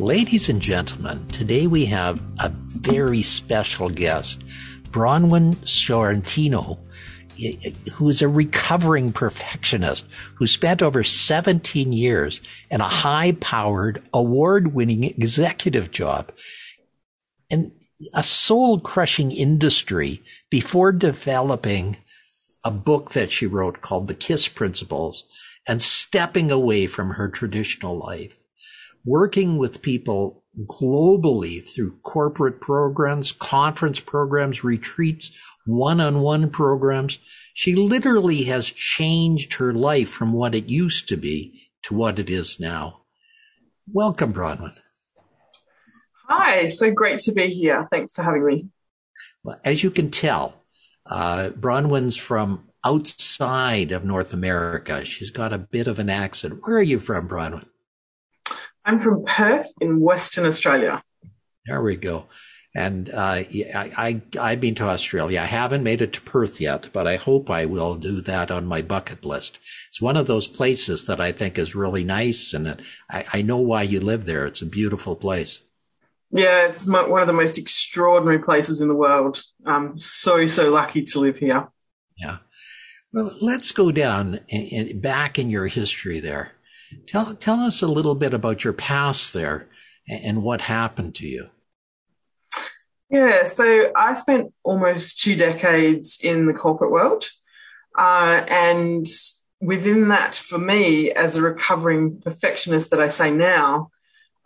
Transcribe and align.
Ladies 0.00 0.48
and 0.48 0.62
gentlemen, 0.62 1.26
today 1.26 1.66
we 1.66 1.84
have 1.84 2.22
a 2.38 2.48
very 2.48 3.20
special 3.20 3.90
guest, 3.90 4.40
Bronwen 4.84 5.56
Sciortino, 5.56 6.78
who 7.92 8.08
is 8.08 8.22
a 8.22 8.28
recovering 8.28 9.12
perfectionist 9.12 10.06
who 10.36 10.46
spent 10.46 10.82
over 10.82 11.04
17 11.04 11.92
years 11.92 12.40
in 12.70 12.80
a 12.80 12.88
high 12.88 13.32
powered, 13.42 14.02
award 14.14 14.72
winning 14.72 15.04
executive 15.04 15.90
job 15.90 16.32
in 17.50 17.70
a 18.14 18.22
soul 18.22 18.80
crushing 18.80 19.30
industry 19.30 20.22
before 20.48 20.92
developing 20.92 21.98
a 22.64 22.70
book 22.70 23.10
that 23.10 23.30
she 23.30 23.46
wrote 23.46 23.82
called 23.82 24.08
The 24.08 24.14
KISS 24.14 24.48
Principles 24.48 25.24
and 25.68 25.82
stepping 25.82 26.50
away 26.50 26.86
from 26.86 27.10
her 27.10 27.28
traditional 27.28 27.98
life 27.98 28.39
working 29.04 29.58
with 29.58 29.82
people 29.82 30.42
globally 30.66 31.62
through 31.62 31.96
corporate 32.02 32.60
programs, 32.60 33.32
conference 33.32 34.00
programs, 34.00 34.64
retreats, 34.64 35.30
one-on-one 35.66 36.50
programs. 36.50 37.18
She 37.54 37.74
literally 37.74 38.44
has 38.44 38.66
changed 38.66 39.54
her 39.54 39.72
life 39.72 40.08
from 40.08 40.32
what 40.32 40.54
it 40.54 40.68
used 40.68 41.08
to 41.08 41.16
be 41.16 41.70
to 41.84 41.94
what 41.94 42.18
it 42.18 42.28
is 42.28 42.58
now. 42.58 43.02
Welcome, 43.92 44.32
Bronwen. 44.32 44.74
Hi, 46.28 46.68
so 46.68 46.90
great 46.90 47.20
to 47.20 47.32
be 47.32 47.48
here. 47.48 47.88
Thanks 47.90 48.14
for 48.14 48.22
having 48.22 48.44
me. 48.44 48.68
Well, 49.42 49.60
as 49.64 49.82
you 49.82 49.90
can 49.90 50.10
tell, 50.10 50.64
uh, 51.06 51.50
Bronwen's 51.50 52.16
from 52.16 52.68
outside 52.84 53.92
of 53.92 54.04
North 54.04 54.32
America. 54.32 55.04
She's 55.04 55.30
got 55.30 55.52
a 55.52 55.58
bit 55.58 55.88
of 55.88 55.98
an 55.98 56.08
accent. 56.08 56.60
Where 56.62 56.76
are 56.76 56.82
you 56.82 57.00
from, 57.00 57.28
Bronwen? 57.28 57.64
I'm 58.84 59.00
from 59.00 59.24
Perth 59.24 59.70
in 59.80 60.00
Western 60.00 60.46
Australia. 60.46 61.02
There 61.66 61.82
we 61.82 61.96
go. 61.96 62.26
And 62.74 63.10
uh, 63.10 63.42
I, 63.42 64.22
I, 64.38 64.50
have 64.50 64.60
been 64.60 64.76
to 64.76 64.88
Australia. 64.88 65.40
I 65.40 65.46
haven't 65.46 65.82
made 65.82 66.00
it 66.00 66.12
to 66.12 66.20
Perth 66.20 66.60
yet, 66.60 66.88
but 66.92 67.06
I 67.06 67.16
hope 67.16 67.50
I 67.50 67.64
will 67.64 67.96
do 67.96 68.20
that 68.22 68.52
on 68.52 68.64
my 68.64 68.80
bucket 68.80 69.24
list. 69.24 69.58
It's 69.88 70.00
one 70.00 70.16
of 70.16 70.28
those 70.28 70.46
places 70.46 71.06
that 71.06 71.20
I 71.20 71.32
think 71.32 71.58
is 71.58 71.74
really 71.74 72.04
nice, 72.04 72.54
and 72.54 72.68
it, 72.68 72.80
I, 73.10 73.24
I, 73.32 73.42
know 73.42 73.56
why 73.56 73.82
you 73.82 73.98
live 73.98 74.24
there. 74.24 74.46
It's 74.46 74.62
a 74.62 74.66
beautiful 74.66 75.16
place. 75.16 75.62
Yeah, 76.30 76.68
it's 76.68 76.86
one 76.86 77.20
of 77.20 77.26
the 77.26 77.32
most 77.32 77.58
extraordinary 77.58 78.38
places 78.38 78.80
in 78.80 78.86
the 78.86 78.94
world. 78.94 79.42
I'm 79.66 79.98
so 79.98 80.46
so 80.46 80.70
lucky 80.70 81.02
to 81.06 81.18
live 81.18 81.38
here. 81.38 81.66
Yeah. 82.16 82.38
Well, 83.12 83.36
let's 83.40 83.72
go 83.72 83.90
down 83.90 84.38
and 84.48 85.02
back 85.02 85.40
in 85.40 85.50
your 85.50 85.66
history 85.66 86.20
there. 86.20 86.52
Tell, 87.06 87.34
tell 87.34 87.60
us 87.60 87.82
a 87.82 87.88
little 87.88 88.14
bit 88.14 88.34
about 88.34 88.64
your 88.64 88.72
past 88.72 89.32
there 89.32 89.68
and 90.08 90.42
what 90.42 90.62
happened 90.62 91.14
to 91.16 91.26
you. 91.26 91.48
Yeah, 93.10 93.44
so 93.44 93.92
I 93.96 94.14
spent 94.14 94.52
almost 94.62 95.20
two 95.20 95.34
decades 95.34 96.18
in 96.22 96.46
the 96.46 96.52
corporate 96.52 96.92
world. 96.92 97.28
Uh, 97.98 98.44
and 98.48 99.04
within 99.60 100.08
that, 100.08 100.36
for 100.36 100.58
me, 100.58 101.10
as 101.10 101.36
a 101.36 101.42
recovering 101.42 102.20
perfectionist 102.20 102.90
that 102.90 103.00
I 103.00 103.08
say 103.08 103.30
now, 103.30 103.90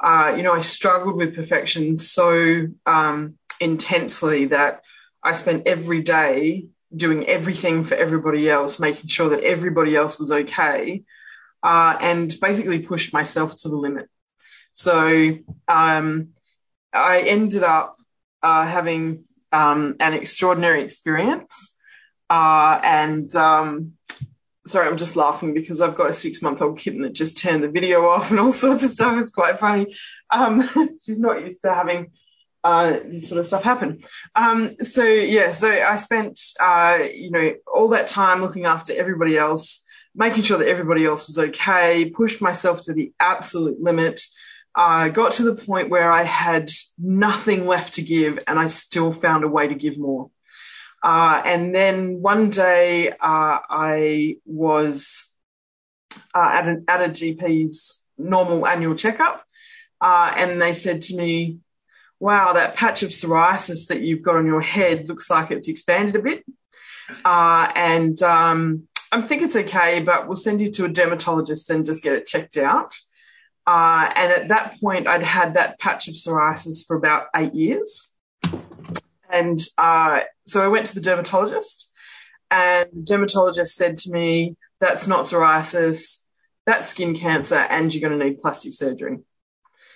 uh, 0.02 0.34
you 0.36 0.42
know, 0.42 0.54
I 0.54 0.60
struggled 0.60 1.16
with 1.16 1.36
perfection 1.36 1.96
so 1.96 2.66
um, 2.86 3.34
intensely 3.60 4.46
that 4.46 4.82
I 5.22 5.32
spent 5.32 5.66
every 5.66 6.02
day 6.02 6.66
doing 6.94 7.26
everything 7.26 7.84
for 7.84 7.94
everybody 7.94 8.48
else, 8.48 8.80
making 8.80 9.08
sure 9.08 9.30
that 9.30 9.44
everybody 9.44 9.94
else 9.96 10.18
was 10.18 10.30
okay, 10.30 11.02
uh, 11.64 11.96
and 12.00 12.32
basically 12.40 12.80
pushed 12.80 13.12
myself 13.14 13.56
to 13.56 13.70
the 13.70 13.76
limit. 13.76 14.08
So 14.74 15.38
um, 15.66 16.28
I 16.92 17.20
ended 17.20 17.62
up 17.62 17.96
uh, 18.42 18.66
having 18.66 19.24
um, 19.50 19.96
an 19.98 20.12
extraordinary 20.12 20.84
experience. 20.84 21.74
Uh, 22.28 22.80
and 22.82 23.34
um, 23.34 23.92
sorry, 24.66 24.88
I'm 24.88 24.98
just 24.98 25.16
laughing 25.16 25.54
because 25.54 25.80
I've 25.80 25.96
got 25.96 26.10
a 26.10 26.14
six 26.14 26.42
month 26.42 26.60
old 26.60 26.78
kitten 26.78 27.02
that 27.02 27.14
just 27.14 27.38
turned 27.38 27.62
the 27.62 27.68
video 27.68 28.06
off 28.06 28.30
and 28.30 28.40
all 28.40 28.52
sorts 28.64 28.82
of 28.82 28.90
stuff. 28.90 29.20
It's 29.20 29.32
quite 29.32 29.58
funny. 29.58 29.94
Um, 30.30 30.68
she's 31.04 31.18
not 31.18 31.40
used 31.40 31.62
to 31.62 31.72
having 31.72 32.12
uh, 32.62 32.98
this 33.06 33.28
sort 33.28 33.38
of 33.38 33.46
stuff 33.46 33.62
happen. 33.62 34.02
Um, 34.34 34.76
so 34.82 35.04
yeah, 35.04 35.50
so 35.50 35.70
I 35.70 35.96
spent 35.96 36.40
uh, 36.60 36.98
you 37.12 37.30
know 37.30 37.54
all 37.72 37.88
that 37.90 38.08
time 38.08 38.42
looking 38.42 38.64
after 38.64 38.92
everybody 38.94 39.38
else 39.38 39.83
making 40.14 40.42
sure 40.42 40.58
that 40.58 40.68
everybody 40.68 41.04
else 41.04 41.26
was 41.26 41.38
okay, 41.38 42.10
pushed 42.14 42.40
myself 42.40 42.82
to 42.82 42.92
the 42.92 43.12
absolute 43.18 43.80
limit. 43.80 44.20
I 44.76 45.06
uh, 45.06 45.08
got 45.10 45.32
to 45.34 45.44
the 45.44 45.54
point 45.54 45.90
where 45.90 46.10
I 46.10 46.24
had 46.24 46.70
nothing 46.98 47.66
left 47.66 47.94
to 47.94 48.02
give 48.02 48.38
and 48.46 48.58
I 48.58 48.66
still 48.66 49.12
found 49.12 49.44
a 49.44 49.48
way 49.48 49.68
to 49.68 49.74
give 49.74 49.98
more. 49.98 50.30
Uh, 51.02 51.40
and 51.44 51.74
then 51.74 52.22
one 52.22 52.50
day 52.50 53.10
uh, 53.10 53.14
I 53.70 54.36
was 54.44 55.30
uh, 56.34 56.50
at, 56.52 56.66
an, 56.66 56.84
at 56.88 57.02
a 57.02 57.08
GP's 57.08 58.04
normal 58.16 58.66
annual 58.66 58.94
checkup 58.94 59.44
uh, 60.00 60.32
and 60.36 60.60
they 60.60 60.72
said 60.72 61.02
to 61.02 61.16
me, 61.16 61.58
wow, 62.18 62.54
that 62.54 62.76
patch 62.76 63.02
of 63.02 63.10
psoriasis 63.10 63.88
that 63.88 64.00
you've 64.00 64.22
got 64.22 64.36
on 64.36 64.46
your 64.46 64.60
head 64.60 65.08
looks 65.08 65.28
like 65.30 65.50
it's 65.50 65.68
expanded 65.68 66.16
a 66.16 66.22
bit. 66.22 66.44
Uh, 67.24 67.68
and 67.74 68.22
um, 68.22 68.88
I 69.14 69.26
think 69.26 69.42
it's 69.42 69.54
okay, 69.54 70.00
but 70.00 70.26
we'll 70.26 70.36
send 70.36 70.60
you 70.60 70.72
to 70.72 70.86
a 70.86 70.88
dermatologist 70.88 71.70
and 71.70 71.86
just 71.86 72.02
get 72.02 72.14
it 72.14 72.26
checked 72.26 72.56
out. 72.56 72.96
Uh, 73.64 74.10
and 74.14 74.32
at 74.32 74.48
that 74.48 74.80
point, 74.80 75.06
I'd 75.06 75.22
had 75.22 75.54
that 75.54 75.78
patch 75.78 76.08
of 76.08 76.14
psoriasis 76.14 76.84
for 76.84 76.96
about 76.96 77.26
eight 77.36 77.54
years. 77.54 78.10
And 79.30 79.60
uh, 79.78 80.20
so 80.46 80.64
I 80.64 80.68
went 80.68 80.86
to 80.86 80.94
the 80.94 81.00
dermatologist, 81.00 81.92
and 82.50 82.88
the 82.92 83.02
dermatologist 83.02 83.76
said 83.76 83.98
to 83.98 84.10
me, 84.10 84.56
That's 84.80 85.06
not 85.06 85.24
psoriasis, 85.24 86.20
that's 86.66 86.88
skin 86.88 87.16
cancer, 87.16 87.56
and 87.56 87.94
you're 87.94 88.06
going 88.06 88.18
to 88.18 88.24
need 88.24 88.40
plastic 88.40 88.74
surgery. 88.74 89.18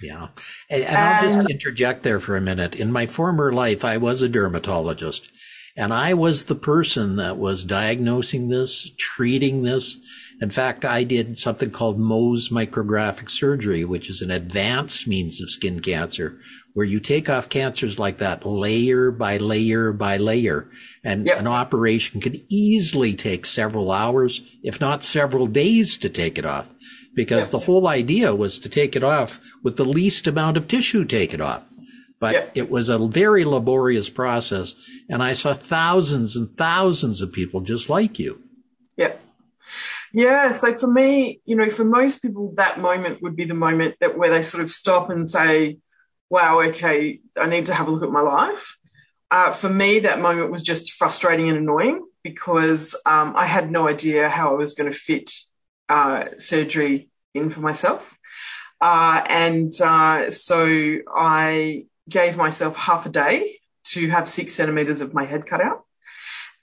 Yeah. 0.00 0.28
And, 0.70 0.84
and 0.84 0.96
I'll 0.96 1.22
just 1.22 1.50
interject 1.50 2.04
there 2.04 2.20
for 2.20 2.36
a 2.36 2.40
minute. 2.40 2.76
In 2.76 2.92
my 2.92 3.06
former 3.06 3.52
life, 3.52 3.84
I 3.84 3.96
was 3.96 4.22
a 4.22 4.28
dermatologist. 4.28 5.28
And 5.78 5.92
I 5.94 6.12
was 6.12 6.44
the 6.44 6.56
person 6.56 7.14
that 7.16 7.38
was 7.38 7.62
diagnosing 7.62 8.48
this, 8.48 8.90
treating 8.98 9.62
this. 9.62 9.96
In 10.40 10.50
fact, 10.50 10.84
I 10.84 11.04
did 11.04 11.38
something 11.38 11.70
called 11.70 12.00
Mohs 12.00 12.50
micrographic 12.50 13.30
surgery, 13.30 13.84
which 13.84 14.10
is 14.10 14.20
an 14.20 14.32
advanced 14.32 15.06
means 15.06 15.40
of 15.40 15.50
skin 15.50 15.78
cancer, 15.78 16.40
where 16.74 16.84
you 16.84 16.98
take 16.98 17.30
off 17.30 17.48
cancers 17.48 17.96
like 17.96 18.18
that 18.18 18.44
layer 18.44 19.12
by 19.12 19.36
layer 19.36 19.92
by 19.92 20.16
layer. 20.16 20.68
And 21.04 21.26
yep. 21.26 21.38
an 21.38 21.46
operation 21.46 22.20
can 22.20 22.42
easily 22.48 23.14
take 23.14 23.46
several 23.46 23.92
hours, 23.92 24.42
if 24.64 24.80
not 24.80 25.04
several 25.04 25.46
days 25.46 25.96
to 25.98 26.08
take 26.08 26.38
it 26.38 26.44
off. 26.44 26.74
Because 27.14 27.44
yep. 27.44 27.50
the 27.52 27.66
whole 27.66 27.86
idea 27.86 28.34
was 28.34 28.58
to 28.58 28.69
take 28.69 28.96
it 28.96 29.04
off 29.04 29.40
with 29.62 29.76
the 29.76 29.84
least 29.84 30.26
amount 30.26 30.56
of 30.56 30.66
tissue 30.66 31.04
taken 31.04 31.40
off 31.40 31.62
but 32.20 32.50
it 32.55 32.70
was 32.70 32.88
a 32.88 32.99
very 32.99 33.44
laborious 33.44 34.11
process. 34.11 34.75
And 35.09 35.23
I 35.23 35.32
saw 35.35 35.55
thousands 35.55 36.37
and 36.37 36.56
thousands 36.56 37.23
of 37.23 37.32
people 37.32 37.61
just 37.61 37.88
like 37.88 38.19
you. 38.19 38.43
Yeah. 38.97 39.15
Yeah. 40.12 40.50
So 40.50 40.73
for 40.73 40.88
me, 40.88 41.41
you 41.44 41.56
know, 41.56 41.70
for 41.70 41.85
most 41.85 42.23
people, 42.23 42.55
that 42.56 42.81
moment 42.81 43.23
would 43.23 43.37
be 43.37 43.44
the 43.44 43.55
moment 43.55 43.97
that 44.00 44.19
where 44.19 44.31
they 44.31 44.43
sort 44.43 44.62
of 44.62 44.73
stop 44.73 45.11
and 45.11 45.29
say, 45.29 45.79
wow, 46.31 46.61
okay, 46.61 47.20
I 47.37 47.47
need 47.47 47.67
to 47.67 47.75
have 47.75 47.88
a 47.88 47.91
look 47.91 48.03
at 48.03 48.11
my 48.11 48.20
life. 48.20 48.76
Uh, 49.31 49.53
for 49.53 49.69
me, 49.69 50.00
that 50.00 50.20
moment 50.20 50.50
was 50.50 50.62
just 50.62 50.93
frustrating 50.93 51.49
and 51.49 51.59
annoying 51.59 52.05
because 52.23 52.94
um, 53.06 53.35
I 53.37 53.47
had 53.47 53.70
no 53.70 53.88
idea 53.88 54.29
how 54.29 54.50
I 54.50 54.59
was 54.59 54.75
going 54.75 54.91
to 54.91 54.99
fit 54.99 55.32
uh, 55.88 56.25
surgery 56.38 57.09
in 57.35 57.50
for 57.50 57.61
myself. 57.61 58.17
Uh, 58.81 59.23
and 59.29 59.73
uh, 59.81 60.31
so 60.31 60.99
I 61.15 61.87
gave 62.08 62.37
myself 62.37 62.76
half 62.76 63.06
a 63.06 63.10
day 63.10 63.58
to 63.84 64.08
have 64.10 64.28
six 64.28 64.55
centimeters 64.55 65.00
of 65.00 65.14
my 65.14 65.25
head 65.25 65.46
cut 65.46 65.60
out. 65.60 65.84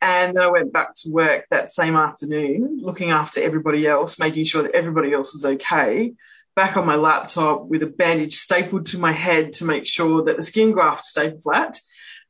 And 0.01 0.36
then 0.36 0.44
I 0.44 0.47
went 0.47 0.74
back 0.74 0.94
to 0.97 1.12
work 1.12 1.45
that 1.50 1.69
same 1.69 1.95
afternoon, 1.95 2.80
looking 2.81 3.12
after 3.12 3.42
everybody 3.42 3.88
else, 3.88 4.19
making 4.19 4.45
sure 4.45 4.63
that 4.63 4.75
everybody 4.75 5.13
else 5.13 5.33
was 5.33 5.45
okay, 5.45 6.13
back 6.56 6.77
on 6.77 6.86
my 6.86 6.95
laptop 6.95 7.65
with 7.65 7.81
a 7.83 7.88
bandage 7.88 8.36
stapled 8.36 8.86
to 8.88 9.00
my 9.00 9.12
head 9.12 9.53
to 9.53 9.65
make 9.65 9.88
sure 9.88 10.24
that 10.25 10.38
the 10.38 10.44
skin 10.44 10.71
graft 10.71 11.03
stayed 11.03 11.42
flat. 11.42 11.80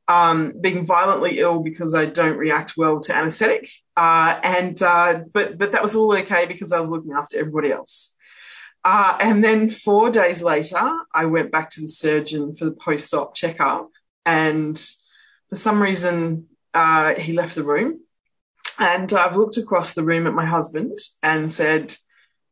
Um, 0.07 0.53
being 0.61 0.85
violently 0.85 1.39
ill 1.39 1.61
because 1.61 1.95
I 1.95 2.05
don't 2.05 2.37
react 2.37 2.77
well 2.77 2.99
to 2.99 3.15
anesthetic, 3.15 3.71
uh, 3.97 4.39
and 4.43 4.79
uh, 4.83 5.21
but 5.33 5.57
but 5.57 5.71
that 5.71 5.81
was 5.81 5.95
all 5.95 6.15
okay 6.17 6.45
because 6.45 6.71
I 6.71 6.79
was 6.79 6.89
looking 6.91 7.13
after 7.13 7.39
everybody 7.39 7.71
else. 7.71 8.14
Uh, 8.85 9.17
and 9.19 9.43
then 9.43 9.67
four 9.67 10.11
days 10.11 10.43
later, 10.43 10.79
I 11.11 11.25
went 11.25 11.51
back 11.51 11.71
to 11.71 11.81
the 11.81 11.87
surgeon 11.87 12.53
for 12.53 12.65
the 12.65 12.71
post-op 12.71 13.33
checkup, 13.33 13.89
and 14.27 14.77
for 15.49 15.55
some 15.55 15.81
reason, 15.81 16.45
uh, 16.71 17.15
he 17.15 17.33
left 17.33 17.55
the 17.55 17.63
room. 17.63 18.01
And 18.77 19.11
I've 19.11 19.35
looked 19.35 19.57
across 19.57 19.93
the 19.93 20.03
room 20.03 20.27
at 20.27 20.33
my 20.33 20.45
husband 20.45 20.99
and 21.23 21.51
said, 21.51 21.95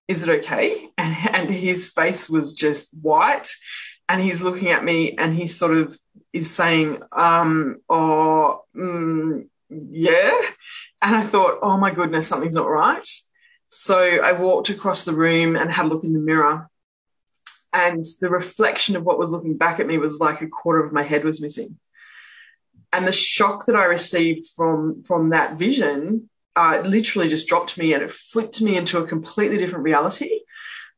"Is 0.08 0.24
it 0.24 0.30
okay?" 0.30 0.90
And, 0.98 1.16
and 1.30 1.50
his 1.52 1.92
face 1.92 2.28
was 2.28 2.54
just 2.54 2.98
white, 3.00 3.50
and 4.10 4.20
he's 4.20 4.42
looking 4.42 4.72
at 4.72 4.84
me, 4.84 5.16
and 5.16 5.36
he 5.36 5.46
sort 5.46 5.78
of 5.78 5.96
is 6.34 6.50
saying, 6.50 6.98
um, 7.12 7.78
"Oh, 7.88 8.64
mm, 8.76 9.46
yeah." 9.70 10.42
And 11.00 11.16
I 11.16 11.22
thought, 11.22 11.60
"Oh 11.62 11.78
my 11.78 11.92
goodness, 11.92 12.28
something's 12.28 12.56
not 12.56 12.70
right." 12.70 13.08
So 13.76 13.98
I 13.98 14.34
walked 14.34 14.70
across 14.70 15.04
the 15.04 15.16
room 15.16 15.56
and 15.56 15.72
had 15.72 15.86
a 15.86 15.88
look 15.88 16.04
in 16.04 16.14
the 16.14 16.20
mirror. 16.20 16.70
And 17.74 18.06
the 18.22 18.30
reflection 18.30 18.96
of 18.96 19.04
what 19.04 19.18
was 19.18 19.32
looking 19.32 19.58
back 19.58 19.80
at 19.80 19.88
me 19.88 19.98
was 19.98 20.20
like 20.20 20.42
a 20.42 20.48
quarter 20.48 20.86
of 20.86 20.94
my 20.94 21.02
head 21.02 21.24
was 21.24 21.42
missing. 21.42 21.80
And 22.92 23.08
the 23.08 23.12
shock 23.12 23.66
that 23.66 23.76
I 23.76 23.86
received 23.86 24.46
from, 24.56 25.02
from 25.02 25.32
that 25.32 25.58
vision 25.58 26.30
uh, 26.56 26.84
literally 26.86 27.30
just 27.30 27.48
dropped 27.48 27.76
me 27.76 27.96
and 27.96 28.04
it 28.04 28.12
flipped 28.12 28.62
me 28.62 28.78
into 28.78 29.00
a 29.00 29.08
completely 29.08 29.58
different 29.58 29.86
reality. 29.86 30.42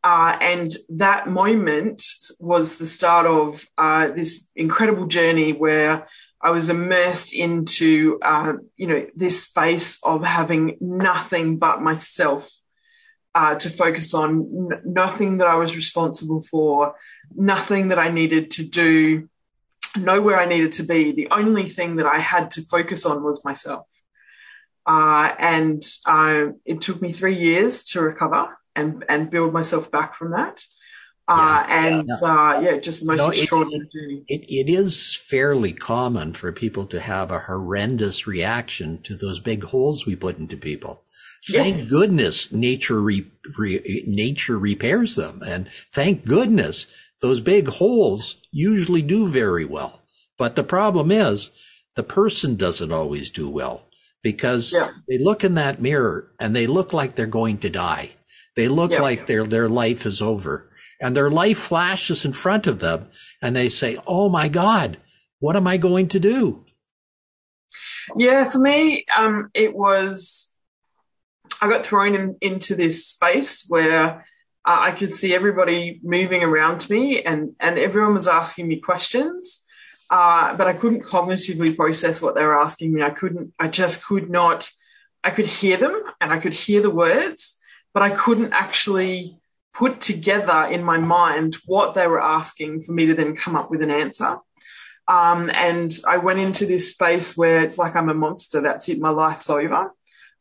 Uh, 0.03 0.37
and 0.41 0.75
that 0.89 1.29
moment 1.29 2.03
was 2.41 2.75
the 2.75 2.85
start 2.85 3.25
of 3.25 3.65
uh, 3.77 4.09
this 4.09 4.49
incredible 4.53 5.05
journey 5.05 5.53
where 5.53 6.09
I 6.41 6.49
was 6.49 6.67
immersed 6.67 7.31
into, 7.31 8.19
uh, 8.21 8.51
you 8.75 8.87
know, 8.87 9.07
this 9.15 9.45
space 9.45 9.97
of 10.03 10.23
having 10.23 10.75
nothing 10.81 11.57
but 11.57 11.81
myself 11.81 12.51
uh, 13.35 13.55
to 13.55 13.69
focus 13.69 14.13
on 14.13 14.69
n- 14.71 14.81
nothing 14.85 15.37
that 15.37 15.47
I 15.47 15.55
was 15.55 15.75
responsible 15.75 16.41
for, 16.41 16.95
nothing 17.35 17.89
that 17.89 17.99
I 17.99 18.07
needed 18.09 18.49
to 18.51 18.65
do, 18.65 19.29
know 19.97 20.21
where 20.21 20.39
I 20.39 20.45
needed 20.45 20.71
to 20.73 20.83
be. 20.83 21.11
The 21.11 21.27
only 21.31 21.67
thing 21.67 21.97
that 21.97 22.05
I 22.05 22.19
had 22.19 22.49
to 22.51 22.61
focus 22.61 23.05
on 23.05 23.23
was 23.23 23.43
myself. 23.43 23.87
Uh, 24.87 25.33
and 25.37 25.83
uh, 26.05 26.53
it 26.63 26.79
took 26.79 27.01
me 27.01 27.11
three 27.11 27.37
years 27.37 27.83
to 27.85 28.01
recover 28.01 28.57
and, 28.75 29.03
and 29.09 29.29
build 29.29 29.51
myself 29.51 29.91
back 29.91 30.15
from 30.15 30.31
that. 30.31 30.63
Uh, 31.27 31.65
yeah, 31.67 31.85
and 31.85 32.07
yeah, 32.07 32.15
no. 32.21 32.27
Uh, 32.27 32.59
yeah, 32.61 32.77
just 32.77 32.99
the 32.99 33.07
most 33.07 33.17
no, 33.17 33.29
extraordinary 33.29 34.23
it, 34.27 34.43
it, 34.43 34.69
it 34.69 34.69
is 34.69 35.15
fairly 35.15 35.73
common 35.73 36.33
for 36.33 36.51
people 36.51 36.85
to 36.85 36.99
have 36.99 37.31
a 37.31 37.39
horrendous 37.39 38.27
reaction 38.27 39.01
to 39.01 39.15
those 39.15 39.39
big 39.39 39.63
holes 39.63 40.05
we 40.05 40.15
put 40.15 40.37
into 40.37 40.55
people. 40.55 41.04
Thank 41.47 41.77
yeah. 41.77 41.83
goodness 41.85 42.51
nature 42.51 42.99
re, 42.99 43.29
re, 43.57 44.03
nature 44.07 44.57
repairs 44.57 45.15
them, 45.15 45.43
and 45.45 45.69
thank 45.93 46.25
goodness 46.25 46.87
those 47.21 47.39
big 47.39 47.67
holes 47.67 48.37
usually 48.51 49.01
do 49.01 49.27
very 49.27 49.65
well. 49.65 50.01
But 50.37 50.55
the 50.55 50.63
problem 50.63 51.11
is 51.11 51.51
the 51.95 52.03
person 52.03 52.55
doesn't 52.55 52.91
always 52.91 53.29
do 53.29 53.49
well 53.49 53.83
because 54.23 54.73
yeah. 54.73 54.89
they 55.07 55.19
look 55.19 55.43
in 55.43 55.53
that 55.53 55.81
mirror 55.81 56.31
and 56.39 56.55
they 56.55 56.67
look 56.67 56.93
like 56.93 57.15
they're 57.15 57.27
going 57.27 57.59
to 57.59 57.69
die. 57.69 58.11
They 58.55 58.67
look 58.67 58.91
yeah. 58.91 59.01
like 59.01 59.27
their 59.27 59.43
their 59.43 59.69
life 59.69 60.05
is 60.05 60.21
over, 60.21 60.69
and 60.99 61.15
their 61.15 61.29
life 61.29 61.59
flashes 61.59 62.25
in 62.25 62.33
front 62.33 62.67
of 62.67 62.79
them, 62.79 63.09
and 63.41 63.55
they 63.55 63.69
say, 63.69 63.97
"Oh 64.07 64.29
my 64.29 64.47
God, 64.47 64.97
what 65.39 65.55
am 65.55 65.67
I 65.67 65.77
going 65.77 66.07
to 66.09 66.19
do?" 66.19 66.65
Yeah, 68.15 68.45
for 68.45 68.59
me, 68.59 69.05
um, 69.15 69.49
it 69.53 69.75
was 69.75 70.51
I 71.61 71.69
got 71.69 71.85
thrown 71.85 72.15
in, 72.15 72.37
into 72.41 72.75
this 72.75 73.07
space 73.07 73.65
where 73.67 74.25
uh, 74.65 74.77
I 74.79 74.91
could 74.91 75.13
see 75.13 75.33
everybody 75.33 75.99
moving 76.03 76.43
around 76.43 76.89
me 76.89 77.21
and, 77.23 77.53
and 77.59 77.77
everyone 77.77 78.15
was 78.15 78.27
asking 78.27 78.67
me 78.67 78.79
questions. 78.79 79.63
Uh, 80.09 80.55
but 80.55 80.67
I 80.67 80.73
couldn't 80.73 81.03
cognitively 81.03 81.75
process 81.75 82.21
what 82.21 82.35
they 82.35 82.43
were 82.43 82.59
asking 82.59 82.93
me. 82.93 83.01
I 83.01 83.09
couldn't, 83.09 83.53
I 83.59 83.67
just 83.67 84.03
could 84.05 84.29
not, 84.29 84.69
I 85.23 85.31
could 85.31 85.47
hear 85.47 85.77
them 85.77 85.99
and 86.21 86.31
I 86.31 86.37
could 86.37 86.53
hear 86.53 86.81
the 86.81 86.91
words, 86.91 87.57
but 87.93 88.03
I 88.03 88.11
couldn't 88.11 88.53
actually 88.53 89.39
put 89.73 90.01
together 90.01 90.63
in 90.63 90.83
my 90.83 90.99
mind 90.99 91.55
what 91.65 91.95
they 91.95 92.07
were 92.07 92.21
asking 92.21 92.81
for 92.81 92.91
me 92.91 93.07
to 93.07 93.15
then 93.15 93.35
come 93.35 93.55
up 93.55 93.71
with 93.71 93.81
an 93.81 93.91
answer. 93.91 94.37
Um, 95.07 95.49
and 95.53 95.91
I 96.07 96.17
went 96.17 96.39
into 96.39 96.65
this 96.65 96.91
space 96.91 97.35
where 97.35 97.61
it's 97.61 97.77
like 97.77 97.95
I'm 97.95 98.09
a 98.09 98.13
monster. 98.13 98.61
That's 98.61 98.89
it. 98.89 98.99
My 98.99 99.09
life's 99.09 99.49
over 99.49 99.91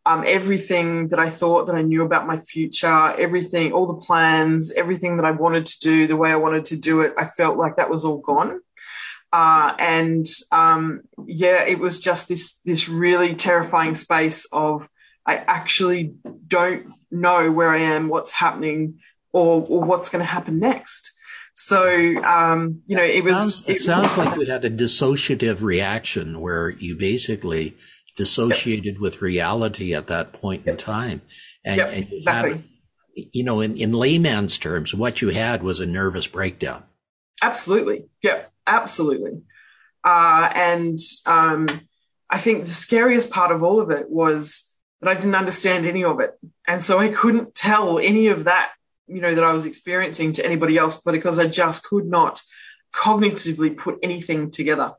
um, 0.07 0.25
everything 0.27 1.09
that 1.09 1.19
I 1.19 1.31
thought 1.31 1.67
that 1.67 1.75
I 1.75 1.83
knew 1.83 2.03
about 2.03 2.27
my 2.27 2.39
future, 2.39 3.15
everything, 3.19 3.73
all 3.73 3.87
the 3.87 4.07
plans, 4.07 4.71
everything 4.73 5.17
that 5.17 5.25
I 5.25 5.31
wanted 5.31 5.67
to 5.67 5.81
do, 5.81 6.07
the 6.07 6.17
way 6.17 6.31
I 6.31 6.37
wanted 6.37 6.67
to 6.67 6.77
do 6.77 7.01
it, 7.01 7.15
I 7.17 7.25
felt 7.25 7.57
like 7.57 7.77
that 7.77 7.91
was 7.91 8.05
all 8.05 8.19
gone. 8.19 8.61
Uh, 9.33 9.75
and 9.79 10.27
um, 10.53 11.01
yeah, 11.27 11.65
it 11.65 11.79
was 11.79 11.99
just 11.99 12.29
this 12.29 12.61
this 12.65 12.89
really 12.89 13.35
terrifying 13.35 13.95
space 13.95 14.47
of 14.53 14.89
I 15.27 15.37
actually 15.37 16.15
don't 16.47 16.93
know 17.11 17.51
where 17.51 17.71
I 17.71 17.81
am, 17.81 18.09
what's 18.09 18.31
happening, 18.31 19.01
or 19.33 19.67
or 19.69 19.83
what's 19.83 20.11
going 20.11 20.25
to 20.25 20.31
happen 20.31 20.61
next. 20.61 21.13
So 21.55 21.89
um, 22.23 22.83
you 22.87 22.95
know, 22.95 23.03
it, 23.03 23.17
it 23.17 23.25
was. 23.25 23.37
Sounds, 23.37 23.69
it, 23.69 23.77
it 23.77 23.81
sounds 23.81 24.19
like 24.19 24.39
you 24.39 24.47
had 24.47 24.65
a 24.65 24.71
dissociative 24.71 25.63
reaction 25.63 26.41
where 26.41 26.71
you 26.71 26.95
basically 26.95 27.75
dissociated 28.17 28.95
yep. 28.95 29.01
with 29.01 29.23
reality 29.23 29.95
at 29.95 30.07
that 30.09 30.33
point 30.33 30.63
yep. 30.67 30.73
in 30.73 30.77
time. 30.77 31.23
And, 31.65 31.77
yep, 31.79 31.91
and 31.93 32.11
you, 32.11 32.19
exactly. 32.19 32.53
had, 32.53 32.65
you 33.33 33.45
know, 33.45 33.61
in, 33.61 33.77
in 33.77 33.93
layman's 33.93 34.59
terms, 34.59 34.95
what 34.95 35.23
you 35.23 35.29
had 35.29 35.63
was 35.63 35.81
a 35.81 35.87
nervous 35.87 36.27
breakdown. 36.27 36.83
Absolutely. 37.43 38.07
Yeah, 38.23 38.43
absolutely. 38.67 39.43
Uh, 40.05 40.51
and 40.55 40.99
um, 41.27 41.67
I 42.31 42.39
think 42.39 42.65
the 42.65 42.73
scariest 42.73 43.31
part 43.31 43.53
of 43.53 43.63
all 43.63 43.81
of 43.81 43.91
it 43.91 44.11
was 44.11 44.69
that 45.01 45.11
I 45.11 45.15
didn't 45.15 45.35
understand 45.35 45.87
any 45.87 46.05
of 46.05 46.21
it. 46.21 46.39
And 46.67 46.85
so 46.85 46.99
I 46.99 47.09
couldn't 47.09 47.55
tell 47.55 47.99
any 47.99 48.29
of 48.29 48.45
that, 48.45 48.71
you 49.07 49.21
know, 49.21 49.35
that 49.35 49.45
I 49.45 49.53
was 49.53 49.67
experiencing 49.67 50.33
to 50.35 50.45
anybody 50.45 50.79
else, 50.79 51.01
but 51.05 51.13
because 51.13 51.39
I 51.39 51.47
just 51.47 51.85
could 51.85 52.07
not 52.07 52.43
cognitively 52.95 53.77
put 53.77 53.99
anything 54.03 54.51
together. 54.51 54.95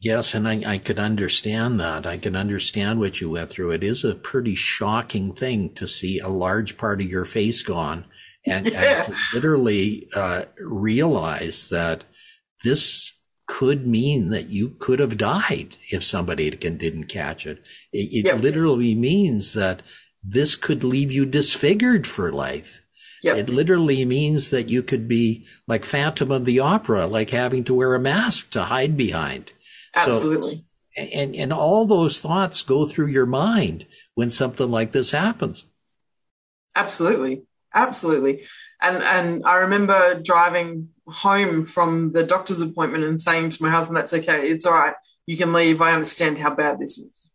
Yes, 0.00 0.34
and 0.34 0.48
I, 0.48 0.62
I 0.66 0.78
could 0.78 0.98
understand 0.98 1.78
that. 1.78 2.06
I 2.06 2.16
can 2.16 2.34
understand 2.34 3.00
what 3.00 3.20
you 3.20 3.30
went 3.30 3.50
through. 3.50 3.72
It 3.72 3.84
is 3.84 4.02
a 4.02 4.14
pretty 4.14 4.54
shocking 4.54 5.34
thing 5.34 5.74
to 5.74 5.86
see 5.86 6.18
a 6.18 6.28
large 6.28 6.78
part 6.78 7.02
of 7.02 7.10
your 7.10 7.26
face 7.26 7.62
gone 7.62 8.06
and, 8.46 8.66
yeah. 8.66 8.80
and 8.80 9.04
to 9.04 9.14
literally 9.34 10.08
uh, 10.14 10.44
realize 10.58 11.68
that 11.68 12.04
this 12.64 13.12
could 13.46 13.86
mean 13.86 14.30
that 14.30 14.48
you 14.48 14.70
could 14.78 15.00
have 15.00 15.18
died 15.18 15.76
if 15.90 16.02
somebody 16.02 16.50
didn't 16.50 17.04
catch 17.04 17.46
it. 17.46 17.62
It, 17.92 18.24
it 18.24 18.40
literally 18.40 18.94
means 18.94 19.52
that 19.52 19.82
this 20.22 20.56
could 20.56 20.84
leave 20.84 21.12
you 21.12 21.26
disfigured 21.26 22.06
for 22.06 22.32
life. 22.32 22.80
Yep. 23.22 23.36
It 23.36 23.48
literally 23.50 24.04
means 24.06 24.48
that 24.50 24.70
you 24.70 24.82
could 24.82 25.06
be 25.08 25.46
like 25.66 25.84
Phantom 25.84 26.30
of 26.30 26.46
the 26.46 26.60
Opera, 26.60 27.06
like 27.06 27.30
having 27.30 27.64
to 27.64 27.74
wear 27.74 27.94
a 27.94 28.00
mask 28.00 28.50
to 28.50 28.64
hide 28.64 28.96
behind. 28.96 29.52
Absolutely. 29.94 30.56
So, 30.56 31.02
and, 31.02 31.34
and 31.34 31.52
all 31.52 31.86
those 31.86 32.20
thoughts 32.20 32.62
go 32.62 32.84
through 32.84 33.08
your 33.08 33.26
mind 33.26 33.86
when 34.14 34.30
something 34.30 34.70
like 34.70 34.92
this 34.92 35.10
happens. 35.12 35.66
Absolutely. 36.74 37.42
Absolutely. 37.74 38.42
And, 38.82 39.02
and 39.02 39.44
I 39.44 39.56
remember 39.56 40.20
driving 40.20 40.90
home 41.06 41.66
from 41.66 42.12
the 42.12 42.22
doctor's 42.22 42.60
appointment 42.60 43.04
and 43.04 43.20
saying 43.20 43.50
to 43.50 43.62
my 43.62 43.70
husband, 43.70 43.96
that's 43.96 44.14
okay. 44.14 44.50
It's 44.50 44.66
all 44.66 44.74
right. 44.74 44.94
You 45.26 45.36
can 45.36 45.52
leave. 45.52 45.80
I 45.80 45.92
understand 45.92 46.38
how 46.38 46.54
bad 46.54 46.78
this 46.78 46.98
is. 46.98 47.32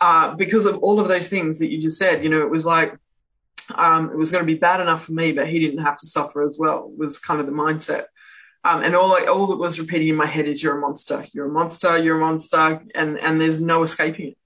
Uh, 0.00 0.34
because 0.34 0.66
of 0.66 0.78
all 0.78 1.00
of 1.00 1.08
those 1.08 1.28
things 1.28 1.58
that 1.60 1.70
you 1.70 1.80
just 1.80 1.98
said, 1.98 2.22
you 2.22 2.28
know, 2.28 2.42
it 2.42 2.50
was 2.50 2.66
like, 2.66 2.96
um, 3.74 4.10
it 4.10 4.18
was 4.18 4.30
going 4.30 4.42
to 4.42 4.52
be 4.52 4.58
bad 4.58 4.80
enough 4.80 5.04
for 5.04 5.12
me, 5.12 5.32
but 5.32 5.48
he 5.48 5.58
didn't 5.58 5.84
have 5.84 5.96
to 5.98 6.06
suffer 6.06 6.42
as 6.42 6.56
well, 6.58 6.92
was 6.96 7.18
kind 7.18 7.40
of 7.40 7.46
the 7.46 7.52
mindset. 7.52 8.04
Um, 8.64 8.82
and 8.82 8.96
all 8.96 9.12
I, 9.14 9.26
all 9.26 9.48
that 9.48 9.56
was 9.56 9.78
repeating 9.78 10.08
in 10.08 10.16
my 10.16 10.26
head 10.26 10.48
is 10.48 10.62
"You're 10.62 10.78
a 10.78 10.80
monster. 10.80 11.26
You're 11.32 11.46
a 11.46 11.52
monster. 11.52 11.98
You're 11.98 12.16
a 12.16 12.20
monster," 12.20 12.82
and 12.94 13.18
and 13.18 13.40
there's 13.40 13.60
no 13.60 13.82
escaping 13.82 14.28
it. 14.28 14.38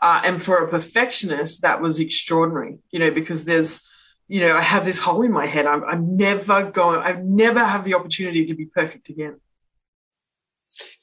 Uh, 0.00 0.20
and 0.24 0.42
for 0.42 0.64
a 0.64 0.68
perfectionist, 0.68 1.62
that 1.62 1.82
was 1.82 2.00
extraordinary, 2.00 2.78
you 2.90 2.98
know, 2.98 3.10
because 3.10 3.44
there's, 3.44 3.86
you 4.28 4.40
know, 4.40 4.56
I 4.56 4.62
have 4.62 4.86
this 4.86 4.98
hole 4.98 5.22
in 5.22 5.30
my 5.30 5.46
head. 5.46 5.66
I'm, 5.66 5.84
I'm 5.84 6.16
never 6.16 6.70
going. 6.70 7.00
I 7.00 7.12
never 7.20 7.62
have 7.62 7.84
the 7.84 7.94
opportunity 7.94 8.46
to 8.46 8.54
be 8.54 8.64
perfect 8.64 9.10
again. 9.10 9.38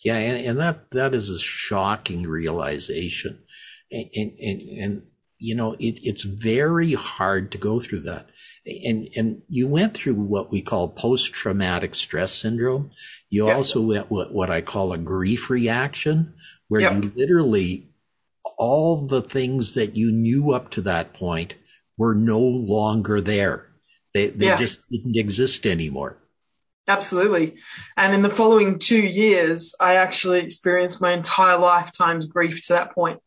Yeah, 0.03 0.17
and, 0.17 0.43
and 0.43 0.59
that 0.59 0.89
that 0.91 1.13
is 1.13 1.29
a 1.29 1.37
shocking 1.37 2.23
realization, 2.23 3.43
and 3.91 4.09
and 4.15 4.61
and 4.61 5.01
you 5.39 5.55
know, 5.55 5.73
it, 5.73 5.99
it's 6.03 6.23
very 6.23 6.93
hard 6.93 7.51
to 7.51 7.57
go 7.57 7.79
through 7.79 8.01
that. 8.01 8.29
And, 8.65 9.09
and 9.15 9.41
you 9.49 9.67
went 9.67 9.93
through 9.93 10.15
what 10.15 10.51
we 10.51 10.61
call 10.61 10.89
post 10.89 11.33
traumatic 11.33 11.95
stress 11.95 12.33
syndrome. 12.33 12.91
You 13.29 13.47
yep. 13.47 13.55
also 13.55 13.81
went 13.81 14.11
what, 14.11 14.33
what 14.33 14.49
I 14.49 14.61
call 14.61 14.93
a 14.93 14.97
grief 14.97 15.49
reaction, 15.49 16.33
where 16.67 16.81
yep. 16.81 17.03
you 17.03 17.11
literally, 17.15 17.89
all 18.57 19.05
the 19.05 19.21
things 19.21 19.75
that 19.75 19.95
you 19.95 20.11
knew 20.11 20.53
up 20.53 20.71
to 20.71 20.81
that 20.81 21.13
point 21.13 21.55
were 21.97 22.15
no 22.15 22.39
longer 22.39 23.21
there. 23.21 23.67
They, 24.13 24.27
they 24.27 24.47
yeah. 24.47 24.57
just 24.57 24.79
didn't 24.89 25.15
exist 25.15 25.65
anymore. 25.65 26.17
Absolutely. 26.87 27.55
And 27.97 28.13
in 28.13 28.21
the 28.21 28.29
following 28.29 28.79
two 28.79 29.01
years, 29.01 29.75
I 29.79 29.95
actually 29.95 30.39
experienced 30.39 31.01
my 31.01 31.11
entire 31.11 31.57
lifetime's 31.57 32.25
grief 32.25 32.65
to 32.67 32.73
that 32.73 32.93
point. 32.93 33.19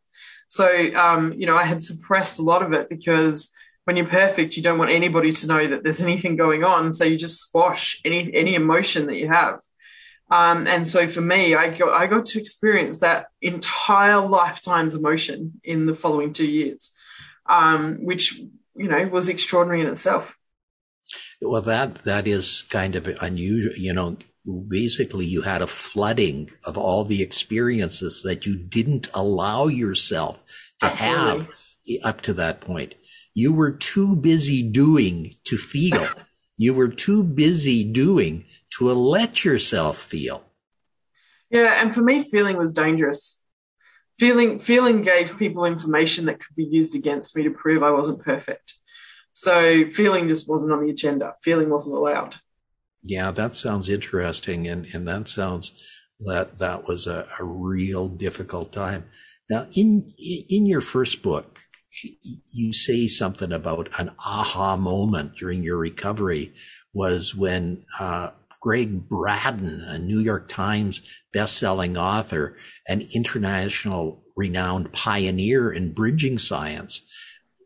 So, 0.51 0.67
um, 0.97 1.33
you 1.35 1.47
know, 1.47 1.57
I 1.57 1.65
had 1.65 1.85
suppressed 1.85 2.41
a 2.41 2.43
lot 2.43 2.63
of 2.63 2.73
it 2.73 2.89
because 2.89 3.53
when 3.85 3.97
you're 3.97 4.07
perfect, 4.07 4.57
you 4.57 4.65
don't 4.65 4.79
want 4.79 4.91
anybody 4.91 5.31
to 5.31 5.47
know 5.47 5.65
that 5.69 5.85
there's 5.85 6.01
anything 6.09 6.35
going 6.35 6.65
on. 6.65 6.93
So 6.93 7.05
you 7.05 7.17
just 7.17 7.39
squash 7.39 8.01
any, 8.05 8.35
any 8.35 8.57
emotion 8.57 9.07
that 9.07 9.15
you 9.15 9.29
have. 9.29 9.61
Um, 10.29 10.67
and 10.67 10.87
so 10.89 11.07
for 11.07 11.21
me, 11.21 11.55
I 11.55 11.71
got, 11.71 11.91
I 11.91 12.09
got 12.09 12.27
to 12.27 12.41
experience 12.41 12.99
that 12.99 13.27
entire 13.41 14.27
lifetime's 14.27 14.97
emotion 14.97 15.61
in 15.63 15.87
the 15.87 15.95
following 15.95 16.33
two 16.33 16.49
years, 16.49 16.93
um, 17.49 18.05
which, 18.05 18.41
you 18.75 18.89
know, 18.89 19.07
was 19.07 19.29
extraordinary 19.29 19.83
in 19.83 19.87
itself. 19.87 20.37
Well, 21.41 21.63
that, 21.63 21.95
that 22.03 22.27
is 22.27 22.63
kind 22.71 22.97
of 22.97 23.07
unusual, 23.23 23.75
you 23.77 23.93
know, 23.93 24.17
basically 24.69 25.27
you 25.27 25.43
had 25.43 25.63
a 25.63 25.67
flooding 25.67 26.51
of 26.65 26.79
all 26.79 27.05
the 27.05 27.23
experiences 27.23 28.23
that 28.23 28.47
you 28.47 28.57
didn't 28.57 29.09
allow 29.15 29.67
yourself 29.67 30.43
to 30.81 30.87
Absolutely. 30.87 31.47
have 31.47 32.05
up 32.05 32.21
to 32.23 32.35
that 32.35 32.61
point. 32.61 32.95
You 33.35 33.53
were 33.53 33.71
too 33.71 34.17
busy 34.17 34.63
doing 34.63 35.35
to 35.45 35.57
feel. 35.57 36.09
you 36.57 36.75
were 36.75 36.89
too 36.89 37.23
busy 37.23 37.85
doing 37.85 38.45
to 38.79 38.91
let 38.93 39.45
yourself 39.45 39.99
feel. 39.99 40.45
Yeah, 41.51 41.81
and 41.81 41.93
for 41.93 42.03
me, 42.03 42.21
feeling 42.21 42.57
was 42.57 42.73
dangerous. 42.73 43.43
Feeling 44.19 44.59
feeling 44.59 45.03
gave 45.03 45.39
people 45.39 45.65
information 45.65 46.27
that 46.27 46.39
could 46.39 46.55
be 46.55 46.65
used 46.65 46.95
against 46.95 47.35
me 47.35 47.45
to 47.45 47.51
prove 47.51 47.83
I 47.83 47.91
wasn't 47.91 48.23
perfect. 48.23 48.75
So 49.33 49.89
feeling 49.89 50.29
just 50.29 50.49
wasn't 50.49 50.73
on 50.73 50.85
the 50.85 50.91
agenda. 50.91 51.35
Feeling 51.43 51.71
wasn't 51.71 51.97
allowed. 51.97 52.37
Yeah, 53.03 53.31
that 53.31 53.57
sounds 53.57 53.89
interesting, 53.89 54.69
and 54.69 54.87
and 54.93 55.09
that 55.09 55.29
sounds 55.29 55.73
that 56.21 56.59
that 56.59 56.87
was 56.87 57.07
a, 57.07 57.27
a 57.39 57.45
real 57.45 58.09
difficult 58.09 58.73
time. 58.73 59.05
Now, 59.49 59.67
in 59.73 60.13
in 60.19 60.67
your 60.67 60.83
first 60.83 61.23
book, 61.23 61.59
you 62.53 62.73
say 62.73 63.07
something 63.07 63.53
about 63.53 63.89
an 63.99 64.13
aha 64.25 64.77
moment 64.77 65.35
during 65.37 65.63
your 65.63 65.79
recovery 65.79 66.53
was 66.93 67.35
when 67.35 67.85
uh, 67.99 68.31
Gregg 68.61 69.09
Braden, 69.09 69.83
a 69.87 69.99
New 69.99 70.19
York 70.19 70.49
Times 70.49 71.01
best-selling 71.33 71.97
author, 71.97 72.57
an 72.87 73.09
international 73.15 74.23
renowned 74.37 74.93
pioneer 74.93 75.73
in 75.73 75.93
bridging 75.93 76.39
science, 76.39 77.01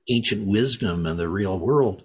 ancient 0.09 0.47
wisdom 0.47 1.07
and 1.07 1.19
the 1.19 1.29
real 1.29 1.59
world, 1.59 2.05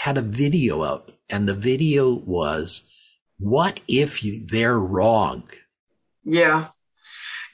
had 0.00 0.16
a 0.16 0.22
video 0.22 0.80
up 0.80 1.10
and 1.28 1.46
the 1.46 1.54
video 1.54 2.10
was, 2.10 2.84
what 3.38 3.82
if 3.86 4.24
you, 4.24 4.46
they're 4.46 4.78
wrong? 4.78 5.42
Yeah. 6.24 6.68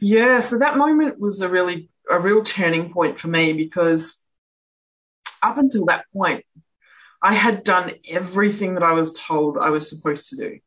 Yeah. 0.01 0.39
So 0.39 0.61
that 0.61 0.77
moment 0.77 1.19
was 1.19 1.41
a 1.41 1.49
really, 1.49 1.91
a 2.09 2.21
real 2.21 2.45
turning 2.45 2.93
point 2.93 3.19
for 3.19 3.27
me 3.27 3.53
because 3.53 4.23
up 5.43 5.59
until 5.59 5.87
that 5.87 6.05
point, 6.13 6.45
I 7.21 7.35
had 7.35 7.65
done 7.65 7.95
everything 8.09 8.75
that 8.75 8.85
I 8.85 8.93
was 8.93 9.13
told 9.13 9.59
I 9.59 9.71
was 9.71 9.91
supposed 9.91 10.29
to 10.29 10.37
do. 10.37 10.59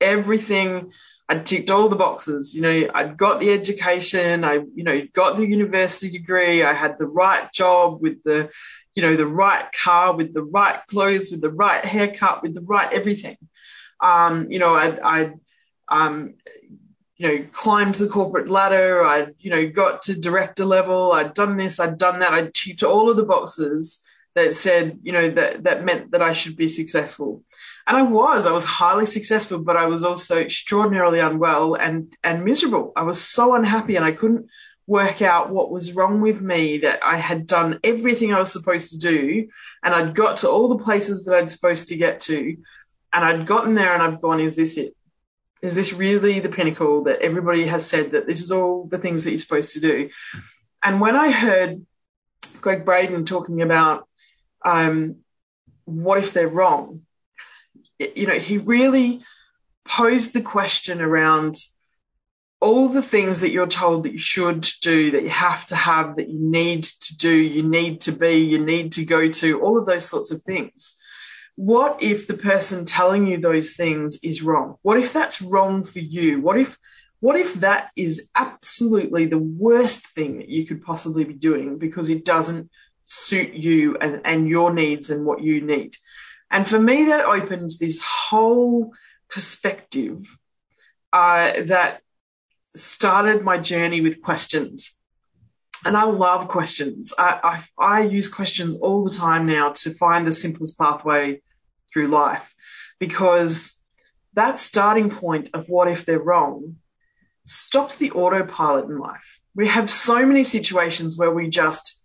Everything. 0.00 0.90
I'd 1.28 1.46
ticked 1.46 1.70
all 1.70 1.88
the 1.88 1.94
boxes. 1.94 2.56
You 2.56 2.62
know, 2.62 2.88
I'd 2.92 3.16
got 3.16 3.38
the 3.38 3.52
education. 3.52 4.42
I, 4.42 4.54
you 4.74 4.82
know, 4.82 5.00
got 5.14 5.36
the 5.36 5.46
university 5.46 6.10
degree. 6.10 6.64
I 6.64 6.74
had 6.74 6.98
the 6.98 7.06
right 7.06 7.52
job 7.52 8.02
with 8.02 8.20
the 8.24 8.50
you 8.94 9.02
know, 9.02 9.16
the 9.16 9.26
right 9.26 9.66
car 9.72 10.14
with 10.14 10.34
the 10.34 10.42
right 10.42 10.80
clothes, 10.88 11.30
with 11.30 11.40
the 11.40 11.50
right 11.50 11.84
haircut, 11.84 12.42
with 12.42 12.54
the 12.54 12.60
right 12.60 12.92
everything. 12.92 13.36
Um, 14.00 14.50
you 14.50 14.58
know, 14.58 14.74
I'd, 14.74 14.98
I'd 15.00 15.34
um, 15.88 16.34
you 17.16 17.28
know, 17.28 17.46
climbed 17.52 17.96
the 17.96 18.08
corporate 18.08 18.48
ladder. 18.48 19.04
I'd, 19.04 19.34
you 19.38 19.50
know, 19.50 19.68
got 19.68 20.02
to 20.02 20.14
director 20.14 20.64
level. 20.64 21.12
I'd 21.12 21.34
done 21.34 21.56
this, 21.56 21.78
I'd 21.78 21.98
done 21.98 22.20
that. 22.20 22.32
I'd 22.32 22.54
ticked 22.54 22.82
all 22.82 23.10
of 23.10 23.16
the 23.16 23.24
boxes 23.24 24.02
that 24.34 24.54
said, 24.54 24.98
you 25.02 25.12
know, 25.12 25.28
that, 25.30 25.64
that 25.64 25.84
meant 25.84 26.12
that 26.12 26.22
I 26.22 26.32
should 26.32 26.56
be 26.56 26.68
successful. 26.68 27.42
And 27.86 27.96
I 27.96 28.02
was, 28.02 28.46
I 28.46 28.52
was 28.52 28.64
highly 28.64 29.06
successful, 29.06 29.58
but 29.58 29.76
I 29.76 29.86
was 29.86 30.04
also 30.04 30.38
extraordinarily 30.38 31.18
unwell 31.18 31.74
and, 31.74 32.14
and 32.22 32.44
miserable. 32.44 32.92
I 32.96 33.02
was 33.02 33.20
so 33.20 33.54
unhappy 33.54 33.96
and 33.96 34.04
I 34.04 34.12
couldn't 34.12 34.46
work 34.90 35.22
out 35.22 35.50
what 35.50 35.70
was 35.70 35.92
wrong 35.92 36.20
with 36.20 36.42
me 36.42 36.78
that 36.78 36.98
I 37.00 37.16
had 37.16 37.46
done 37.46 37.78
everything 37.84 38.34
I 38.34 38.40
was 38.40 38.52
supposed 38.52 38.90
to 38.90 38.98
do 38.98 39.48
and 39.84 39.94
I'd 39.94 40.16
got 40.16 40.38
to 40.38 40.50
all 40.50 40.66
the 40.66 40.82
places 40.82 41.24
that 41.24 41.36
I'd 41.36 41.48
supposed 41.48 41.86
to 41.88 41.96
get 41.96 42.18
to 42.22 42.56
and 43.12 43.24
I'd 43.24 43.46
gotten 43.46 43.76
there 43.76 43.94
and 43.94 44.02
I'd 44.02 44.20
gone, 44.20 44.40
is 44.40 44.56
this 44.56 44.76
it? 44.76 44.96
Is 45.62 45.76
this 45.76 45.92
really 45.92 46.40
the 46.40 46.48
pinnacle 46.48 47.04
that 47.04 47.22
everybody 47.22 47.68
has 47.68 47.86
said 47.86 48.10
that 48.12 48.26
this 48.26 48.42
is 48.42 48.50
all 48.50 48.86
the 48.86 48.98
things 48.98 49.22
that 49.22 49.30
you're 49.30 49.38
supposed 49.38 49.74
to 49.74 49.80
do? 49.80 50.10
And 50.82 51.00
when 51.00 51.14
I 51.14 51.30
heard 51.30 51.86
Gregg 52.60 52.84
Braden 52.84 53.26
talking 53.26 53.62
about 53.62 54.08
um, 54.64 55.18
what 55.84 56.18
if 56.18 56.32
they're 56.32 56.48
wrong, 56.48 57.02
you 58.00 58.26
know, 58.26 58.40
he 58.40 58.58
really 58.58 59.22
posed 59.86 60.32
the 60.32 60.42
question 60.42 61.00
around 61.00 61.58
all 62.60 62.88
the 62.88 63.02
things 63.02 63.40
that 63.40 63.50
you're 63.50 63.66
told 63.66 64.04
that 64.04 64.12
you 64.12 64.18
should 64.18 64.68
do, 64.82 65.10
that 65.12 65.22
you 65.22 65.30
have 65.30 65.64
to 65.66 65.76
have, 65.76 66.16
that 66.16 66.28
you 66.28 66.38
need 66.38 66.84
to 66.84 67.16
do, 67.16 67.34
you 67.34 67.62
need 67.62 68.02
to 68.02 68.12
be, 68.12 68.34
you 68.34 68.62
need 68.62 68.92
to 68.92 69.04
go 69.04 69.30
to, 69.30 69.60
all 69.60 69.78
of 69.78 69.86
those 69.86 70.04
sorts 70.04 70.30
of 70.30 70.42
things. 70.42 70.96
What 71.56 72.02
if 72.02 72.26
the 72.26 72.36
person 72.36 72.84
telling 72.84 73.26
you 73.26 73.40
those 73.40 73.74
things 73.74 74.18
is 74.22 74.42
wrong? 74.42 74.76
What 74.82 74.98
if 74.98 75.12
that's 75.12 75.40
wrong 75.42 75.84
for 75.84 75.98
you? 75.98 76.40
What 76.40 76.58
if 76.58 76.78
what 77.20 77.36
if 77.36 77.54
that 77.60 77.90
is 77.96 78.28
absolutely 78.34 79.26
the 79.26 79.38
worst 79.38 80.06
thing 80.14 80.38
that 80.38 80.48
you 80.48 80.66
could 80.66 80.82
possibly 80.82 81.24
be 81.24 81.34
doing 81.34 81.76
because 81.76 82.08
it 82.08 82.24
doesn't 82.24 82.70
suit 83.04 83.52
you 83.52 83.98
and, 83.98 84.22
and 84.24 84.48
your 84.48 84.72
needs 84.72 85.10
and 85.10 85.26
what 85.26 85.42
you 85.42 85.60
need? 85.60 85.96
And 86.50 86.66
for 86.66 86.80
me, 86.80 87.04
that 87.06 87.26
opened 87.26 87.72
this 87.78 88.00
whole 88.00 88.94
perspective 89.28 90.38
uh, 91.12 91.64
that 91.66 92.00
started 92.74 93.42
my 93.42 93.58
journey 93.58 94.00
with 94.00 94.22
questions. 94.22 94.92
And 95.84 95.96
I 95.96 96.04
love 96.04 96.48
questions. 96.48 97.12
I, 97.18 97.62
I, 97.78 97.84
I, 97.84 98.02
use 98.02 98.28
questions 98.28 98.76
all 98.76 99.02
the 99.02 99.14
time 99.14 99.46
now 99.46 99.72
to 99.72 99.90
find 99.90 100.26
the 100.26 100.32
simplest 100.32 100.78
pathway 100.78 101.40
through 101.90 102.08
life 102.08 102.54
because 102.98 103.78
that 104.34 104.58
starting 104.58 105.10
point 105.10 105.48
of 105.54 105.68
what 105.68 105.88
if 105.88 106.04
they're 106.04 106.18
wrong 106.18 106.76
stops 107.46 107.96
the 107.96 108.10
autopilot 108.12 108.84
in 108.84 108.98
life. 108.98 109.40
We 109.54 109.68
have 109.68 109.90
so 109.90 110.24
many 110.24 110.44
situations 110.44 111.16
where 111.16 111.32
we 111.32 111.48
just 111.48 112.00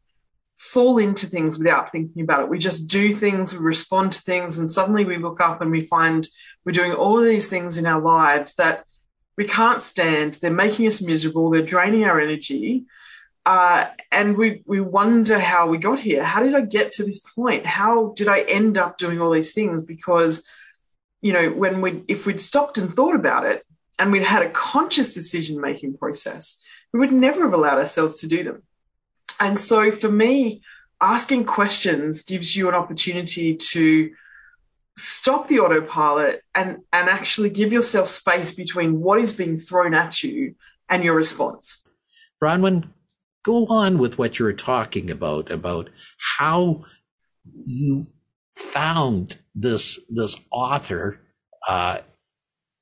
fall 0.56 0.98
into 0.98 1.28
things 1.28 1.58
without 1.58 1.92
thinking 1.92 2.24
about 2.24 2.44
it. 2.44 2.50
We 2.50 2.58
just 2.58 2.88
do 2.88 3.14
things, 3.14 3.54
we 3.54 3.60
respond 3.60 4.14
to 4.14 4.22
things, 4.22 4.58
and 4.58 4.72
suddenly 4.72 5.06
we 5.06 5.18
look 5.18 5.42
up 5.42 5.62
and 5.62 5.70
we 5.70 5.86
find 5.86 6.28
we're 6.66 6.72
doing 6.72 6.94
all 6.94 7.20
of 7.20 7.26
these 7.26 7.50
things 7.50 7.78
in 7.78 7.86
our 7.86 8.02
lives 8.02 8.56
that 8.56 8.86
we 9.38 9.46
can't 9.46 9.82
stand. 9.82 10.36
They're 10.36 10.52
making 10.52 10.88
us 10.88 11.02
miserable. 11.02 11.50
They're 11.50 11.62
draining 11.62 12.06
our 12.06 12.20
energy. 12.20 12.86
Uh, 13.46 13.88
and 14.12 14.38
we, 14.38 14.64
we 14.66 14.82
wonder 14.82 15.40
how 15.40 15.68
we 15.68 15.78
got 15.78 16.00
here. 16.00 16.24
How 16.24 16.42
did 16.42 16.56
I 16.56 16.62
get 16.62 16.94
to 16.94 17.04
this 17.04 17.20
point? 17.20 17.66
How 17.66 18.14
did 18.16 18.28
I 18.28 18.42
end 18.42 18.78
up 18.78 18.98
doing 18.98 19.22
all 19.22 19.32
these 19.32 19.54
things? 19.54 19.82
Because, 19.82 20.44
you 21.22 21.32
know, 21.32 21.50
when 21.50 21.82
we, 21.82 22.04
if 22.08 22.26
we'd 22.26 22.42
stopped 22.42 22.78
and 22.78 22.92
thought 22.94 23.16
about 23.16 23.46
it 23.46 23.64
and 24.00 24.12
we'd 24.12 24.24
had 24.24 24.42
a 24.42 24.50
conscious 24.50 25.14
decision 25.14 25.62
making 25.62 25.98
process, 25.98 26.58
we 26.92 27.00
would 27.00 27.12
never 27.12 27.44
have 27.44 27.54
allowed 27.54 27.78
ourselves 27.78 28.20
to 28.20 28.28
do 28.28 28.44
them. 28.44 28.64
And 29.40 29.60
so 29.60 29.92
for 29.92 30.10
me, 30.10 30.62
asking 31.02 31.46
questions 31.46 32.24
gives 32.24 32.56
you 32.56 32.68
an 32.70 32.74
opportunity 32.74 33.56
to 33.56 34.12
stop 34.98 35.48
the 35.48 35.60
autopilot 35.60 36.42
and 36.54 36.78
and 36.94 37.10
actually 37.10 37.50
give 37.50 37.74
yourself 37.74 38.10
space 38.10 38.54
between 38.54 39.02
what 39.02 39.20
is 39.20 39.34
being 39.34 39.58
thrown 39.58 39.94
at 39.94 40.24
you 40.24 40.56
and 40.90 41.04
your 41.04 41.16
response. 41.16 41.84
Bronwen, 42.42 42.90
go 43.44 43.66
on 43.68 43.98
with 43.98 44.18
what 44.18 44.40
you 44.40 44.46
were 44.46 44.54
talking 44.54 45.10
about 45.10 45.52
about 45.52 45.90
how 46.38 46.84
you 47.64 48.08
found 48.56 49.38
this 49.54 50.00
this 50.10 50.38
author 50.52 51.20
uh, 51.68 52.00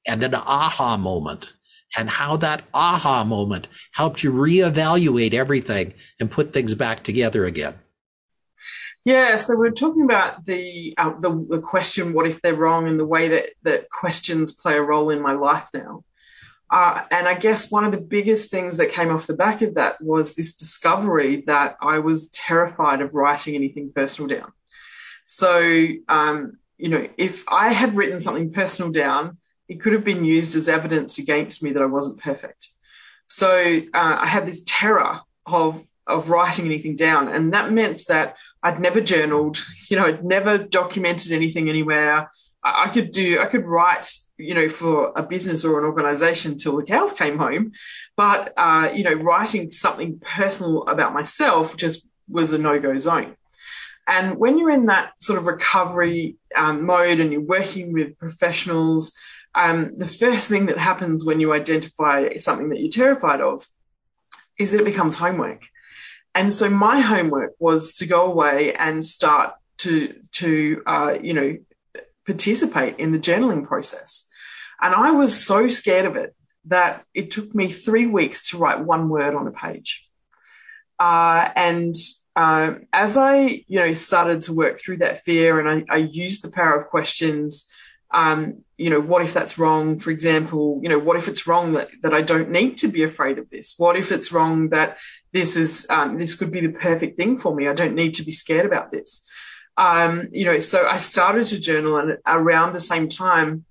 and 0.05 0.23
an 0.23 0.35
aha 0.35 0.97
moment 0.97 1.53
and 1.95 2.09
how 2.09 2.37
that 2.37 2.63
aha 2.73 3.23
moment 3.23 3.67
helped 3.93 4.23
you 4.23 4.31
reevaluate 4.31 5.33
everything 5.33 5.93
and 6.19 6.31
put 6.31 6.53
things 6.53 6.73
back 6.75 7.03
together 7.03 7.45
again. 7.45 7.75
Yeah, 9.05 9.35
so 9.35 9.57
we're 9.57 9.71
talking 9.71 10.03
about 10.03 10.45
the, 10.45 10.93
uh, 10.97 11.19
the, 11.19 11.45
the 11.49 11.59
question, 11.59 12.13
what 12.13 12.27
if 12.27 12.41
they're 12.41 12.55
wrong, 12.55 12.87
and 12.87 12.97
the 12.97 13.05
way 13.05 13.27
that 13.29 13.49
that 13.63 13.89
questions 13.89 14.53
play 14.53 14.75
a 14.75 14.81
role 14.81 15.09
in 15.09 15.21
my 15.21 15.33
life 15.33 15.67
now. 15.73 16.05
Uh, 16.71 17.03
and 17.11 17.27
I 17.27 17.35
guess 17.35 17.69
one 17.69 17.83
of 17.83 17.91
the 17.91 17.97
biggest 17.97 18.49
things 18.49 18.77
that 18.77 18.91
came 18.93 19.11
off 19.11 19.27
the 19.27 19.35
back 19.35 19.61
of 19.61 19.75
that 19.75 20.01
was 20.01 20.33
this 20.33 20.55
discovery 20.55 21.43
that 21.45 21.77
I 21.81 21.99
was 21.99 22.29
terrified 22.29 23.01
of 23.01 23.13
writing 23.13 23.55
anything 23.55 23.91
personal 23.93 24.27
down. 24.27 24.51
So, 25.25 25.87
um, 26.07 26.57
you 26.77 26.89
know, 26.89 27.07
if 27.17 27.43
I 27.47 27.73
had 27.73 27.95
written 27.95 28.19
something 28.19 28.51
personal 28.51 28.91
down, 28.91 29.37
it 29.67 29.81
could 29.81 29.93
have 29.93 30.03
been 30.03 30.25
used 30.25 30.55
as 30.55 30.67
evidence 30.67 31.19
against 31.19 31.61
me 31.61 31.73
that 31.73 31.83
I 31.83 31.87
wasn't 31.87 32.21
perfect. 32.21 32.69
So 33.27 33.81
uh, 33.93 34.17
I 34.21 34.27
had 34.27 34.45
this 34.45 34.63
terror 34.65 35.21
of 35.45 35.85
of 36.05 36.29
writing 36.29 36.65
anything 36.65 36.97
down, 36.97 37.29
and 37.29 37.53
that 37.53 37.71
meant 37.71 38.03
that 38.07 38.35
I'd 38.63 38.79
never 38.79 39.01
journaled. 39.01 39.63
You 39.89 39.97
know, 39.97 40.05
I'd 40.05 40.23
never 40.23 40.57
documented 40.57 41.31
anything 41.31 41.69
anywhere. 41.69 42.31
I, 42.63 42.85
I 42.85 42.89
could 42.89 43.11
do, 43.11 43.39
I 43.39 43.47
could 43.47 43.65
write, 43.65 44.11
you 44.37 44.55
know, 44.55 44.69
for 44.69 45.11
a 45.15 45.21
business 45.21 45.65
or 45.65 45.77
an 45.79 45.85
organization 45.85 46.57
till 46.57 46.77
the 46.77 46.83
cows 46.83 47.13
came 47.13 47.37
home, 47.37 47.73
but 48.15 48.53
uh, 48.57 48.89
you 48.93 49.03
know, 49.03 49.13
writing 49.13 49.71
something 49.71 50.19
personal 50.19 50.87
about 50.87 51.13
myself 51.13 51.77
just 51.77 52.07
was 52.29 52.53
a 52.53 52.57
no 52.57 52.79
go 52.79 52.97
zone. 52.97 53.35
And 54.07 54.37
when 54.37 54.57
you're 54.57 54.71
in 54.71 54.87
that 54.87 55.11
sort 55.21 55.39
of 55.39 55.45
recovery 55.45 56.35
um, 56.55 56.85
mode 56.85 57.19
and 57.19 57.31
you're 57.31 57.41
working 57.41 57.93
with 57.93 58.17
professionals, 58.17 59.13
um, 59.55 59.93
the 59.97 60.07
first 60.07 60.49
thing 60.49 60.65
that 60.65 60.77
happens 60.77 61.23
when 61.23 61.39
you 61.39 61.53
identify 61.53 62.37
something 62.37 62.69
that 62.69 62.79
you're 62.79 62.91
terrified 62.91 63.39
of 63.39 63.65
is 64.59 64.71
that 64.71 64.81
it 64.81 64.85
becomes 64.85 65.15
homework. 65.15 65.61
And 66.35 66.53
so 66.53 66.69
my 66.69 66.99
homework 66.99 67.53
was 67.59 67.95
to 67.95 68.05
go 68.05 68.25
away 68.25 68.73
and 68.73 69.05
start 69.05 69.53
to 69.79 70.13
to 70.33 70.81
uh, 70.85 71.13
you 71.21 71.33
know 71.33 71.57
participate 72.25 72.99
in 72.99 73.11
the 73.11 73.19
journaling 73.19 73.65
process. 73.65 74.27
And 74.81 74.93
I 74.93 75.11
was 75.11 75.45
so 75.45 75.67
scared 75.69 76.05
of 76.05 76.15
it 76.15 76.35
that 76.65 77.03
it 77.13 77.31
took 77.31 77.53
me 77.53 77.69
three 77.69 78.07
weeks 78.07 78.49
to 78.49 78.57
write 78.57 78.79
one 78.79 79.09
word 79.09 79.35
on 79.35 79.47
a 79.47 79.51
page. 79.51 80.07
Uh, 80.99 81.49
and 81.55 81.95
uh, 82.35 82.75
as 82.91 83.17
I, 83.17 83.63
you 83.67 83.79
know, 83.79 83.93
started 83.93 84.41
to 84.41 84.53
work 84.53 84.79
through 84.79 84.97
that 84.97 85.21
fear 85.21 85.59
and 85.59 85.85
I, 85.89 85.95
I 85.95 85.97
used 85.97 86.43
the 86.43 86.51
power 86.51 86.75
of 86.75 86.87
questions, 86.87 87.69
um, 88.13 88.63
you 88.77 88.89
know, 88.89 89.01
what 89.01 89.23
if 89.23 89.33
that's 89.33 89.57
wrong? 89.57 89.99
For 89.99 90.11
example, 90.11 90.79
you 90.83 90.89
know, 90.89 90.99
what 90.99 91.17
if 91.17 91.27
it's 91.27 91.47
wrong 91.47 91.73
that, 91.73 91.89
that 92.01 92.13
I 92.13 92.21
don't 92.21 92.51
need 92.51 92.77
to 92.77 92.87
be 92.87 93.03
afraid 93.03 93.37
of 93.37 93.49
this? 93.49 93.75
What 93.77 93.97
if 93.97 94.11
it's 94.11 94.31
wrong 94.31 94.69
that 94.69 94.97
this 95.33 95.55
is, 95.57 95.85
um, 95.89 96.17
this 96.17 96.35
could 96.35 96.51
be 96.51 96.61
the 96.61 96.71
perfect 96.71 97.17
thing 97.17 97.37
for 97.37 97.53
me? 97.53 97.67
I 97.67 97.73
don't 97.73 97.95
need 97.95 98.15
to 98.15 98.23
be 98.23 98.31
scared 98.31 98.65
about 98.65 98.91
this. 98.91 99.25
Um, 99.75 100.29
you 100.31 100.45
know, 100.45 100.59
so 100.59 100.87
I 100.87 100.99
started 100.99 101.47
to 101.47 101.59
journal 101.59 101.97
and 101.97 102.17
around 102.25 102.73
the 102.73 102.79
same 102.79 103.09
time, 103.09 103.65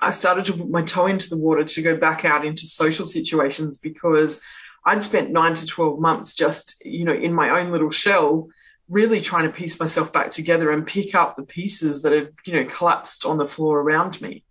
I 0.00 0.10
started 0.10 0.46
to 0.46 0.54
put 0.54 0.70
my 0.70 0.82
toe 0.82 1.06
into 1.06 1.28
the 1.28 1.36
water 1.36 1.64
to 1.64 1.82
go 1.82 1.96
back 1.96 2.24
out 2.24 2.44
into 2.44 2.66
social 2.66 3.06
situations 3.06 3.78
because 3.78 4.40
I'd 4.84 5.02
spent 5.02 5.30
nine 5.30 5.54
to 5.54 5.66
12 5.66 5.98
months 6.00 6.34
just, 6.34 6.76
you 6.84 7.04
know, 7.04 7.14
in 7.14 7.32
my 7.32 7.60
own 7.60 7.72
little 7.72 7.90
shell, 7.90 8.48
really 8.88 9.20
trying 9.20 9.44
to 9.44 9.52
piece 9.52 9.78
myself 9.80 10.12
back 10.12 10.30
together 10.30 10.70
and 10.70 10.86
pick 10.86 11.14
up 11.14 11.36
the 11.36 11.42
pieces 11.42 12.02
that 12.02 12.12
had, 12.12 12.32
you 12.44 12.54
know, 12.54 12.70
collapsed 12.70 13.26
on 13.26 13.36
the 13.36 13.46
floor 13.46 13.80
around 13.80 14.20
me. 14.20 14.44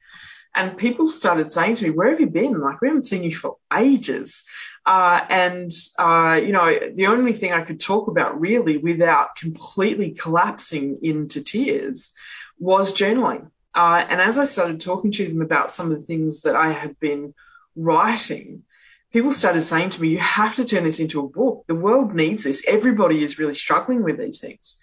And 0.54 0.78
people 0.78 1.10
started 1.10 1.52
saying 1.52 1.76
to 1.76 1.86
me, 1.86 1.90
Where 1.90 2.10
have 2.10 2.20
you 2.20 2.28
been? 2.28 2.60
Like, 2.60 2.82
we 2.82 2.88
haven't 2.88 3.08
seen 3.08 3.24
you 3.24 3.36
for 3.36 3.58
ages. 3.74 4.44
Uh, 4.86 5.22
and, 5.30 5.72
uh, 5.98 6.40
you 6.42 6.52
know, 6.52 6.78
the 6.94 7.08
only 7.08 7.34
thing 7.34 7.52
I 7.52 7.62
could 7.62 7.80
talk 7.80 8.08
about 8.08 8.40
really 8.40 8.78
without 8.78 9.36
completely 9.36 10.12
collapsing 10.12 11.00
into 11.02 11.42
tears 11.42 12.12
was 12.60 12.94
journaling. 12.94 13.50
Uh, 13.74 14.06
and 14.08 14.22
as 14.22 14.38
I 14.38 14.46
started 14.46 14.80
talking 14.80 15.12
to 15.14 15.28
them 15.28 15.42
about 15.42 15.72
some 15.72 15.92
of 15.92 16.00
the 16.00 16.06
things 16.06 16.42
that 16.42 16.56
I 16.56 16.72
had 16.72 17.00
been 17.00 17.34
writing, 17.76 18.64
people 19.12 19.32
started 19.32 19.62
saying 19.62 19.90
to 19.92 20.02
me, 20.02 20.10
you 20.10 20.20
have 20.20 20.56
to 20.56 20.66
turn 20.66 20.84
this 20.84 21.00
into 21.00 21.20
a 21.20 21.28
book. 21.28 21.66
The 21.68 21.76
world 21.76 22.14
needs 22.14 22.44
this. 22.44 22.64
Everybody 22.68 23.24
is 23.24 23.40
really 23.40 23.56
struggling 23.56 24.04
with 24.04 24.18
these 24.18 24.40
things. 24.40 24.78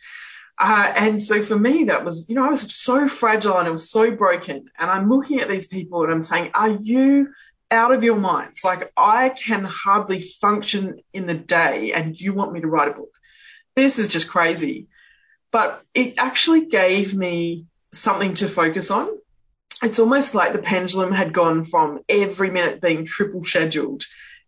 Uh, 0.59 0.93
and 0.97 1.21
so 1.21 1.43
for 1.43 1.59
me, 1.59 1.85
that 1.85 2.05
was, 2.05 2.29
you 2.29 2.35
know, 2.35 2.45
I 2.45 2.51
was 2.51 2.75
so 2.75 3.09
fragile 3.09 3.57
and 3.59 3.67
it 3.67 3.73
was 3.73 3.91
so 3.91 4.11
broken. 4.11 4.67
And 4.79 4.91
I'm 4.91 5.09
looking 5.09 5.41
at 5.41 5.49
these 5.49 5.67
people 5.67 6.03
and 6.03 6.13
I'm 6.13 6.23
saying, 6.23 6.51
are 6.55 6.71
you 6.71 7.33
out 7.73 7.93
of 7.93 8.05
your 8.05 8.17
minds? 8.17 8.61
Like, 8.63 8.93
I 8.97 9.31
can 9.31 9.65
hardly 9.65 10.21
function 10.21 11.01
in 11.13 11.27
the 11.27 11.35
day 11.35 11.93
and 11.93 12.19
you 12.19 12.33
want 12.33 12.53
me 12.53 12.61
to 12.61 12.69
write 12.69 12.89
a 12.89 12.93
book. 12.93 13.11
This 13.75 13.99
is 13.99 14.09
just 14.09 14.29
crazy. 14.29 14.87
But 15.51 15.83
it 15.93 16.15
actually 16.19 16.67
gave 16.67 17.15
me 17.15 17.67
something 17.93 18.35
to 18.35 18.49
focus 18.49 18.91
on 18.91 19.09
it's 19.83 19.99
almost 19.99 20.35
like 20.35 20.53
the 20.53 20.61
pendulum 20.61 21.13
had 21.13 21.33
gone 21.33 21.65
from 21.65 22.01
every 22.09 22.51
minute 22.51 22.81
being 22.81 23.05
triple 23.05 23.45
scheduled, 23.45 24.05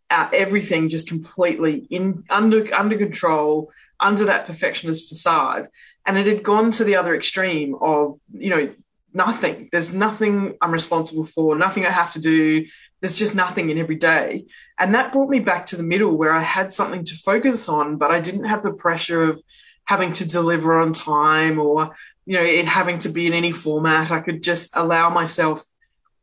uh, 0.09 0.29
everything 0.33 0.89
just 0.89 1.09
completely 1.09 1.87
in 1.91 2.25
under 2.31 2.73
under 2.75 2.97
control, 2.97 3.73
under 3.99 4.27
that 4.27 4.47
perfectionist 4.47 5.09
facade, 5.09 5.69
and 6.07 6.17
it 6.17 6.27
had 6.27 6.45
gone 6.45 6.71
to 6.73 6.85
the 6.85 6.97
other 6.97 7.17
extreme 7.17 7.75
of 7.81 8.19
you 8.33 8.51
know 8.51 8.75
nothing. 9.13 9.69
There's 9.73 9.93
nothing 9.93 10.57
I'm 10.61 10.73
responsible 10.73 11.27
for, 11.27 11.57
nothing 11.59 11.85
I 11.85 11.91
have 11.91 12.13
to 12.13 12.21
do. 12.21 12.67
There's 13.05 13.19
just 13.19 13.35
nothing 13.35 13.69
in 13.69 13.77
every 13.77 13.97
day, 13.97 14.47
and 14.79 14.95
that 14.95 15.13
brought 15.13 15.29
me 15.29 15.41
back 15.41 15.67
to 15.67 15.77
the 15.77 15.83
middle 15.83 16.17
where 16.17 16.33
I 16.33 16.43
had 16.43 16.73
something 16.73 17.05
to 17.05 17.15
focus 17.17 17.69
on, 17.69 17.99
but 17.99 18.11
I 18.11 18.21
didn't 18.21 18.45
have 18.45 18.63
the 18.63 18.73
pressure 18.73 19.25
of 19.25 19.43
having 19.85 20.15
to 20.15 20.25
deliver 20.27 20.81
on 20.81 20.95
time 20.95 21.59
or 21.59 21.95
you 22.27 22.39
know, 22.39 22.43
it 22.43 22.67
having 22.67 22.99
to 23.01 23.09
be 23.09 23.27
in 23.27 23.33
any 23.33 23.53
format. 23.53 24.11
I 24.11 24.21
could 24.21 24.43
just 24.43 24.71
allow 24.75 25.11
myself 25.11 25.63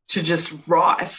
to 0.09 0.23
just 0.23 0.53
write. 0.67 1.15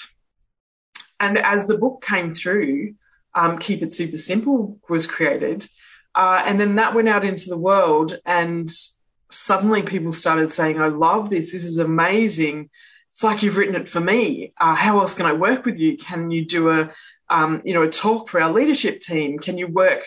And 1.21 1.39
as 1.39 1.67
the 1.67 1.79
book 1.79 2.05
came 2.05 2.35
through, 2.35 2.95
um, 3.35 3.59
Keep 3.59 3.83
It 3.83 3.93
Super 3.93 4.17
Simple 4.17 4.79
was 4.89 5.07
created. 5.07 5.69
Uh, 6.15 6.43
and 6.45 6.61
then 6.61 6.75
that 6.75 6.95
went 6.95 7.09
out 7.09 7.25
into 7.25 7.49
the 7.49 7.57
world, 7.57 8.19
and 8.27 8.69
suddenly 9.31 9.83
people 9.83 10.13
started 10.13 10.53
saying, 10.53 10.81
I 10.81 10.89
love 10.89 11.31
this. 11.31 11.53
This 11.53 11.65
is 11.65 11.79
amazing. 11.79 12.69
It's 13.13 13.23
like 13.23 13.43
you've 13.43 13.57
written 13.57 13.77
it 13.77 13.89
for 13.89 14.01
me. 14.01 14.53
Uh, 14.59 14.75
how 14.75 15.01
else 15.01 15.15
can 15.15 15.27
I 15.27 15.33
work 15.33 15.65
with 15.65 15.79
you? 15.79 15.97
Can 15.97 16.31
you 16.31 16.45
do 16.45 16.71
a, 16.71 16.91
um, 17.29 17.63
you 17.65 17.75
know, 17.75 17.83
a 17.83 17.91
talk 17.91 18.29
for 18.29 18.41
our 18.41 18.53
leadership 18.53 19.01
team? 19.01 19.39
Can 19.39 19.59
you 19.59 19.69
work 19.69 20.03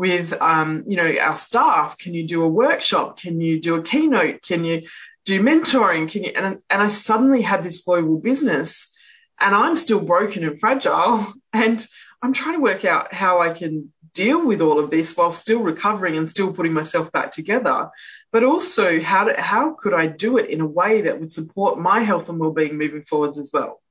with 0.00 0.32
um, 0.40 0.82
you 0.86 0.96
know 0.96 1.14
our 1.20 1.36
staff? 1.36 1.98
Can 1.98 2.14
you 2.14 2.26
do 2.26 2.42
a 2.42 2.48
workshop? 2.48 3.18
Can 3.18 3.38
you 3.38 3.60
do 3.60 3.74
a 3.74 3.82
keynote? 3.82 4.40
Can 4.40 4.64
you 4.64 4.88
do 5.26 5.42
mentoring? 5.42 6.10
Can 6.10 6.24
you? 6.24 6.32
And, 6.34 6.58
and 6.70 6.82
I 6.82 6.88
suddenly 6.88 7.42
had 7.42 7.62
this 7.62 7.82
global 7.82 8.18
business, 8.18 8.90
and 9.38 9.54
I'm 9.54 9.76
still 9.76 10.00
broken 10.00 10.42
and 10.42 10.58
fragile, 10.58 11.30
and 11.52 11.86
I'm 12.22 12.32
trying 12.32 12.54
to 12.54 12.62
work 12.62 12.86
out 12.86 13.12
how 13.12 13.42
I 13.42 13.52
can 13.52 13.92
deal 14.12 14.46
with 14.46 14.60
all 14.60 14.78
of 14.78 14.90
this 14.90 15.16
while 15.16 15.32
still 15.32 15.60
recovering 15.60 16.16
and 16.16 16.28
still 16.28 16.52
putting 16.52 16.72
myself 16.72 17.10
back 17.12 17.32
together. 17.32 17.90
But 18.32 18.44
also, 18.44 19.00
how 19.00 19.24
to, 19.24 19.40
how 19.40 19.74
could 19.74 19.92
I 19.92 20.06
do 20.06 20.38
it 20.38 20.50
in 20.50 20.60
a 20.60 20.66
way 20.66 21.02
that 21.02 21.18
would 21.18 21.32
support 21.32 21.80
my 21.80 22.02
health 22.02 22.28
and 22.28 22.38
well-being 22.38 22.78
moving 22.78 23.02
forwards 23.02 23.38
as 23.38 23.50
well? 23.52 23.82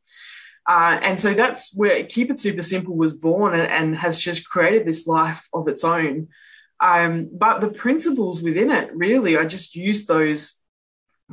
Uh, 0.67 0.99
and 1.01 1.19
so 1.19 1.33
that's 1.33 1.75
where 1.75 2.05
Keep 2.05 2.31
It 2.31 2.39
Super 2.39 2.61
Simple 2.61 2.95
was 2.95 3.13
born 3.13 3.53
and, 3.59 3.69
and 3.69 3.97
has 3.97 4.19
just 4.19 4.47
created 4.47 4.85
this 4.85 5.07
life 5.07 5.47
of 5.51 5.67
its 5.67 5.83
own. 5.83 6.27
Um, 6.79 7.29
but 7.33 7.59
the 7.59 7.69
principles 7.69 8.41
within 8.41 8.71
it, 8.71 8.95
really, 8.95 9.37
I 9.37 9.45
just 9.45 9.75
use 9.75 10.05
those 10.05 10.55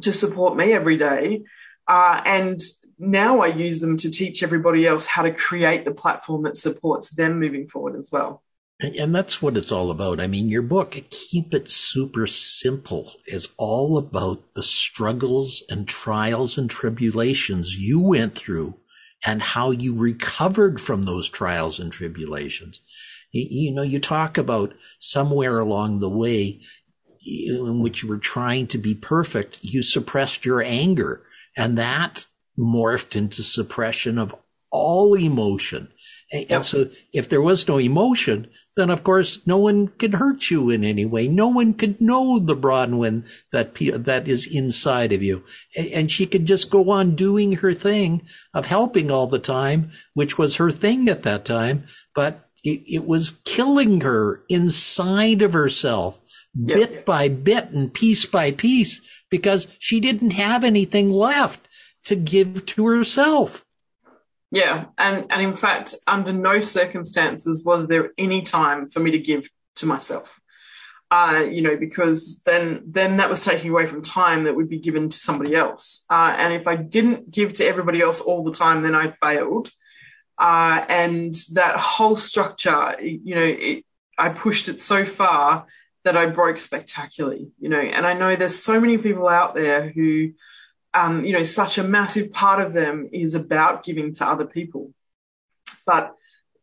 to 0.00 0.12
support 0.12 0.56
me 0.56 0.72
every 0.72 0.96
day. 0.96 1.42
Uh, 1.86 2.20
and 2.24 2.60
now 2.98 3.40
I 3.40 3.48
use 3.48 3.78
them 3.78 3.96
to 3.98 4.10
teach 4.10 4.42
everybody 4.42 4.86
else 4.86 5.06
how 5.06 5.22
to 5.22 5.32
create 5.32 5.84
the 5.84 5.90
platform 5.90 6.44
that 6.44 6.56
supports 6.56 7.10
them 7.10 7.38
moving 7.38 7.68
forward 7.68 7.96
as 7.96 8.08
well. 8.10 8.42
And 8.78 9.14
that's 9.14 9.40
what 9.40 9.56
it's 9.56 9.72
all 9.72 9.90
about. 9.90 10.20
I 10.20 10.26
mean, 10.26 10.50
your 10.50 10.62
book, 10.62 11.02
Keep 11.08 11.54
It 11.54 11.70
Super 11.70 12.26
Simple, 12.26 13.10
is 13.26 13.48
all 13.56 13.96
about 13.96 14.54
the 14.54 14.62
struggles 14.62 15.62
and 15.70 15.88
trials 15.88 16.58
and 16.58 16.68
tribulations 16.68 17.78
you 17.78 18.00
went 18.00 18.36
through 18.36 18.78
and 19.24 19.40
how 19.40 19.70
you 19.70 19.94
recovered 19.94 20.78
from 20.78 21.04
those 21.04 21.26
trials 21.26 21.80
and 21.80 21.90
tribulations. 21.90 22.82
You, 23.32 23.72
know, 23.72 23.82
you 23.82 23.98
talk 23.98 24.36
about 24.36 24.74
somewhere 24.98 25.58
along 25.58 26.00
the 26.00 26.10
way 26.10 26.60
in 27.26 27.80
which 27.80 28.02
you 28.02 28.08
were 28.10 28.18
trying 28.18 28.66
to 28.68 28.78
be 28.78 28.94
perfect, 28.94 29.58
you 29.62 29.82
suppressed 29.82 30.44
your 30.44 30.62
anger 30.62 31.24
and 31.56 31.78
that 31.78 32.26
morphed 32.58 33.16
into 33.16 33.42
suppression 33.42 34.18
of 34.18 34.34
all 34.70 35.14
emotion. 35.14 35.88
And, 36.30 36.64
so 36.64 36.90
if 37.12 37.28
there 37.28 37.42
was 37.42 37.66
no 37.66 37.78
emotion, 37.78 38.48
then 38.76 38.90
of 38.90 39.02
course 39.02 39.40
no 39.46 39.56
one 39.56 39.88
could 39.88 40.14
hurt 40.14 40.50
you 40.50 40.70
in 40.70 40.84
any 40.84 41.04
way. 41.04 41.26
No 41.26 41.48
one 41.48 41.74
could 41.74 42.00
know 42.00 42.38
the 42.38 42.54
Bronwen 42.54 43.24
that 43.50 43.74
that 44.04 44.28
is 44.28 44.46
inside 44.46 45.12
of 45.12 45.22
you, 45.22 45.42
and 45.76 46.10
she 46.10 46.26
could 46.26 46.46
just 46.46 46.70
go 46.70 46.90
on 46.90 47.16
doing 47.16 47.54
her 47.54 47.74
thing 47.74 48.22
of 48.54 48.66
helping 48.66 49.10
all 49.10 49.26
the 49.26 49.38
time, 49.38 49.90
which 50.14 50.38
was 50.38 50.56
her 50.56 50.70
thing 50.70 51.08
at 51.08 51.22
that 51.22 51.44
time. 51.44 51.86
But 52.14 52.48
it, 52.62 52.82
it 52.86 53.06
was 53.06 53.38
killing 53.44 54.02
her 54.02 54.42
inside 54.48 55.42
of 55.42 55.52
herself, 55.54 56.20
bit 56.64 57.06
by 57.06 57.28
bit 57.28 57.70
and 57.70 57.92
piece 57.92 58.26
by 58.26 58.52
piece, 58.52 59.00
because 59.30 59.68
she 59.78 60.00
didn't 60.00 60.32
have 60.32 60.64
anything 60.64 61.10
left 61.10 61.68
to 62.04 62.14
give 62.14 62.66
to 62.66 62.86
herself. 62.86 63.65
Yeah, 64.50 64.86
and 64.96 65.26
and 65.30 65.42
in 65.42 65.56
fact, 65.56 65.94
under 66.06 66.32
no 66.32 66.60
circumstances 66.60 67.64
was 67.64 67.88
there 67.88 68.10
any 68.16 68.42
time 68.42 68.88
for 68.88 69.00
me 69.00 69.10
to 69.12 69.18
give 69.18 69.48
to 69.76 69.86
myself. 69.86 70.40
Uh, 71.10 71.44
you 71.48 71.62
know, 71.62 71.76
because 71.76 72.42
then 72.44 72.82
then 72.86 73.18
that 73.18 73.28
was 73.28 73.44
taking 73.44 73.70
away 73.70 73.86
from 73.86 74.02
time 74.02 74.44
that 74.44 74.56
would 74.56 74.68
be 74.68 74.78
given 74.78 75.08
to 75.08 75.16
somebody 75.16 75.54
else. 75.54 76.04
Uh, 76.10 76.34
and 76.36 76.52
if 76.52 76.66
I 76.66 76.76
didn't 76.76 77.30
give 77.30 77.54
to 77.54 77.66
everybody 77.66 78.00
else 78.00 78.20
all 78.20 78.44
the 78.44 78.52
time, 78.52 78.82
then 78.82 78.94
I 78.94 79.12
failed. 79.22 79.70
Uh, 80.38 80.84
and 80.88 81.34
that 81.52 81.76
whole 81.76 82.16
structure, 82.16 83.00
you 83.00 83.34
know, 83.34 83.44
it, 83.44 83.84
I 84.18 84.28
pushed 84.30 84.68
it 84.68 84.80
so 84.80 85.04
far 85.04 85.66
that 86.04 86.16
I 86.16 86.26
broke 86.26 86.60
spectacularly. 86.60 87.50
You 87.58 87.68
know, 87.68 87.80
and 87.80 88.06
I 88.06 88.12
know 88.12 88.34
there's 88.36 88.62
so 88.62 88.80
many 88.80 88.98
people 88.98 89.28
out 89.28 89.54
there 89.54 89.88
who 89.88 90.32
um, 90.96 91.26
you 91.26 91.34
know, 91.34 91.42
such 91.42 91.76
a 91.76 91.84
massive 91.84 92.32
part 92.32 92.64
of 92.64 92.72
them 92.72 93.10
is 93.12 93.34
about 93.34 93.84
giving 93.84 94.14
to 94.14 94.26
other 94.26 94.46
people. 94.46 94.94
But 95.84 96.14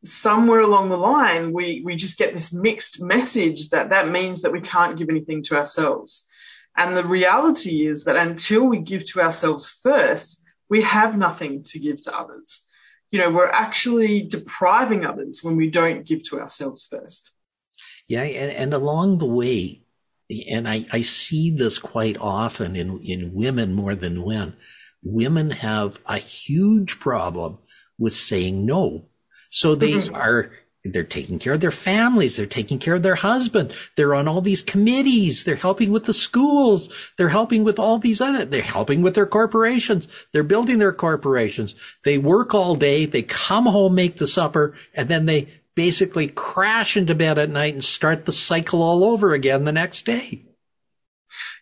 somewhere 0.03 0.61
along 0.61 0.89
the 0.89 0.97
line, 0.97 1.53
we, 1.53 1.83
we 1.85 1.95
just 1.95 2.17
get 2.17 2.33
this 2.33 2.51
mixed 2.51 2.99
message 2.99 3.69
that 3.69 3.89
that 3.89 4.09
means 4.09 4.41
that 4.41 4.51
we 4.51 4.59
can't 4.59 4.97
give 4.97 5.09
anything 5.09 5.43
to 5.43 5.55
ourselves. 5.55 6.27
And 6.75 6.97
the 6.97 7.05
reality 7.05 7.85
is 7.85 8.05
that 8.05 8.15
until 8.15 8.63
we 8.63 8.79
give 8.79 9.05
to 9.11 9.21
ourselves 9.21 9.67
first, 9.67 10.41
we 10.67 10.81
have 10.81 11.15
nothing 11.15 11.63
to 11.65 11.79
give 11.79 12.01
to 12.01 12.17
others. 12.17 12.63
You 13.11 13.19
know, 13.19 13.29
we're 13.29 13.45
actually 13.45 14.23
depriving 14.23 15.05
others 15.05 15.41
when 15.43 15.55
we 15.55 15.69
don't 15.69 16.03
give 16.03 16.27
to 16.29 16.41
ourselves 16.41 16.87
first. 16.89 17.31
Yeah. 18.07 18.23
And, 18.23 18.51
and 18.51 18.73
along 18.73 19.19
the 19.19 19.27
way, 19.27 19.82
and 20.49 20.67
I, 20.67 20.85
I 20.91 21.01
see 21.01 21.51
this 21.51 21.79
quite 21.79 22.17
often 22.19 22.75
in, 22.75 22.99
in 23.01 23.33
women 23.33 23.73
more 23.73 23.95
than 23.95 24.25
men. 24.27 24.55
Women 25.03 25.51
have 25.51 25.99
a 26.05 26.17
huge 26.17 26.99
problem 26.99 27.59
with 27.97 28.13
saying 28.13 28.65
no. 28.65 29.07
So 29.49 29.75
they 29.75 29.93
mm-hmm. 29.93 30.15
are, 30.15 30.51
they're 30.83 31.03
taking 31.03 31.39
care 31.39 31.53
of 31.53 31.59
their 31.59 31.71
families. 31.71 32.37
They're 32.37 32.45
taking 32.45 32.79
care 32.79 32.95
of 32.95 33.03
their 33.03 33.15
husband. 33.15 33.73
They're 33.95 34.15
on 34.15 34.27
all 34.27 34.41
these 34.41 34.61
committees. 34.61 35.43
They're 35.43 35.55
helping 35.55 35.91
with 35.91 36.05
the 36.05 36.13
schools. 36.13 37.11
They're 37.17 37.29
helping 37.29 37.63
with 37.63 37.79
all 37.79 37.99
these 37.99 38.19
other, 38.19 38.45
they're 38.45 38.61
helping 38.61 39.01
with 39.01 39.15
their 39.15 39.27
corporations. 39.27 40.07
They're 40.31 40.43
building 40.43 40.79
their 40.79 40.93
corporations. 40.93 41.75
They 42.03 42.17
work 42.17 42.53
all 42.53 42.75
day. 42.75 43.05
They 43.05 43.23
come 43.23 43.65
home, 43.65 43.95
make 43.95 44.17
the 44.17 44.27
supper, 44.27 44.73
and 44.93 45.07
then 45.07 45.25
they 45.25 45.49
basically 45.75 46.27
crash 46.27 46.95
into 46.97 47.15
bed 47.15 47.37
at 47.37 47.49
night 47.49 47.73
and 47.73 47.83
start 47.83 48.25
the 48.25 48.31
cycle 48.31 48.81
all 48.81 49.03
over 49.03 49.33
again 49.33 49.63
the 49.63 49.71
next 49.71 50.05
day. 50.05 50.45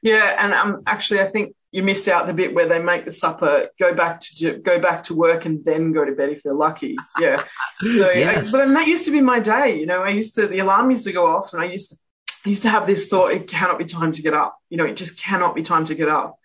Yeah, 0.02 0.36
and 0.40 0.54
um, 0.54 0.84
actually, 0.86 1.22
I 1.22 1.28
think 1.28 1.56
you 1.72 1.84
missed 1.84 2.08
out 2.08 2.28
the 2.28 2.34
bit 2.34 2.54
where 2.54 2.68
they 2.68 2.80
make 2.80 3.06
the 3.06 3.12
supper, 3.12 3.70
go 3.80 3.94
back 3.94 4.20
to 4.22 4.58
go 4.58 4.80
back 4.82 5.04
to 5.04 5.16
work, 5.16 5.46
and 5.46 5.64
then 5.64 5.94
go 5.94 6.04
to 6.04 6.12
bed 6.12 6.30
if 6.30 6.44
they're 6.44 6.54
lucky. 6.54 6.96
Yeah. 7.20 7.44
So, 7.82 8.12
yes. 8.12 8.52
But 8.52 8.68
that 8.68 8.88
used 8.88 9.06
to 9.06 9.12
be 9.12 9.22
my 9.22 9.40
day. 9.40 9.80
You 9.80 9.86
know, 9.86 10.02
I 10.02 10.10
used 10.10 10.36
to 10.36 10.48
the 10.48 10.60
alarm 10.60 10.92
used 10.92 11.06
to 11.06 11.12
go 11.12 11.28
off, 11.28 11.54
and 11.54 11.62
I 11.62 11.66
used 11.66 11.92
to 11.92 11.98
I 12.46 12.50
used 12.50 12.64
to 12.64 12.70
have 12.70 12.88
this 12.88 13.08
thought: 13.08 13.32
it 13.32 13.48
cannot 13.48 13.78
be 13.78 13.86
time 13.86 14.12
to 14.12 14.22
get 14.22 14.34
up. 14.34 14.58
You 14.70 14.78
know, 14.78 14.86
it 14.86 14.98
just 14.98 15.18
cannot 15.20 15.56
be 15.56 15.64
time 15.64 15.86
to 15.86 15.96
get 15.96 16.10
up. 16.10 16.38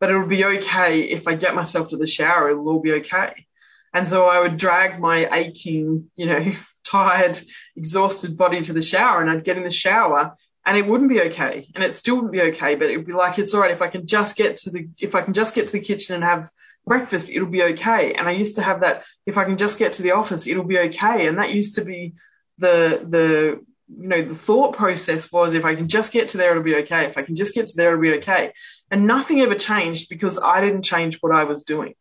But 0.00 0.10
it'll 0.10 0.26
be 0.26 0.44
okay 0.44 1.02
if 1.02 1.26
I 1.28 1.34
get 1.34 1.54
myself 1.54 1.88
to 1.90 1.96
the 1.96 2.06
shower. 2.06 2.50
It'll 2.50 2.68
all 2.68 2.80
be 2.80 2.92
okay. 2.94 3.46
And 3.92 4.08
so 4.08 4.26
I 4.26 4.40
would 4.40 4.56
drag 4.56 5.00
my 5.00 5.28
aching, 5.32 6.10
you 6.16 6.26
know, 6.26 6.52
tired, 6.84 7.40
exhausted 7.76 8.36
body 8.36 8.62
to 8.62 8.72
the 8.72 8.82
shower 8.82 9.20
and 9.20 9.30
I'd 9.30 9.44
get 9.44 9.56
in 9.56 9.64
the 9.64 9.70
shower 9.70 10.36
and 10.66 10.76
it 10.76 10.86
wouldn't 10.86 11.10
be 11.10 11.20
okay. 11.22 11.68
And 11.74 11.84
it 11.84 11.94
still 11.94 12.16
wouldn't 12.16 12.32
be 12.32 12.40
okay, 12.42 12.74
but 12.74 12.88
it'd 12.88 13.06
be 13.06 13.12
like, 13.12 13.38
it's 13.38 13.52
all 13.52 13.60
right. 13.60 13.70
If 13.70 13.82
I 13.82 13.88
can 13.88 14.06
just 14.06 14.36
get 14.36 14.56
to 14.58 14.70
the, 14.70 14.88
if 14.98 15.14
I 15.14 15.22
can 15.22 15.34
just 15.34 15.54
get 15.54 15.66
to 15.68 15.72
the 15.72 15.80
kitchen 15.80 16.14
and 16.14 16.24
have 16.24 16.48
breakfast, 16.86 17.30
it'll 17.30 17.48
be 17.48 17.62
okay. 17.62 18.14
And 18.14 18.28
I 18.28 18.32
used 18.32 18.56
to 18.56 18.62
have 18.62 18.80
that, 18.80 19.04
if 19.26 19.36
I 19.36 19.44
can 19.44 19.56
just 19.56 19.78
get 19.78 19.92
to 19.94 20.02
the 20.02 20.12
office, 20.12 20.46
it'll 20.46 20.64
be 20.64 20.78
okay. 20.78 21.26
And 21.26 21.38
that 21.38 21.50
used 21.50 21.74
to 21.76 21.84
be 21.84 22.14
the, 22.58 23.04
the, 23.08 23.60
you 23.88 24.08
know, 24.08 24.22
the 24.22 24.34
thought 24.34 24.74
process 24.74 25.30
was 25.30 25.52
if 25.54 25.64
I 25.64 25.74
can 25.74 25.88
just 25.88 26.12
get 26.12 26.30
to 26.30 26.38
there, 26.38 26.52
it'll 26.52 26.62
be 26.62 26.76
okay. 26.76 27.04
If 27.04 27.18
I 27.18 27.22
can 27.22 27.36
just 27.36 27.54
get 27.54 27.66
to 27.68 27.76
there, 27.76 27.90
it'll 27.90 28.00
be 28.00 28.14
okay. 28.14 28.52
And 28.90 29.06
nothing 29.06 29.40
ever 29.40 29.54
changed 29.54 30.08
because 30.08 30.38
I 30.38 30.60
didn't 30.60 30.82
change 30.82 31.18
what 31.20 31.34
I 31.34 31.44
was 31.44 31.62
doing. 31.62 31.94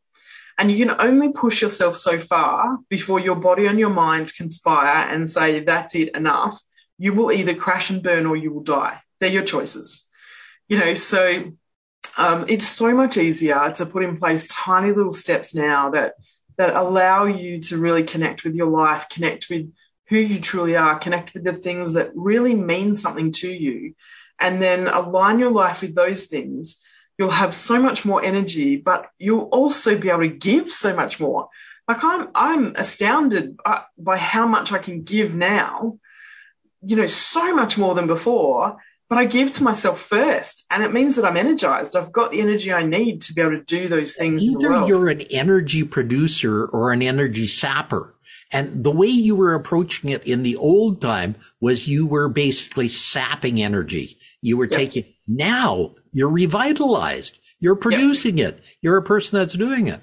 And 0.58 0.72
you 0.72 0.86
can 0.86 0.96
only 1.00 1.32
push 1.32 1.62
yourself 1.62 1.96
so 1.96 2.20
far 2.20 2.78
before 2.90 3.20
your 3.20 3.36
body 3.36 3.66
and 3.66 3.80
your 3.80 3.90
mind 3.90 4.36
conspire 4.36 5.10
and 5.10 5.30
say, 5.30 5.62
that's 5.62 5.96
it, 5.96 6.16
enough. 6.16 6.62
You 6.98 7.14
will 7.14 7.32
either 7.32 7.56
crash 7.56 7.90
and 7.90 8.04
burn 8.04 8.26
or 8.26 8.36
you 8.36 8.54
will 8.54 8.64
die. 8.64 9.00
They're 9.20 9.30
your 9.30 9.44
choices. 9.44 10.08
You 10.68 10.80
know, 10.80 10.94
so 10.94 11.52
um, 12.18 12.46
it's 12.48 12.68
so 12.68 12.94
much 12.94 13.18
easier 13.18 13.72
to 13.76 13.86
put 13.86 14.04
in 14.04 14.18
place 14.18 14.48
tiny 14.48 14.94
little 14.94 15.14
steps 15.14 15.56
now 15.56 15.90
that 15.92 16.14
that 16.58 16.76
allow 16.76 17.26
you 17.26 17.60
to 17.60 17.78
really 17.78 18.04
connect 18.04 18.44
with 18.44 18.54
your 18.54 18.68
life, 18.70 19.08
connect 19.10 19.50
with 19.50 19.74
who 20.10 20.18
you 20.18 20.40
truly 20.40 20.76
are, 20.76 21.00
connect 21.00 21.34
with 21.34 21.44
the 21.44 21.54
things 21.54 21.94
that 21.94 22.12
really 22.14 22.54
mean 22.54 22.94
something 22.94 23.32
to 23.32 23.52
you, 23.52 23.96
and 24.40 24.62
then 24.62 24.88
align 24.88 25.40
your 25.40 25.52
life 25.52 25.82
with 25.82 25.96
those 25.96 26.28
things 26.28 26.80
you'll 27.18 27.30
have 27.30 27.54
so 27.54 27.80
much 27.80 28.06
more 28.06 28.24
energy, 28.24 28.76
but 28.78 29.10
you'll 29.18 29.50
also 29.52 29.98
be 29.98 30.10
able 30.10 30.22
to 30.22 30.28
give 30.28 30.72
so 30.72 30.96
much 30.96 31.20
more. 31.20 31.50
Like 31.88 32.04
I'm, 32.04 32.30
I'm 32.34 32.76
astounded 32.76 33.58
uh, 33.66 33.82
by 33.98 34.18
how 34.18 34.48
much 34.48 34.72
I 34.72 34.80
can 34.80 35.04
give 35.04 35.36
now, 35.36 36.00
you 36.82 36.96
know, 36.96 37.08
so 37.08 37.54
much 37.54 37.78
more 37.78 37.94
than 37.94 38.08
before, 38.08 38.78
but 39.10 39.18
I 39.18 39.26
give 39.26 39.54
to 39.54 39.64
myself 39.64 40.02
first. 40.02 40.66
And 40.72 40.82
it 40.82 40.94
means 40.94 41.18
that 41.18 41.26
I'm 41.26 41.38
energized. 41.38 41.96
I've 41.96 42.12
got 42.12 42.32
the 42.32 42.42
energy 42.42 42.74
I 42.74 42.84
need 42.84 43.22
to 43.24 43.34
be 43.34 43.42
able 43.42 43.52
to 43.52 43.64
do 43.64 43.88
those 43.88 44.16
things. 44.16 44.44
Either 44.44 44.88
you're 44.88 45.10
an 45.10 45.22
energy 45.22 45.84
producer 45.84 46.66
or 46.66 46.92
an 46.92 47.02
energy 47.02 47.48
sapper. 47.48 48.16
And 48.52 48.84
the 48.84 48.92
way 48.92 49.08
you 49.08 49.36
were 49.36 49.56
approaching 49.56 50.10
it 50.10 50.24
in 50.26 50.44
the 50.44 50.56
old 50.56 51.02
time 51.02 51.36
was 51.60 51.88
you 51.88 52.06
were 52.06 52.30
basically 52.30 52.88
sapping 52.88 53.62
energy. 53.62 54.18
You 54.42 54.58
were 54.58 54.68
taking, 54.68 55.06
now 55.28 55.96
you're 56.12 56.30
revitalized. 56.30 57.40
You're 57.60 57.76
producing 57.76 58.38
yep. 58.38 58.58
it. 58.58 58.66
You're 58.82 58.98
a 58.98 59.04
person 59.04 59.40
that's 59.40 59.54
doing 59.54 59.88
it. 59.88 60.02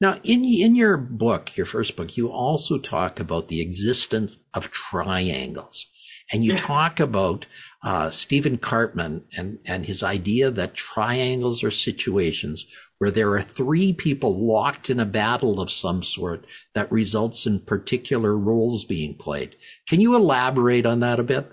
Now, 0.00 0.18
in, 0.24 0.44
in 0.44 0.74
your 0.74 0.96
book, 0.96 1.56
your 1.56 1.66
first 1.66 1.96
book, 1.96 2.16
you 2.16 2.28
also 2.28 2.76
talk 2.76 3.18
about 3.18 3.48
the 3.48 3.60
existence 3.60 4.36
of 4.52 4.70
triangles. 4.70 5.86
And 6.32 6.44
you 6.44 6.56
talk 6.56 6.98
about 6.98 7.46
uh, 7.82 8.10
Stephen 8.10 8.58
Karpman 8.58 9.22
and, 9.36 9.58
and 9.64 9.86
his 9.86 10.02
idea 10.02 10.50
that 10.50 10.74
triangles 10.74 11.62
are 11.62 11.70
situations 11.70 12.66
where 12.98 13.10
there 13.12 13.32
are 13.34 13.42
three 13.42 13.92
people 13.92 14.46
locked 14.46 14.90
in 14.90 14.98
a 14.98 15.06
battle 15.06 15.60
of 15.60 15.70
some 15.70 16.02
sort 16.02 16.46
that 16.74 16.90
results 16.90 17.46
in 17.46 17.60
particular 17.60 18.36
roles 18.36 18.84
being 18.84 19.14
played. 19.14 19.54
Can 19.88 20.00
you 20.00 20.16
elaborate 20.16 20.84
on 20.84 21.00
that 21.00 21.20
a 21.20 21.22
bit? 21.22 21.52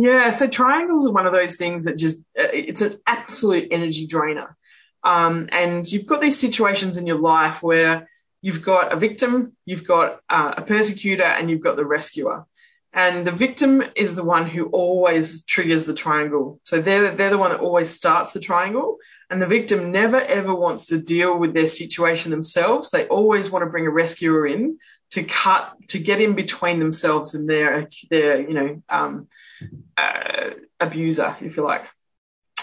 Yeah, 0.00 0.30
so 0.30 0.46
triangles 0.46 1.06
are 1.06 1.12
one 1.12 1.26
of 1.26 1.32
those 1.32 1.56
things 1.56 1.82
that 1.84 1.98
just, 1.98 2.20
uh, 2.38 2.52
it's 2.52 2.82
an 2.82 3.00
absolute 3.04 3.68
energy 3.72 4.06
drainer. 4.06 4.56
Um, 5.02 5.48
and 5.50 5.90
you've 5.90 6.06
got 6.06 6.20
these 6.20 6.38
situations 6.38 6.96
in 6.96 7.06
your 7.08 7.18
life 7.18 7.64
where 7.64 8.08
you've 8.40 8.62
got 8.62 8.92
a 8.92 8.96
victim, 8.96 9.56
you've 9.64 9.84
got 9.84 10.20
uh, 10.30 10.54
a 10.56 10.62
persecutor, 10.62 11.24
and 11.24 11.50
you've 11.50 11.64
got 11.64 11.74
the 11.74 11.84
rescuer. 11.84 12.46
And 12.92 13.26
the 13.26 13.32
victim 13.32 13.82
is 13.96 14.14
the 14.14 14.22
one 14.22 14.46
who 14.46 14.66
always 14.66 15.44
triggers 15.44 15.84
the 15.84 15.94
triangle. 15.94 16.60
So 16.62 16.80
they're, 16.80 17.10
they're 17.16 17.30
the 17.30 17.38
one 17.38 17.50
that 17.50 17.60
always 17.60 17.90
starts 17.90 18.30
the 18.30 18.40
triangle. 18.40 18.98
And 19.30 19.42
the 19.42 19.46
victim 19.46 19.90
never 19.90 20.20
ever 20.20 20.54
wants 20.54 20.86
to 20.86 21.00
deal 21.00 21.36
with 21.36 21.54
their 21.54 21.66
situation 21.66 22.30
themselves. 22.30 22.90
They 22.90 23.08
always 23.08 23.50
want 23.50 23.64
to 23.64 23.70
bring 23.70 23.86
a 23.86 23.90
rescuer 23.90 24.46
in 24.46 24.78
to 25.10 25.22
cut, 25.22 25.72
to 25.88 25.98
get 25.98 26.20
in 26.20 26.34
between 26.34 26.78
themselves 26.78 27.34
and 27.34 27.48
their, 27.48 27.88
their, 28.10 28.40
you 28.40 28.54
know, 28.54 28.82
um, 28.88 29.28
uh, 29.96 30.50
abuser, 30.78 31.36
if 31.40 31.56
you 31.56 31.64
like. 31.64 31.84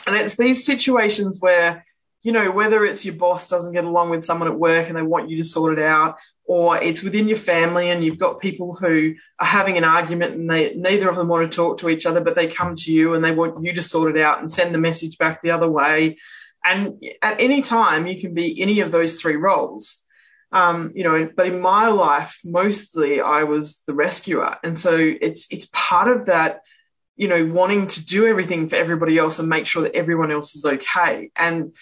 And 0.05 0.15
it's 0.15 0.37
these 0.37 0.65
situations 0.65 1.39
where, 1.41 1.85
you 2.21 2.31
know, 2.31 2.51
whether 2.51 2.85
it's 2.85 3.05
your 3.05 3.15
boss 3.15 3.49
doesn't 3.49 3.73
get 3.73 3.83
along 3.83 4.09
with 4.09 4.23
someone 4.25 4.47
at 4.47 4.57
work 4.57 4.87
and 4.87 4.95
they 4.95 5.01
want 5.01 5.29
you 5.29 5.37
to 5.37 5.43
sort 5.43 5.77
it 5.77 5.83
out, 5.83 6.17
or 6.43 6.77
it's 6.77 7.01
within 7.01 7.27
your 7.27 7.37
family 7.37 7.89
and 7.89 8.03
you've 8.03 8.19
got 8.19 8.39
people 8.39 8.75
who 8.75 9.15
are 9.39 9.47
having 9.47 9.77
an 9.77 9.83
argument 9.83 10.35
and 10.35 10.49
they 10.49 10.75
neither 10.75 11.09
of 11.09 11.15
them 11.15 11.27
want 11.27 11.49
to 11.49 11.55
talk 11.55 11.79
to 11.79 11.89
each 11.89 12.05
other, 12.05 12.21
but 12.21 12.35
they 12.35 12.47
come 12.47 12.75
to 12.75 12.93
you 12.93 13.15
and 13.15 13.23
they 13.23 13.31
want 13.31 13.63
you 13.63 13.73
to 13.73 13.81
sort 13.81 14.15
it 14.15 14.21
out 14.21 14.39
and 14.39 14.51
send 14.51 14.73
the 14.73 14.79
message 14.79 15.17
back 15.17 15.41
the 15.41 15.51
other 15.51 15.69
way. 15.69 16.17
And 16.63 17.03
at 17.21 17.39
any 17.39 17.61
time, 17.61 18.07
you 18.07 18.19
can 18.19 18.33
be 18.33 18.61
any 18.61 18.79
of 18.79 18.91
those 18.91 19.19
three 19.19 19.35
roles. 19.35 20.04
Um, 20.55 20.93
you 20.95 21.03
know, 21.03 21.29
but 21.35 21.47
in 21.47 21.59
my 21.59 21.89
life, 21.89 22.39
mostly 22.45 23.19
I 23.19 23.43
was 23.43 23.83
the 23.87 23.93
rescuer. 23.93 24.55
And 24.63 24.77
so 24.77 24.95
it's, 24.97 25.47
it's 25.51 25.67
part 25.73 26.07
of 26.07 26.27
that, 26.27 26.61
you 27.17 27.27
know, 27.27 27.45
wanting 27.45 27.87
to 27.87 28.05
do 28.05 28.25
everything 28.25 28.69
for 28.69 28.77
everybody 28.77 29.17
else 29.17 29.37
and 29.37 29.49
make 29.49 29.67
sure 29.67 29.83
that 29.83 29.95
everyone 29.95 30.31
else 30.31 30.55
is 30.55 30.65
okay. 30.65 31.29
And 31.35 31.73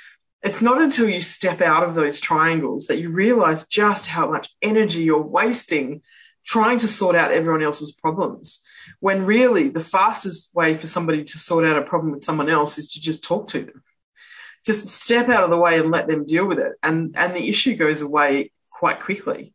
it's 0.42 0.64
not 0.64 0.82
until 0.82 1.08
you 1.08 1.22
step 1.22 1.62
out 1.62 1.84
of 1.84 1.94
those 1.94 2.20
triangles 2.20 2.88
that 2.88 2.98
you 2.98 3.12
realize 3.12 3.68
just 3.68 4.08
how 4.08 4.32
much 4.32 4.50
energy 4.60 5.04
you're 5.04 5.22
wasting 5.22 6.02
trying 6.44 6.80
to 6.80 6.88
sort 6.88 7.16
out 7.16 7.32
everyone 7.32 7.62
else's 7.62 7.92
problems. 7.92 8.64
When 9.00 9.28
really 9.28 9.70
the 9.70 9.84
fastest 9.84 10.50
way 10.56 10.76
for 10.76 10.88
somebody 10.88 11.24
to 11.24 11.38
sort 11.38 11.64
out 11.64 11.78
a 11.78 11.84
problem 11.84 12.12
with 12.12 12.24
someone 12.24 12.50
else 12.50 12.80
is 12.80 12.90
to 12.94 13.00
just 13.00 13.24
talk 13.24 13.50
to 13.50 13.64
them. 13.64 13.84
Just 14.66 14.88
step 14.88 15.30
out 15.30 15.44
of 15.44 15.52
the 15.52 15.58
way 15.58 15.80
and 15.80 15.92
let 15.92 16.08
them 16.08 16.26
deal 16.26 16.46
with 16.46 16.58
it. 16.58 16.74
And, 16.82 17.16
and 17.16 17.36
the 17.36 17.48
issue 17.48 17.76
goes 17.76 18.02
away 18.02 18.52
quite 18.74 19.02
quickly. 19.02 19.54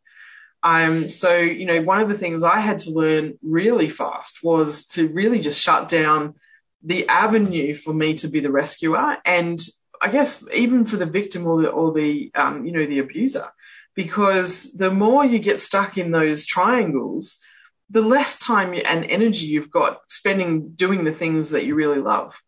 Um, 0.61 1.07
so, 1.07 1.37
you 1.37 1.65
know, 1.65 1.81
one 1.81 2.01
of 2.01 2.09
the 2.09 2.17
things 2.17 2.43
I 2.43 2.59
had 2.59 2.79
to 2.79 2.91
learn 2.91 3.37
really 3.41 3.89
fast 3.89 4.39
was 4.43 4.87
to 4.87 5.07
really 5.07 5.39
just 5.39 5.61
shut 5.61 5.87
down 5.87 6.35
the 6.83 7.07
avenue 7.07 7.73
for 7.73 7.93
me 7.93 8.15
to 8.15 8.27
be 8.27 8.39
the 8.39 8.51
rescuer 8.51 9.17
and 9.25 9.59
I 10.01 10.09
guess 10.09 10.43
even 10.53 10.85
for 10.85 10.97
the 10.97 11.05
victim 11.05 11.45
or 11.45 11.61
the, 11.61 11.69
or 11.69 11.93
the 11.93 12.31
um, 12.35 12.65
you 12.65 12.71
know 12.71 12.85
the 12.85 12.99
abuser, 12.99 13.47
because 13.95 14.71
the 14.73 14.91
more 14.91 15.25
you 15.25 15.39
get 15.39 15.59
stuck 15.59 15.97
in 15.97 16.11
those 16.11 16.45
triangles, 16.45 17.39
the 17.89 18.01
less 18.01 18.39
time 18.39 18.73
and 18.73 19.05
energy 19.05 19.47
you've 19.47 19.71
got 19.71 19.99
spending 20.07 20.69
doing 20.71 21.03
the 21.03 21.11
things 21.11 21.49
that 21.49 21.65
you 21.65 21.75
really 21.75 21.99
love. 21.99 22.39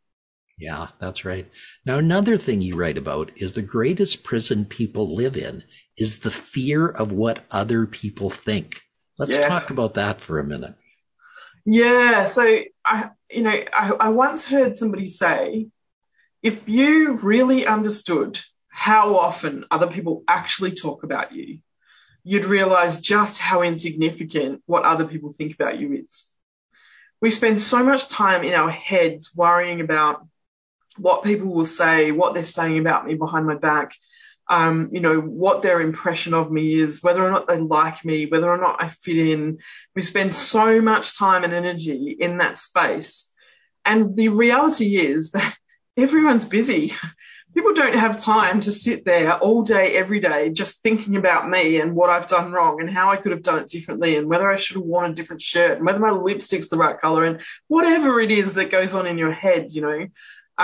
Yeah, 0.61 0.89
that's 0.99 1.25
right. 1.25 1.49
Now, 1.87 1.97
another 1.97 2.37
thing 2.37 2.61
you 2.61 2.75
write 2.75 2.97
about 2.99 3.31
is 3.35 3.53
the 3.53 3.63
greatest 3.63 4.23
prison 4.23 4.63
people 4.63 5.15
live 5.15 5.35
in 5.35 5.63
is 5.97 6.19
the 6.19 6.29
fear 6.29 6.87
of 6.87 7.11
what 7.11 7.43
other 7.49 7.87
people 7.87 8.29
think. 8.29 8.83
Let's 9.17 9.35
yeah. 9.35 9.47
talk 9.47 9.71
about 9.71 9.95
that 9.95 10.21
for 10.21 10.37
a 10.37 10.43
minute. 10.43 10.75
Yeah. 11.65 12.25
So 12.25 12.59
I, 12.85 13.09
you 13.31 13.41
know, 13.41 13.49
I, 13.73 13.89
I 13.99 14.09
once 14.09 14.45
heard 14.45 14.77
somebody 14.77 15.07
say 15.07 15.69
if 16.43 16.69
you 16.69 17.13
really 17.13 17.65
understood 17.65 18.39
how 18.69 19.17
often 19.17 19.65
other 19.71 19.87
people 19.87 20.23
actually 20.27 20.73
talk 20.73 21.03
about 21.03 21.33
you, 21.33 21.57
you'd 22.23 22.45
realize 22.45 23.01
just 23.01 23.39
how 23.39 23.63
insignificant 23.63 24.61
what 24.67 24.85
other 24.85 25.05
people 25.05 25.33
think 25.33 25.55
about 25.55 25.79
you 25.79 25.93
is. 25.93 26.27
We 27.19 27.31
spend 27.31 27.59
so 27.59 27.83
much 27.83 28.09
time 28.09 28.43
in 28.43 28.53
our 28.53 28.69
heads 28.69 29.31
worrying 29.35 29.81
about 29.81 30.27
what 31.01 31.23
people 31.23 31.47
will 31.47 31.63
say, 31.63 32.11
what 32.11 32.33
they're 32.33 32.43
saying 32.43 32.77
about 32.77 33.05
me 33.05 33.15
behind 33.15 33.47
my 33.47 33.55
back, 33.55 33.93
um, 34.47 34.89
you 34.91 34.99
know, 34.99 35.19
what 35.19 35.61
their 35.61 35.81
impression 35.81 36.33
of 36.33 36.51
me 36.51 36.79
is, 36.79 37.01
whether 37.01 37.25
or 37.25 37.31
not 37.31 37.47
they 37.47 37.57
like 37.57 38.03
me, 38.03 38.25
whether 38.25 38.49
or 38.49 38.57
not 38.57 38.83
I 38.83 38.89
fit 38.89 39.17
in. 39.17 39.59
We 39.95 40.01
spend 40.01 40.35
so 40.35 40.81
much 40.81 41.17
time 41.17 41.43
and 41.43 41.53
energy 41.53 42.15
in 42.19 42.37
that 42.37 42.57
space. 42.57 43.31
And 43.85 44.15
the 44.15 44.29
reality 44.29 44.97
is 44.97 45.31
that 45.31 45.55
everyone's 45.97 46.45
busy. 46.45 46.93
People 47.53 47.73
don't 47.73 47.95
have 47.95 48.17
time 48.17 48.61
to 48.61 48.71
sit 48.71 49.03
there 49.03 49.37
all 49.37 49.61
day, 49.61 49.95
every 49.95 50.21
day, 50.21 50.49
just 50.51 50.81
thinking 50.81 51.17
about 51.17 51.49
me 51.49 51.81
and 51.81 51.95
what 51.95 52.09
I've 52.09 52.27
done 52.27 52.51
wrong 52.51 52.79
and 52.79 52.89
how 52.89 53.11
I 53.11 53.17
could 53.17 53.33
have 53.33 53.43
done 53.43 53.59
it 53.59 53.67
differently 53.67 54.15
and 54.15 54.27
whether 54.27 54.49
I 54.49 54.55
should 54.55 54.77
have 54.77 54.85
worn 54.85 55.11
a 55.11 55.13
different 55.13 55.41
shirt 55.41 55.77
and 55.77 55.85
whether 55.85 55.99
my 55.99 56.11
lipstick's 56.11 56.69
the 56.69 56.77
right 56.77 56.99
color 56.99 57.25
and 57.25 57.41
whatever 57.67 58.21
it 58.21 58.31
is 58.31 58.53
that 58.53 58.71
goes 58.71 58.93
on 58.93 59.05
in 59.05 59.17
your 59.17 59.33
head, 59.33 59.73
you 59.73 59.81
know. 59.81 60.07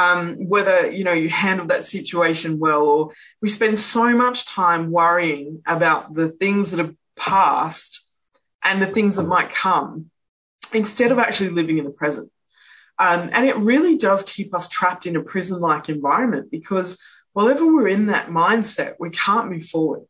Um, 0.04 0.48
whether 0.48 0.92
you 0.92 1.04
know 1.04 1.14
you 1.14 1.30
handle 1.30 1.66
that 1.68 1.84
situation 1.84 2.60
well 2.60 2.84
or 2.84 3.14
we 3.42 3.50
spend 3.50 3.80
so 3.80 4.16
much 4.16 4.46
time 4.46 4.92
worrying 4.92 5.64
about 5.66 6.14
the 6.14 6.30
things 6.30 6.70
that 6.70 6.86
are 6.86 6.94
past 7.16 8.06
and 8.64 8.80
the 8.80 8.94
things 8.96 9.16
that 9.16 9.24
might 9.24 9.50
come 9.50 10.12
instead 10.72 11.12
of 11.12 11.18
actually 11.18 11.50
living 11.50 11.80
in 11.80 11.86
the 11.86 11.98
present 12.02 12.30
um, 13.00 13.30
and 13.32 13.46
it 13.46 13.58
really 13.58 13.98
does 13.98 14.24
keep 14.24 14.56
us 14.56 14.68
trapped 14.68 15.06
in 15.06 15.16
a 15.16 15.22
prison 15.22 15.60
like 15.60 15.90
environment 15.90 16.50
because 16.52 17.00
whenever 17.34 17.66
we're 17.66 17.88
in 17.88 18.08
that 18.08 18.30
mindset, 18.30 18.96
we 19.00 19.12
can't 19.12 19.50
move 19.50 19.66
forward. 19.66 20.02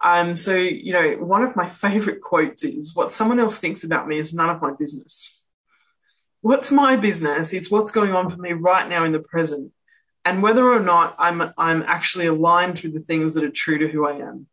Um, 0.00 0.36
so, 0.36 0.54
you 0.54 0.92
know, 0.92 1.16
one 1.24 1.42
of 1.42 1.56
my 1.56 1.68
favorite 1.84 2.22
quotes 2.22 2.64
is 2.64 2.96
what 2.96 3.12
someone 3.12 3.40
else 3.40 3.58
thinks 3.58 3.84
about 3.84 4.08
me 4.08 4.18
is 4.18 4.32
none 4.32 4.50
of 4.50 4.62
my 4.62 4.72
business. 4.78 5.40
What's 6.44 6.70
my 6.70 6.96
business 6.96 7.54
is 7.54 7.70
what's 7.70 7.90
going 7.90 8.12
on 8.12 8.28
for 8.28 8.36
me 8.36 8.52
right 8.52 8.86
now 8.86 9.06
in 9.06 9.12
the 9.12 9.18
present 9.18 9.72
and 10.26 10.42
whether 10.42 10.70
or 10.70 10.78
not 10.78 11.16
I'm, 11.18 11.40
I'm 11.56 11.82
actually 11.82 12.26
aligned 12.26 12.80
with 12.80 12.92
the 12.92 13.00
things 13.00 13.32
that 13.32 13.44
are 13.44 13.50
true 13.50 13.78
to 13.78 13.88
who 13.88 14.06
I 14.06 14.16
am. 14.16 14.46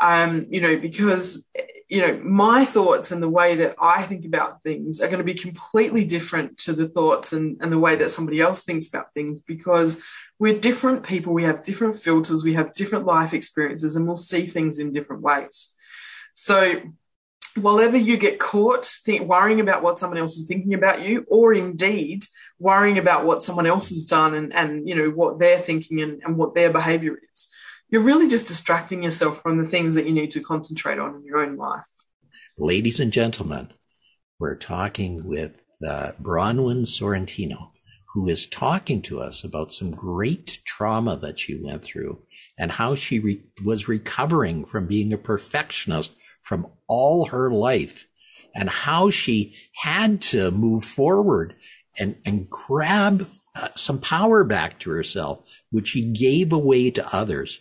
Um, 0.00 0.46
you 0.48 0.60
know, 0.60 0.76
because 0.76 1.48
you 1.88 2.02
know, 2.02 2.20
my 2.22 2.64
thoughts 2.64 3.10
and 3.10 3.20
the 3.20 3.28
way 3.28 3.56
that 3.56 3.74
I 3.82 4.04
think 4.04 4.26
about 4.26 4.62
things 4.62 5.00
are 5.00 5.08
going 5.08 5.18
to 5.18 5.24
be 5.24 5.34
completely 5.34 6.04
different 6.04 6.56
to 6.58 6.72
the 6.72 6.88
thoughts 6.88 7.32
and, 7.32 7.56
and 7.60 7.72
the 7.72 7.80
way 7.80 7.96
that 7.96 8.12
somebody 8.12 8.40
else 8.40 8.62
thinks 8.62 8.86
about 8.86 9.12
things 9.12 9.40
because 9.40 10.00
we're 10.38 10.60
different 10.60 11.02
people. 11.02 11.34
We 11.34 11.42
have 11.42 11.64
different 11.64 11.98
filters. 11.98 12.44
We 12.44 12.54
have 12.54 12.74
different 12.74 13.06
life 13.06 13.34
experiences 13.34 13.96
and 13.96 14.06
we'll 14.06 14.16
see 14.16 14.46
things 14.46 14.78
in 14.78 14.92
different 14.92 15.22
ways. 15.22 15.74
So 16.34 16.80
whenever 17.62 17.96
you 17.96 18.16
get 18.16 18.38
caught 18.38 18.86
think, 18.86 19.28
worrying 19.28 19.60
about 19.60 19.82
what 19.82 19.98
someone 19.98 20.18
else 20.18 20.36
is 20.36 20.46
thinking 20.46 20.74
about 20.74 21.02
you, 21.02 21.24
or 21.28 21.52
indeed 21.52 22.24
worrying 22.58 22.98
about 22.98 23.24
what 23.24 23.42
someone 23.42 23.66
else 23.66 23.90
has 23.90 24.04
done 24.04 24.34
and, 24.34 24.52
and 24.52 24.88
you 24.88 24.94
know, 24.94 25.10
what 25.10 25.38
they're 25.38 25.60
thinking 25.60 26.00
and, 26.00 26.22
and 26.24 26.36
what 26.36 26.54
their 26.54 26.70
behavior 26.70 27.18
is, 27.32 27.48
you're 27.90 28.02
really 28.02 28.28
just 28.28 28.48
distracting 28.48 29.02
yourself 29.02 29.40
from 29.42 29.62
the 29.62 29.68
things 29.68 29.94
that 29.94 30.06
you 30.06 30.12
need 30.12 30.30
to 30.30 30.40
concentrate 30.40 30.98
on 30.98 31.14
in 31.16 31.24
your 31.24 31.38
own 31.38 31.56
life. 31.56 31.84
Ladies 32.56 33.00
and 33.00 33.12
gentlemen, 33.12 33.72
we're 34.38 34.56
talking 34.56 35.26
with 35.26 35.52
uh, 35.86 36.12
Bronwen 36.20 36.82
Sciortino, 36.82 37.70
who 38.12 38.28
is 38.28 38.46
talking 38.46 39.00
to 39.02 39.20
us 39.20 39.44
about 39.44 39.72
some 39.72 39.90
great 39.90 40.60
trauma 40.64 41.16
that 41.16 41.38
she 41.38 41.54
went 41.62 41.84
through 41.84 42.20
and 42.58 42.72
how 42.72 42.94
she 42.94 43.20
re- 43.20 43.42
was 43.64 43.88
recovering 43.88 44.64
from 44.64 44.86
being 44.86 45.12
a 45.12 45.18
perfectionist 45.18 46.12
from 46.48 46.66
all 46.86 47.26
her 47.26 47.50
life 47.50 48.06
and 48.54 48.70
how 48.70 49.10
she 49.10 49.54
had 49.74 50.22
to 50.22 50.50
move 50.50 50.82
forward 50.82 51.54
and, 51.98 52.16
and 52.24 52.48
grab 52.48 53.28
uh, 53.54 53.68
some 53.74 54.00
power 54.00 54.44
back 54.44 54.78
to 54.80 54.90
herself, 54.90 55.40
which 55.70 55.88
she 55.88 56.04
gave 56.04 56.50
away 56.50 56.90
to 56.90 57.14
others. 57.14 57.60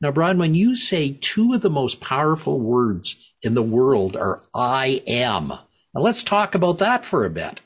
Now, 0.00 0.12
Brian, 0.12 0.38
when 0.38 0.54
you 0.54 0.76
say 0.76 1.18
two 1.20 1.52
of 1.52 1.62
the 1.62 1.68
most 1.70 2.00
powerful 2.00 2.60
words 2.60 3.16
in 3.42 3.54
the 3.54 3.62
world 3.62 4.16
are 4.16 4.42
I 4.54 5.02
am, 5.08 5.48
now 5.48 6.00
let's 6.00 6.22
talk 6.22 6.54
about 6.54 6.78
that 6.78 7.04
for 7.04 7.24
a 7.24 7.30
bit. 7.30 7.60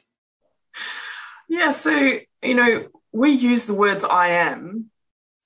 Yeah, 1.50 1.72
so, 1.72 1.90
you 2.42 2.54
know, 2.54 2.88
we 3.12 3.32
use 3.32 3.66
the 3.66 3.74
words 3.74 4.06
I 4.06 4.28
am 4.28 4.90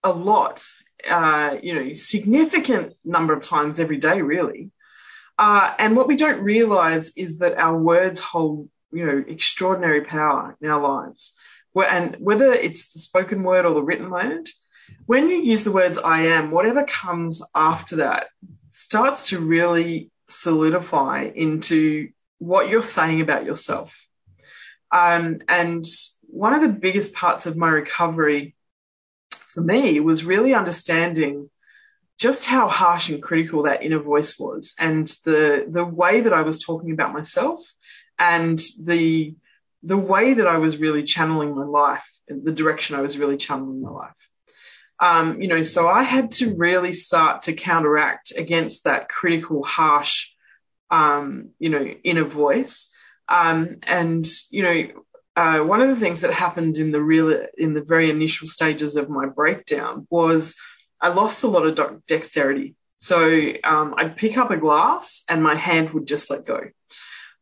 a 0.05 0.11
lot, 0.11 0.65
uh, 1.11 1.57
you 1.61 1.75
know, 1.75 1.95
significant 1.97 2.95
number 3.05 3.33
of 3.33 3.43
times 3.43 3.81
every 3.81 3.97
day, 3.97 4.23
really. 4.23 4.71
Uh, 5.39 5.75
and 5.79 5.97
what 5.97 6.09
we 6.09 6.17
don't 6.17 6.43
realize 6.43 7.13
is 7.17 7.39
that 7.39 7.59
our 7.59 7.77
words 7.77 8.21
hold, 8.21 8.69
you 8.93 9.05
know, 9.05 9.25
extraordinary 9.27 10.03
power 10.03 10.57
in 10.61 10.71
our 10.71 10.81
lives. 10.81 11.35
And 11.75 12.17
whether 12.19 12.53
it's 12.53 12.93
the 12.93 12.99
spoken 12.99 13.43
word 13.43 13.67
or 13.67 13.75
the 13.75 13.83
written 13.83 14.11
word, 14.11 14.49
when 15.05 15.29
you 15.29 15.37
use 15.37 15.63
the 15.63 15.73
words 15.73 15.99
I 15.99 16.23
am, 16.23 16.51
whatever 16.51 16.85
comes 16.85 17.43
after 17.55 17.97
that 17.97 18.29
starts 18.71 19.29
to 19.29 19.39
really 19.39 20.11
solidify 20.29 21.31
into 21.35 22.11
what 22.39 22.69
you're 22.69 22.83
saying 22.83 23.21
about 23.21 23.45
yourself. 23.45 24.07
Um, 24.91 25.41
and 25.49 25.85
one 26.23 26.55
of 26.55 26.63
the 26.63 26.69
biggest 26.69 27.15
parts 27.15 27.47
of 27.47 27.57
my 27.57 27.69
recovery 27.69 28.55
for 29.31 29.61
me 29.61 30.01
was 30.01 30.25
really 30.25 30.55
understanding 30.55 31.51
just 32.19 32.47
how 32.47 32.69
harsh 32.69 33.09
and 33.09 33.23
critical 33.23 33.65
that 33.65 33.83
inner 33.83 33.99
voice 33.99 34.39
was 34.39 34.75
and 34.79 35.07
the 35.25 35.67
the 35.69 35.85
way 35.85 36.23
that 36.23 36.33
I 36.33 36.43
was 36.43 36.63
talking 36.63 36.93
about 36.93 37.13
myself 37.13 37.63
and 38.19 38.59
the 38.83 39.35
the 39.83 39.97
way 39.97 40.35
that 40.35 40.47
I 40.47 40.59
was 40.59 40.79
really 40.79 41.05
channeling 41.05 41.55
my 41.55 41.65
life, 41.65 42.09
the 42.29 42.51
direction 42.51 42.97
I 42.97 43.03
was 43.03 43.19
really 43.19 43.37
channeling 43.37 43.81
my 43.81 43.91
life. 43.91 44.29
Um, 44.99 45.41
you 45.41 45.47
know, 45.49 45.63
so 45.63 45.89
I 45.89 46.03
had 46.03 46.33
to 46.33 46.57
really 46.57 46.93
start 46.93 47.43
to 47.43 47.53
counteract 47.53 48.33
against 48.37 48.85
that 48.85 49.09
critical, 49.09 49.63
harsh, 49.63 50.33
um, 50.91 51.51
you 51.59 51.69
know, 51.69 51.85
inner 52.03 52.25
voice. 52.25 52.91
Um, 53.29 53.77
and, 53.83 54.27
you 54.51 54.63
know, 54.63 54.89
uh, 55.37 55.59
one 55.59 55.83
of 55.83 55.89
the 55.89 56.01
things 56.01 56.23
that 56.23 56.33
happened 56.33 56.79
in 56.79 56.91
the 56.91 57.03
real, 57.03 57.47
in 57.59 57.75
the 57.75 57.83
very 57.83 58.11
initial 58.11 58.49
stages 58.49 58.97
of 58.97 59.11
my 59.11 59.27
breakdown 59.27 60.07
was 60.11 60.57
I 61.01 61.09
lost 61.09 61.45
a 61.45 61.49
lot 61.49 61.67
of 61.67 62.07
dexterity. 62.07 62.75
So 62.99 63.53
um, 63.63 63.95
I'd 63.99 64.17
pick 64.17 64.39
up 64.39 64.51
a 64.51 64.57
glass 64.57 65.25
and 65.29 65.43
my 65.43 65.55
hand 65.55 65.91
would 65.91 66.07
just 66.07 66.31
let 66.31 66.47
go. 66.47 66.61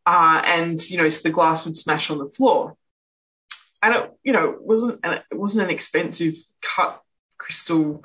Uh, 0.07 0.43
and, 0.45 0.81
you 0.91 0.99
know, 0.99 1.09
so 1.09 1.23
the 1.23 1.31
glass 1.31 1.65
would 1.65 1.77
smash 1.77 2.11
on 2.11 2.19
the 2.19 2.29
floor. 2.29 2.77
And 3.83 3.95
it, 3.95 4.13
you 4.23 4.33
know, 4.33 4.57
wasn't, 4.59 5.01
it 5.05 5.23
wasn't 5.33 5.65
an 5.65 5.71
expensive 5.71 6.35
cut 6.63 7.01
crystal 7.39 8.05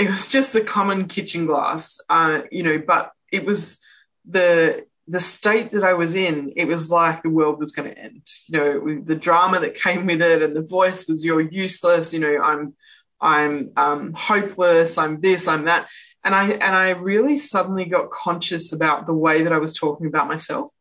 it 0.00 0.08
was 0.08 0.28
just 0.28 0.54
a 0.54 0.62
common 0.62 1.08
kitchen 1.08 1.44
glass, 1.44 2.00
uh, 2.08 2.40
you 2.50 2.62
know, 2.62 2.82
but 2.84 3.12
it 3.30 3.44
was 3.44 3.78
the 4.24 4.86
the 5.06 5.20
state 5.20 5.72
that 5.72 5.82
I 5.82 5.94
was 5.94 6.14
in, 6.14 6.52
it 6.56 6.66
was 6.66 6.88
like 6.88 7.22
the 7.22 7.30
world 7.30 7.58
was 7.58 7.72
going 7.72 7.90
to 7.90 7.98
end. 7.98 8.24
You 8.46 8.58
know, 8.58 9.02
the 9.04 9.16
drama 9.16 9.58
that 9.60 9.74
came 9.74 10.06
with 10.06 10.22
it, 10.22 10.40
and 10.40 10.54
the 10.54 10.62
voice 10.62 11.08
was, 11.08 11.24
"You're 11.24 11.40
useless." 11.40 12.14
You 12.14 12.20
know, 12.20 12.40
I'm, 12.40 12.74
I'm 13.20 13.72
um, 13.76 14.12
hopeless. 14.12 14.98
I'm 14.98 15.20
this. 15.20 15.48
I'm 15.48 15.64
that. 15.64 15.88
And 16.24 16.34
I 16.34 16.50
and 16.50 16.76
I 16.76 16.90
really 16.90 17.36
suddenly 17.36 17.86
got 17.86 18.10
conscious 18.10 18.72
about 18.72 19.06
the 19.06 19.14
way 19.14 19.42
that 19.42 19.52
I 19.52 19.58
was 19.58 19.74
talking 19.74 20.06
about 20.06 20.28
myself, 20.28 20.72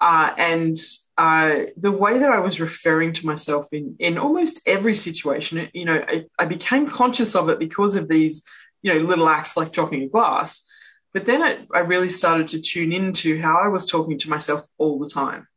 uh, 0.00 0.30
and 0.36 0.76
uh, 1.18 1.54
the 1.76 1.90
way 1.90 2.18
that 2.18 2.30
I 2.30 2.38
was 2.38 2.60
referring 2.60 3.12
to 3.14 3.26
myself 3.26 3.66
in 3.72 3.96
in 3.98 4.16
almost 4.18 4.60
every 4.66 4.94
situation. 4.94 5.68
You 5.72 5.86
know, 5.86 6.04
I, 6.06 6.26
I 6.38 6.44
became 6.44 6.88
conscious 6.88 7.34
of 7.34 7.48
it 7.48 7.58
because 7.58 7.96
of 7.96 8.08
these, 8.08 8.44
you 8.82 8.94
know, 8.94 9.00
little 9.00 9.28
acts 9.28 9.56
like 9.56 9.72
dropping 9.72 10.02
a 10.02 10.08
glass 10.08 10.64
but 11.16 11.24
then 11.24 11.40
it, 11.40 11.66
I 11.72 11.78
really 11.78 12.10
started 12.10 12.48
to 12.48 12.60
tune 12.60 12.92
into 12.92 13.40
how 13.40 13.56
I 13.64 13.68
was 13.68 13.86
talking 13.86 14.18
to 14.18 14.28
myself 14.28 14.66
all 14.76 14.98
the 14.98 15.08
time. 15.08 15.48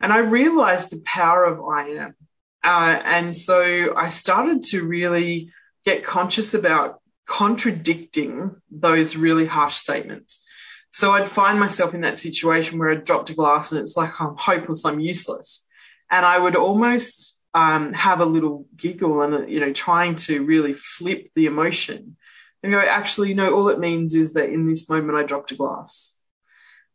And 0.00 0.12
I 0.12 0.18
realized 0.18 0.90
the 0.90 1.02
power 1.04 1.44
of 1.44 1.60
I 1.60 1.88
am. 1.88 2.14
Uh, 2.62 3.02
and 3.04 3.34
so 3.34 3.96
I 3.96 4.10
started 4.10 4.62
to 4.70 4.86
really 4.86 5.50
get 5.84 6.04
conscious 6.04 6.54
about 6.54 7.00
contradicting 7.26 8.56
those 8.70 9.16
really 9.16 9.46
harsh 9.46 9.76
statements. 9.76 10.44
So 10.90 11.12
I'd 11.12 11.28
find 11.28 11.60
myself 11.60 11.94
in 11.94 12.00
that 12.00 12.18
situation 12.18 12.78
where 12.78 12.90
I'd 12.90 13.04
dropped 13.04 13.30
a 13.30 13.34
glass 13.34 13.70
and 13.70 13.80
it's 13.80 13.96
like, 13.96 14.10
I'm 14.20 14.34
hopeless, 14.36 14.84
I'm 14.84 14.98
useless. 14.98 15.66
And 16.10 16.26
I 16.26 16.36
would 16.36 16.56
almost 16.56 17.38
um, 17.54 17.92
have 17.92 18.20
a 18.20 18.24
little 18.24 18.66
giggle 18.76 19.22
and, 19.22 19.48
you 19.48 19.60
know, 19.60 19.72
trying 19.72 20.16
to 20.16 20.44
really 20.44 20.74
flip 20.74 21.28
the 21.36 21.46
emotion 21.46 22.16
and 22.62 22.72
go, 22.72 22.80
actually, 22.80 23.32
no, 23.34 23.54
all 23.54 23.68
it 23.68 23.78
means 23.78 24.14
is 24.14 24.34
that 24.34 24.50
in 24.50 24.68
this 24.68 24.88
moment 24.88 25.16
I 25.16 25.22
dropped 25.22 25.52
a 25.52 25.54
glass. 25.54 26.16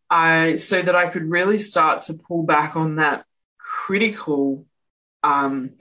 I, 0.10 0.58
so 0.58 0.82
that 0.82 0.96
I 0.96 1.08
could 1.08 1.30
really 1.30 1.58
start 1.58 2.04
to 2.04 2.14
pull 2.14 2.44
back 2.44 2.76
on 2.76 2.98
that 2.98 3.26
critical 3.58 4.66
um, 5.24 5.72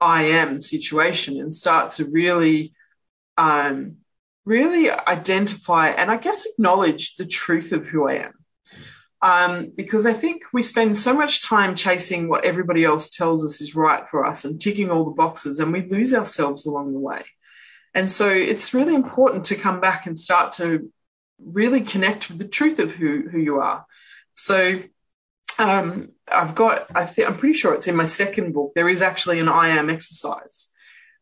I 0.00 0.22
am 0.22 0.62
situation 0.62 1.38
and 1.38 1.52
start 1.52 1.92
to 1.92 2.04
really, 2.04 2.72
um, 3.36 3.96
really 4.44 4.90
identify 4.90 5.88
and 5.90 6.10
I 6.10 6.16
guess 6.16 6.46
acknowledge 6.46 7.16
the 7.16 7.26
truth 7.26 7.72
of 7.72 7.86
who 7.86 8.08
I 8.08 8.14
am. 8.26 8.32
Um, 9.22 9.72
because 9.76 10.06
I 10.06 10.14
think 10.14 10.44
we 10.52 10.62
spend 10.62 10.96
so 10.96 11.12
much 11.12 11.44
time 11.44 11.74
chasing 11.74 12.28
what 12.28 12.44
everybody 12.44 12.84
else 12.84 13.10
tells 13.10 13.44
us 13.44 13.60
is 13.60 13.74
right 13.74 14.08
for 14.08 14.24
us 14.24 14.46
and 14.46 14.58
ticking 14.58 14.90
all 14.90 15.04
the 15.04 15.10
boxes, 15.10 15.58
and 15.58 15.72
we 15.72 15.86
lose 15.86 16.14
ourselves 16.14 16.64
along 16.64 16.94
the 16.94 16.98
way. 16.98 17.22
And 17.94 18.10
so 18.10 18.28
it's 18.30 18.72
really 18.72 18.94
important 18.94 19.46
to 19.46 19.56
come 19.56 19.80
back 19.80 20.06
and 20.06 20.18
start 20.18 20.52
to 20.54 20.90
really 21.38 21.82
connect 21.82 22.28
with 22.28 22.38
the 22.38 22.48
truth 22.48 22.78
of 22.78 22.92
who, 22.92 23.28
who 23.28 23.38
you 23.38 23.60
are. 23.60 23.84
So 24.32 24.82
um, 25.60 26.08
I've 26.26 26.54
got, 26.54 26.86
I 26.94 27.06
think, 27.06 27.28
I'm 27.28 27.36
pretty 27.36 27.54
sure 27.54 27.74
it's 27.74 27.86
in 27.86 27.96
my 27.96 28.06
second 28.06 28.52
book. 28.52 28.72
There 28.74 28.88
is 28.88 29.02
actually 29.02 29.40
an 29.40 29.48
I 29.48 29.68
am 29.68 29.90
exercise 29.90 30.70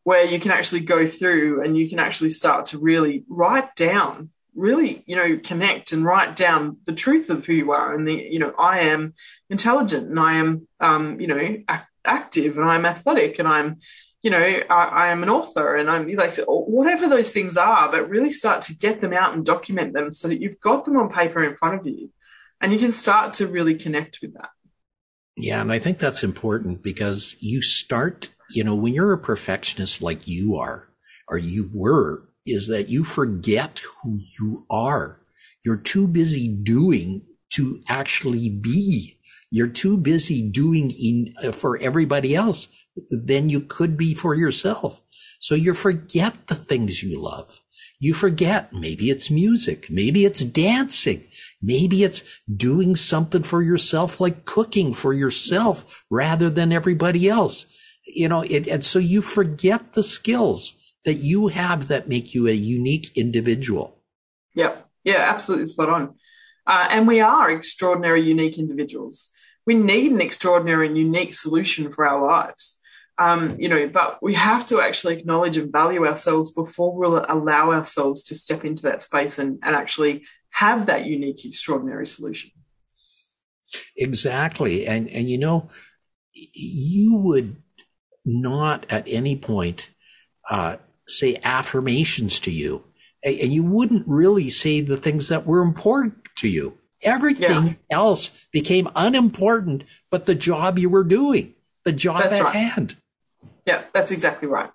where 0.03 0.23
you 0.23 0.39
can 0.39 0.51
actually 0.51 0.79
go 0.79 1.07
through 1.07 1.63
and 1.63 1.77
you 1.77 1.89
can 1.89 1.99
actually 1.99 2.29
start 2.29 2.67
to 2.67 2.79
really 2.79 3.25
write 3.27 3.75
down, 3.75 4.29
really, 4.55 5.03
you 5.05 5.15
know, 5.15 5.39
connect 5.43 5.91
and 5.91 6.05
write 6.05 6.37
down 6.37 6.77
the 6.85 6.93
truth 6.93 7.29
of 7.29 7.45
who 7.45 7.53
you 7.53 7.71
are. 7.71 7.93
And 7.93 8.07
the, 8.07 8.13
you 8.13 8.39
know, 8.39 8.53
I 8.57 8.79
am 8.79 9.13
intelligent 9.49 10.09
and 10.09 10.19
I 10.19 10.35
am, 10.35 10.67
um, 10.79 11.19
you 11.19 11.27
know, 11.27 11.57
active 12.05 12.57
and 12.57 12.65
I'm 12.65 12.85
athletic 12.85 13.39
and 13.39 13.47
I'm, 13.47 13.79
you 14.21 14.31
know, 14.31 14.39
I, 14.69 14.73
I, 14.73 15.07
am 15.09 15.21
an 15.21 15.29
author 15.29 15.75
and 15.75 15.89
I'm 15.89 16.09
like, 16.15 16.37
whatever 16.47 17.09
those 17.09 17.31
things 17.31 17.57
are, 17.57 17.91
but 17.91 18.09
really 18.09 18.31
start 18.31 18.63
to 18.63 18.75
get 18.75 19.01
them 19.01 19.13
out 19.13 19.33
and 19.33 19.45
document 19.45 19.93
them 19.93 20.13
so 20.13 20.29
that 20.29 20.41
you've 20.41 20.59
got 20.59 20.85
them 20.85 20.97
on 20.97 21.09
paper 21.09 21.43
in 21.43 21.55
front 21.55 21.79
of 21.79 21.85
you 21.85 22.09
and 22.61 22.71
you 22.73 22.79
can 22.79 22.91
start 22.91 23.33
to 23.35 23.47
really 23.47 23.75
connect 23.75 24.19
with 24.21 24.33
that. 24.33 24.49
Yeah. 25.37 25.61
And 25.61 25.71
I 25.71 25.79
think 25.79 25.99
that's 25.99 26.23
important 26.23 26.83
because 26.83 27.35
you 27.39 27.61
start, 27.61 28.29
you 28.49 28.63
know, 28.63 28.75
when 28.75 28.93
you're 28.93 29.13
a 29.13 29.17
perfectionist 29.17 30.01
like 30.01 30.27
you 30.27 30.57
are, 30.57 30.89
or 31.29 31.37
you 31.37 31.69
were, 31.73 32.27
is 32.45 32.67
that 32.67 32.89
you 32.89 33.03
forget 33.03 33.79
who 33.79 34.17
you 34.39 34.65
are. 34.69 35.21
You're 35.63 35.77
too 35.77 36.07
busy 36.07 36.47
doing 36.47 37.21
to 37.53 37.81
actually 37.87 38.49
be. 38.49 39.17
You're 39.51 39.67
too 39.67 39.97
busy 39.97 40.41
doing 40.41 40.91
in, 40.91 41.33
uh, 41.43 41.51
for 41.51 41.77
everybody 41.77 42.35
else 42.35 42.67
than 43.09 43.49
you 43.49 43.61
could 43.61 43.97
be 43.97 44.13
for 44.13 44.35
yourself. 44.35 45.01
So 45.39 45.55
you 45.55 45.73
forget 45.73 46.47
the 46.47 46.55
things 46.55 47.01
you 47.01 47.19
love. 47.19 47.61
You 47.99 48.13
forget 48.13 48.71
maybe 48.73 49.09
it's 49.09 49.29
music. 49.29 49.89
Maybe 49.89 50.25
it's 50.25 50.43
dancing. 50.43 51.27
Maybe 51.61 52.03
it's 52.03 52.23
doing 52.53 52.95
something 52.95 53.43
for 53.43 53.61
yourself, 53.61 54.21
like 54.21 54.45
cooking 54.45 54.93
for 54.93 55.13
yourself 55.13 56.05
rather 56.09 56.49
than 56.49 56.71
everybody 56.71 57.27
else. 57.27 57.65
You 58.05 58.29
know, 58.29 58.41
it, 58.41 58.67
and 58.67 58.83
so 58.83 58.99
you 58.99 59.21
forget 59.21 59.93
the 59.93 60.03
skills 60.03 60.75
that 61.05 61.15
you 61.15 61.47
have 61.47 61.87
that 61.89 62.09
make 62.09 62.33
you 62.33 62.47
a 62.47 62.53
unique 62.53 63.17
individual. 63.17 63.99
Yep. 64.55 64.87
Yeah, 65.03 65.17
absolutely 65.17 65.65
spot 65.67 65.89
on. 65.89 66.15
Uh, 66.65 66.87
and 66.89 67.07
we 67.07 67.19
are 67.19 67.49
extraordinary, 67.51 68.21
unique 68.21 68.57
individuals. 68.57 69.29
We 69.65 69.75
need 69.75 70.11
an 70.11 70.21
extraordinary 70.21 70.87
and 70.87 70.97
unique 70.97 71.33
solution 71.33 71.91
for 71.91 72.05
our 72.05 72.25
lives. 72.25 72.77
Um, 73.17 73.57
you 73.59 73.67
know, 73.67 73.89
but 73.89 74.23
we 74.23 74.35
have 74.35 74.65
to 74.67 74.79
actually 74.79 75.17
acknowledge 75.17 75.57
and 75.57 75.71
value 75.71 76.05
ourselves 76.05 76.53
before 76.53 76.95
we'll 76.95 77.25
allow 77.27 77.71
ourselves 77.71 78.23
to 78.25 78.35
step 78.35 78.63
into 78.63 78.83
that 78.83 79.01
space 79.01 79.39
and, 79.39 79.59
and 79.61 79.75
actually 79.75 80.23
have 80.51 80.87
that 80.87 81.05
unique, 81.05 81.45
extraordinary 81.45 82.07
solution. 82.07 82.51
Exactly. 83.95 84.87
And, 84.87 85.09
and 85.09 85.29
you 85.29 85.37
know, 85.37 85.69
you 86.33 87.15
would 87.15 87.57
not 88.25 88.85
at 88.89 89.03
any 89.07 89.35
point 89.35 89.89
uh, 90.49 90.77
say 91.07 91.39
affirmations 91.43 92.39
to 92.41 92.51
you, 92.51 92.83
and 93.23 93.53
you 93.53 93.63
wouldn't 93.63 94.07
really 94.07 94.49
say 94.49 94.81
the 94.81 94.97
things 94.97 95.27
that 95.27 95.45
were 95.45 95.61
important 95.61 96.15
to 96.37 96.47
you. 96.47 96.77
Everything 97.01 97.67
yeah. 97.67 97.73
else 97.89 98.29
became 98.51 98.89
unimportant, 98.95 99.83
but 100.09 100.25
the 100.25 100.35
job 100.35 100.77
you 100.79 100.89
were 100.89 101.03
doing, 101.03 101.53
the 101.85 101.91
job 101.91 102.23
that's 102.23 102.37
at 102.37 102.43
right. 102.43 102.55
hand. 102.55 102.95
Yeah, 103.65 103.83
that's 103.93 104.11
exactly 104.11 104.47
right. 104.47 104.71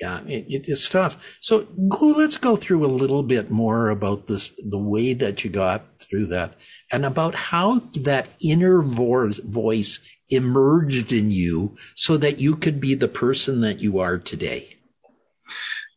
Yeah, 0.00 0.20
it, 0.26 0.68
it's 0.68 0.88
tough. 0.88 1.38
So 1.40 1.68
let's 1.76 2.36
go 2.36 2.56
through 2.56 2.84
a 2.84 2.88
little 2.88 3.22
bit 3.22 3.50
more 3.50 3.90
about 3.90 4.26
this, 4.26 4.52
the 4.58 4.78
way 4.78 5.14
that 5.14 5.44
you 5.44 5.50
got 5.50 5.84
through 6.00 6.26
that 6.26 6.54
and 6.90 7.06
about 7.06 7.34
how 7.34 7.78
that 7.94 8.28
inner 8.40 8.82
voice 8.82 10.00
emerged 10.28 11.12
in 11.12 11.30
you 11.30 11.76
so 11.94 12.16
that 12.16 12.38
you 12.38 12.56
could 12.56 12.80
be 12.80 12.94
the 12.94 13.08
person 13.08 13.60
that 13.60 13.78
you 13.78 14.00
are 14.00 14.18
today. 14.18 14.76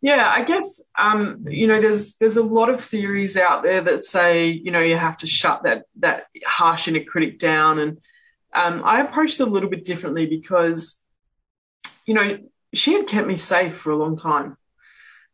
Yeah, 0.01 0.29
I 0.29 0.43
guess 0.43 0.83
um, 0.99 1.45
you 1.47 1.65
know 1.65 1.81
there's 1.81 2.17
there's 2.17 2.37
a 2.37 2.43
lot 2.43 2.69
of 2.69 2.83
theories 2.83 3.35
out 3.35 3.63
there 3.63 3.81
that 3.81 4.03
say 4.03 4.47
you 4.47 4.71
know 4.71 4.79
you 4.79 4.95
have 4.95 5.17
to 5.17 5.27
shut 5.27 5.63
that 5.63 5.85
that 5.99 6.27
harsh 6.45 6.87
inner 6.87 7.03
critic 7.03 7.39
down, 7.39 7.79
and 7.79 7.97
um, 8.53 8.83
I 8.85 9.01
approached 9.01 9.39
it 9.39 9.47
a 9.47 9.51
little 9.51 9.69
bit 9.69 9.85
differently 9.85 10.27
because 10.27 11.03
you 12.05 12.13
know 12.13 12.37
she 12.73 12.93
had 12.93 13.07
kept 13.07 13.27
me 13.27 13.37
safe 13.37 13.77
for 13.77 13.91
a 13.91 13.97
long 13.97 14.17
time 14.17 14.57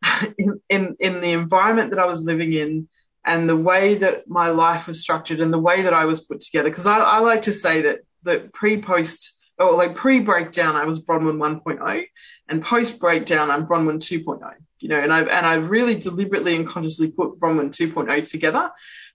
in, 0.37 0.61
in 0.69 0.95
in 0.99 1.21
the 1.21 1.31
environment 1.31 1.91
that 1.91 1.99
I 1.99 2.05
was 2.05 2.21
living 2.21 2.53
in 2.53 2.87
and 3.25 3.47
the 3.47 3.55
way 3.55 3.95
that 3.95 4.27
my 4.27 4.49
life 4.49 4.87
was 4.87 5.01
structured 5.01 5.39
and 5.39 5.53
the 5.53 5.59
way 5.59 5.83
that 5.83 5.93
I 5.93 6.05
was 6.05 6.21
put 6.21 6.41
together. 6.41 6.69
Because 6.69 6.87
I, 6.87 6.97
I 6.97 7.19
like 7.19 7.43
to 7.43 7.53
say 7.53 7.81
that 7.83 7.99
that 8.23 8.53
pre 8.53 8.81
post 8.81 9.37
or 9.57 9.73
like 9.73 9.95
pre 9.95 10.19
breakdown, 10.19 10.75
I 10.75 10.85
was 10.85 10.99
Bronwen 10.99 11.37
1.0, 11.37 12.05
and 12.49 12.63
post 12.63 12.99
breakdown, 12.99 13.51
I'm 13.51 13.67
Bronwen 13.67 13.97
2.0. 13.97 14.53
You 14.79 14.89
know, 14.89 14.99
and 14.99 15.13
I've 15.13 15.27
and 15.27 15.45
I've 15.45 15.69
really 15.69 15.95
deliberately 15.95 16.55
and 16.55 16.67
consciously 16.67 17.09
put 17.11 17.39
Bronwen 17.39 17.69
2.0 17.69 18.29
together, 18.29 18.69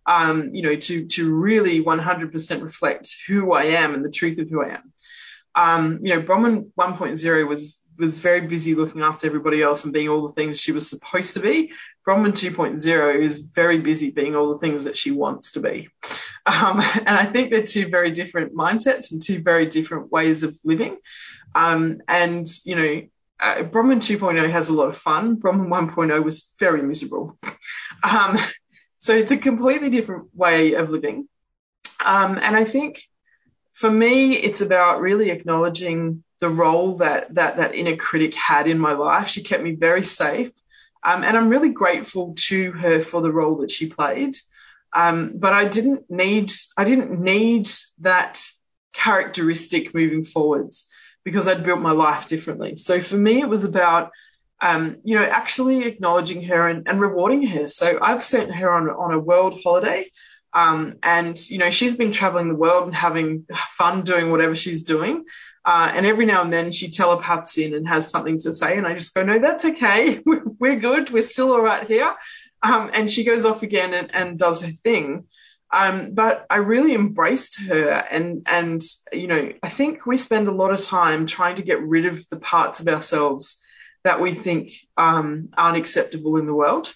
um, 0.07 0.54
you 0.54 0.62
know, 0.62 0.76
to 0.76 1.07
to 1.07 1.35
really 1.35 1.85
100% 1.85 2.62
reflect 2.62 3.14
who 3.26 3.52
I 3.52 3.64
am 3.64 3.94
and 3.94 4.04
the 4.04 4.11
truth 4.11 4.38
of 4.38 4.48
who 4.48 4.62
I 4.62 4.76
am. 4.76 4.92
Um, 5.54 6.00
you 6.02 6.14
know, 6.14 6.22
Bronwen 6.22 6.70
1.0 6.78 7.48
was 7.48 7.77
was 7.98 8.20
very 8.20 8.46
busy 8.46 8.74
looking 8.74 9.02
after 9.02 9.26
everybody 9.26 9.62
else 9.62 9.84
and 9.84 9.92
being 9.92 10.08
all 10.08 10.26
the 10.26 10.34
things 10.34 10.61
she 10.61 10.72
was 10.72 10.88
supposed 10.88 11.34
to 11.34 11.40
be. 11.40 11.72
Bronwen 12.06 12.32
2.0 12.32 13.22
is 13.22 13.42
very 13.42 13.80
busy 13.80 14.11
being 14.11 14.34
all 14.34 14.52
the 14.52 14.58
things 14.58 14.84
that 14.84 14.96
she 14.96 15.11
wants 15.11 15.52
to 15.52 15.61
be. 15.61 15.88
Um, 16.46 16.81
and 17.06 17.10
I 17.10 17.27
think 17.27 17.50
they're 17.50 17.62
two 17.62 17.88
very 17.88 18.12
different 18.12 18.54
mindsets 18.54 19.10
and 19.12 19.20
two 19.20 19.42
very 19.42 19.66
different 19.66 20.10
ways 20.10 20.42
of 20.42 20.56
living. 20.64 20.96
Um, 21.54 22.00
and, 22.08 22.46
you 22.64 22.77
know, 22.77 23.02
uh, 23.40 23.62
Bronwen 23.64 23.98
2.0 23.98 24.50
has 24.50 24.68
a 24.68 24.75
lot 24.75 24.88
of 24.88 24.96
fun. 24.96 25.37
Bronwen 25.37 25.68
1.0 25.68 26.25
was 26.25 26.54
very 26.58 26.83
miserable. 26.83 27.38
Um, 28.04 28.38
so 28.96 29.12
it's 29.12 29.33
a 29.33 29.37
completely 29.37 29.90
different 29.90 30.29
way 30.33 30.75
of 30.75 30.88
living. 30.88 31.29
Um, 31.98 32.38
and 32.40 32.56
I 32.56 32.64
think 32.64 33.02
for 33.79 33.92
me, 33.92 34.33
it's 34.35 34.60
about 34.60 35.00
really 35.00 35.31
acknowledging 35.31 36.24
the 36.40 36.50
role 36.50 36.96
that 36.96 37.33
that 37.37 37.58
that 37.58 37.76
inner 37.76 37.94
critic 37.94 38.35
had 38.35 38.66
in 38.66 38.76
my 38.76 38.92
life. 38.92 39.29
She 39.29 39.40
kept 39.40 39.62
me 39.62 39.76
very 39.76 40.04
safe, 40.04 40.50
um, 41.04 41.22
and 41.22 41.37
I'm 41.37 41.48
really 41.48 41.68
grateful 41.68 42.35
to 42.48 42.72
her 42.72 43.00
for 43.00 43.22
the 43.22 43.31
role 43.31 43.58
that 43.58 43.70
she 43.70 43.87
played. 43.87 44.37
Um, 44.96 45.35
but 45.37 45.52
I 45.52 45.66
didn't 45.66 46.10
need 46.10 46.52
I 46.76 46.83
didn't 46.83 47.20
need 47.20 47.70
that 48.00 48.44
characteristic 48.92 49.94
moving 49.94 50.24
forwards 50.24 50.88
because 51.22 51.46
I'd 51.46 51.62
built 51.62 51.81
my 51.81 51.92
life 51.92 52.29
differently. 52.29 52.74
So 52.74 53.00
for 53.00 53.16
me, 53.16 53.40
it 53.40 53.48
was 53.48 53.62
about 53.62 54.10
um, 54.60 54.96
you 55.04 55.14
know 55.14 55.24
actually 55.24 55.85
acknowledging 55.85 56.42
her 56.44 56.66
and, 56.66 56.88
and, 56.88 57.00
rewarding 57.00 57.46
her. 57.46 57.68
So 57.68 58.00
I've 58.02 58.24
sent 58.24 58.56
her 58.56 58.72
on 58.72 58.90
on 58.90 59.14
a 59.14 59.20
world 59.20 59.60
holiday. 59.62 60.10
Um, 60.59 60.96
and 61.02 61.38
you 61.50 61.59
know 61.59 61.71
she's 61.71 61.96
been 61.96 62.13
traveling 62.13 62.48
the 62.48 62.54
world 62.54 62.85
and 62.87 62.94
having 62.94 63.46
fun 63.77 64.02
doing 64.02 64.31
whatever 64.31 64.56
she's 64.56 64.83
doing 64.83 65.25
uh, 65.69 65.92
and 65.94 66.06
every 66.06 66.25
now 66.25 66.40
and 66.40 66.50
then 66.50 66.73
she 66.73 66.90
telepaths 66.90 67.59
in 67.59 67.75
and 67.75 67.87
has 67.87 68.11
something 68.11 68.38
to 68.40 68.54
say. 68.54 68.79
And 68.79 68.87
I 68.87 68.94
just 68.94 69.15
go, 69.15 69.23
no, 69.23 69.38
that's 69.38 69.67
okay. 69.67 70.19
We're 70.59 70.81
good. 70.81 71.11
We're 71.11 71.23
still 71.23 71.52
all 71.52 71.61
right 71.61 71.87
here. 71.87 72.15
Um, 72.63 72.90
and 72.94 73.11
she 73.11 73.23
goes 73.23 73.44
off 73.44 73.63
again 73.63 73.92
and, 73.92 74.15
and 74.15 74.38
does 74.38 74.63
her 74.63 74.71
thing. 74.71 75.25
Um, 75.71 76.15
but 76.15 76.46
I 76.48 76.56
really 76.56 76.94
embraced 76.94 77.61
her. 77.65 77.90
And, 77.90 78.46
and, 78.46 78.81
you 79.13 79.27
know, 79.27 79.52
I 79.63 79.69
think 79.69 80.06
we 80.06 80.17
spend 80.17 80.48
a 80.48 80.52
lot 80.52 80.73
of 80.73 80.83
time 80.83 81.27
trying 81.27 81.56
to 81.56 81.63
get 81.63 81.83
rid 81.83 82.06
of 82.06 82.27
the 82.31 82.38
parts 82.38 82.81
of 82.81 82.88
ourselves 82.88 83.61
that 84.04 84.23
we 84.23 84.33
think 84.33 84.73
um, 84.96 85.50
aren't 85.59 85.77
acceptable 85.77 86.38
in 86.38 86.46
the 86.46 86.54
world. 86.54 86.94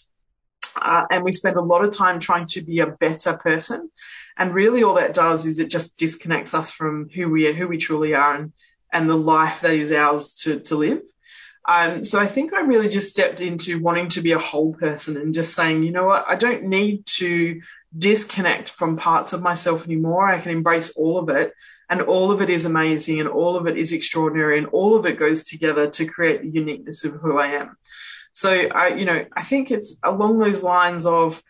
Uh, 0.81 1.05
and 1.11 1.25
we 1.25 1.33
spend 1.33 1.57
a 1.57 1.62
lot 1.62 1.85
of 1.85 1.97
time 1.97 2.18
trying 2.18 2.47
to 2.47 2.62
be 2.62 2.81
a 2.81 2.87
better 2.87 3.35
person. 3.35 3.91
And 4.37 4.55
really, 4.55 4.83
all 4.83 4.95
that 4.95 5.14
does 5.14 5.45
is 5.45 5.59
it 5.59 5.68
just 5.68 5.99
disconnects 5.99 6.55
us 6.55 6.70
from 6.70 7.09
who 7.14 7.29
we 7.29 7.47
are, 7.47 7.53
who 7.53 7.68
we 7.68 7.79
truly 7.79 8.14
are, 8.14 8.35
and 8.35 8.53
and 8.93 9.09
the 9.09 9.16
life 9.16 9.61
that 9.61 9.75
is 9.75 9.93
ours 9.93 10.33
to 10.43 10.61
to 10.61 10.77
live. 10.77 11.03
Um, 11.68 12.05
so 12.05 12.18
I 12.18 12.27
think 12.27 12.53
I 12.53 12.61
really 12.61 12.89
just 12.89 13.12
stepped 13.12 13.41
into 13.41 13.81
wanting 13.81 14.09
to 14.11 14.20
be 14.20 14.33
a 14.33 14.39
whole 14.39 14.75
person 14.75 15.16
and 15.16 15.33
just 15.33 15.55
saying, 15.55 15.85
you 15.85 15.93
know 15.93 16.07
what, 16.07 16.25
I 16.27 16.35
don't 16.35 16.64
need 16.64 17.07
to 17.18 17.61
disconnect 17.97 18.70
from 18.70 18.97
parts 18.97 19.33
of 19.33 19.43
myself 19.43 19.85
anymore. 19.85 20.27
I 20.27 20.41
can 20.41 20.51
embrace 20.51 20.91
all 20.97 21.18
of 21.18 21.29
it, 21.29 21.53
and 21.89 22.01
all 22.03 22.33
of 22.33 22.41
it 22.41 22.51
is 22.51 22.64
amazing, 22.64 23.20
and 23.20 23.29
all 23.29 23.57
of 23.57 23.66
it 23.66 23.77
is 23.77 23.93
extraordinary, 23.93 24.59
and 24.59 24.66
all 24.68 24.97
of 24.97 25.07
it 25.07 25.18
goes 25.18 25.45
together 25.45 25.91
to 25.91 26.07
create 26.07 26.43
the 26.43 26.49
uniqueness 26.49 27.05
of 27.05 27.12
who 27.14 27.39
I 27.39 27.49
am. 27.49 27.77
So 28.33 28.51
I, 28.53 28.89
you 28.89 29.05
know, 29.05 29.24
I 29.37 29.43
think 29.43 29.70
it's 29.70 29.99
along 30.03 30.39
those 30.39 30.62
lines 30.62 31.07
of 31.07 31.43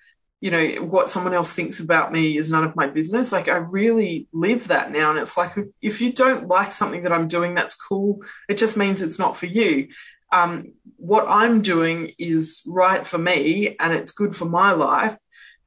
you 0.42 0.50
know, 0.50 0.82
what 0.82 1.08
someone 1.08 1.34
else 1.34 1.52
thinks 1.52 1.78
about 1.78 2.10
me 2.10 2.36
is 2.36 2.50
none 2.50 2.64
of 2.64 2.74
my 2.74 2.88
business. 2.88 3.30
Like 3.30 3.46
I 3.46 3.58
really 3.58 4.26
live 4.32 4.68
that 4.68 4.90
now. 4.90 5.10
And 5.10 5.20
it's 5.20 5.36
like, 5.36 5.52
if 5.80 6.00
you 6.00 6.12
don't 6.12 6.48
like 6.48 6.72
something 6.72 7.04
that 7.04 7.12
I'm 7.12 7.28
doing, 7.28 7.54
that's 7.54 7.76
cool. 7.76 8.18
It 8.48 8.58
just 8.58 8.76
means 8.76 9.00
it's 9.00 9.20
not 9.20 9.36
for 9.36 9.46
you. 9.46 9.90
Um, 10.32 10.72
what 10.96 11.28
I'm 11.28 11.62
doing 11.62 12.14
is 12.18 12.62
right 12.66 13.06
for 13.06 13.18
me 13.18 13.76
and 13.78 13.92
it's 13.92 14.10
good 14.10 14.34
for 14.34 14.46
my 14.46 14.72
life. 14.72 15.16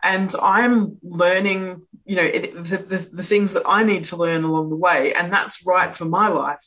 And 0.04 0.30
I'm 0.42 0.98
learning, 1.02 1.84
you 2.04 2.18
know, 2.18 2.30
the, 2.30 2.78
the, 2.78 3.10
the 3.14 3.24
things 3.24 3.54
that 3.54 3.64
I 3.66 3.84
need 3.84 4.04
to 4.06 4.18
learn 4.18 4.44
along 4.44 4.72
the 4.72 4.76
way. 4.76 5.14
And 5.14 5.32
that's 5.32 5.66
right 5.66 5.96
for 5.96 6.04
my 6.04 6.28
life. 6.28 6.60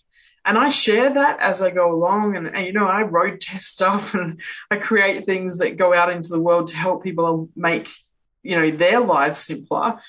And 0.48 0.56
I 0.56 0.70
share 0.70 1.12
that 1.12 1.40
as 1.40 1.60
I 1.60 1.68
go 1.68 1.92
along. 1.92 2.34
And, 2.34 2.46
and, 2.46 2.64
you 2.64 2.72
know, 2.72 2.86
I 2.86 3.02
road 3.02 3.38
test 3.38 3.68
stuff 3.72 4.14
and 4.14 4.40
I 4.70 4.76
create 4.76 5.26
things 5.26 5.58
that 5.58 5.76
go 5.76 5.92
out 5.92 6.10
into 6.10 6.30
the 6.30 6.40
world 6.40 6.68
to 6.68 6.76
help 6.76 7.04
people 7.04 7.50
make, 7.54 7.90
you 8.42 8.56
know, 8.56 8.70
their 8.70 8.98
lives 8.98 9.40
simpler. 9.40 10.00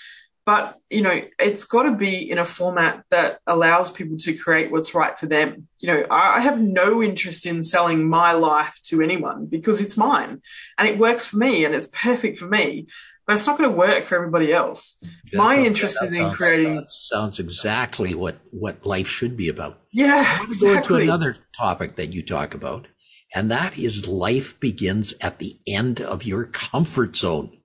But, 0.45 0.77
you 0.89 1.01
know, 1.01 1.21
it's 1.37 1.65
got 1.65 1.83
to 1.83 1.91
be 1.91 2.31
in 2.31 2.39
a 2.39 2.45
format 2.45 3.03
that 3.11 3.39
allows 3.45 3.91
people 3.91 4.17
to 4.19 4.33
create 4.33 4.71
what's 4.71 4.95
right 4.95 5.19
for 5.19 5.25
them. 5.27 5.67
You 5.77 5.93
know, 5.93 6.05
I 6.09 6.39
have 6.39 6.59
no 6.59 7.03
interest 7.03 7.45
in 7.45 7.63
selling 7.63 8.09
my 8.09 8.31
life 8.31 8.73
to 8.85 9.01
anyone 9.01 9.45
because 9.45 9.81
it's 9.81 9.97
mine 9.97 10.41
and 10.77 10.87
it 10.87 10.97
works 10.97 11.27
for 11.27 11.37
me 11.37 11.65
and 11.65 11.75
it's 11.75 11.89
perfect 11.91 12.37
for 12.37 12.47
me 12.47 12.87
but 13.29 13.37
it's 13.37 13.45
not 13.45 13.59
going 13.59 13.69
to 13.69 13.77
work 13.77 14.07
for 14.07 14.15
everybody 14.15 14.51
else. 14.51 14.97
That's 15.01 15.35
My 15.35 15.55
interest 15.55 15.99
is 16.01 16.15
in 16.15 16.31
creating. 16.31 16.77
That 16.77 16.89
sounds 16.89 17.37
exactly 17.37 18.15
what 18.15 18.39
what 18.49 18.83
life 18.87 19.07
should 19.07 19.37
be 19.37 19.49
about. 19.49 19.79
Yeah, 19.91 20.43
exactly. 20.43 20.87
Go 20.89 20.97
to 20.97 21.03
another 21.03 21.35
topic 21.55 21.95
that 21.97 22.11
you 22.11 22.23
talk 22.23 22.55
about, 22.55 22.87
and 23.35 23.51
that 23.51 23.77
is 23.77 24.07
life 24.07 24.59
begins 24.59 25.13
at 25.21 25.37
the 25.37 25.59
end 25.67 26.01
of 26.01 26.23
your 26.23 26.45
comfort 26.45 27.15
zone. 27.15 27.55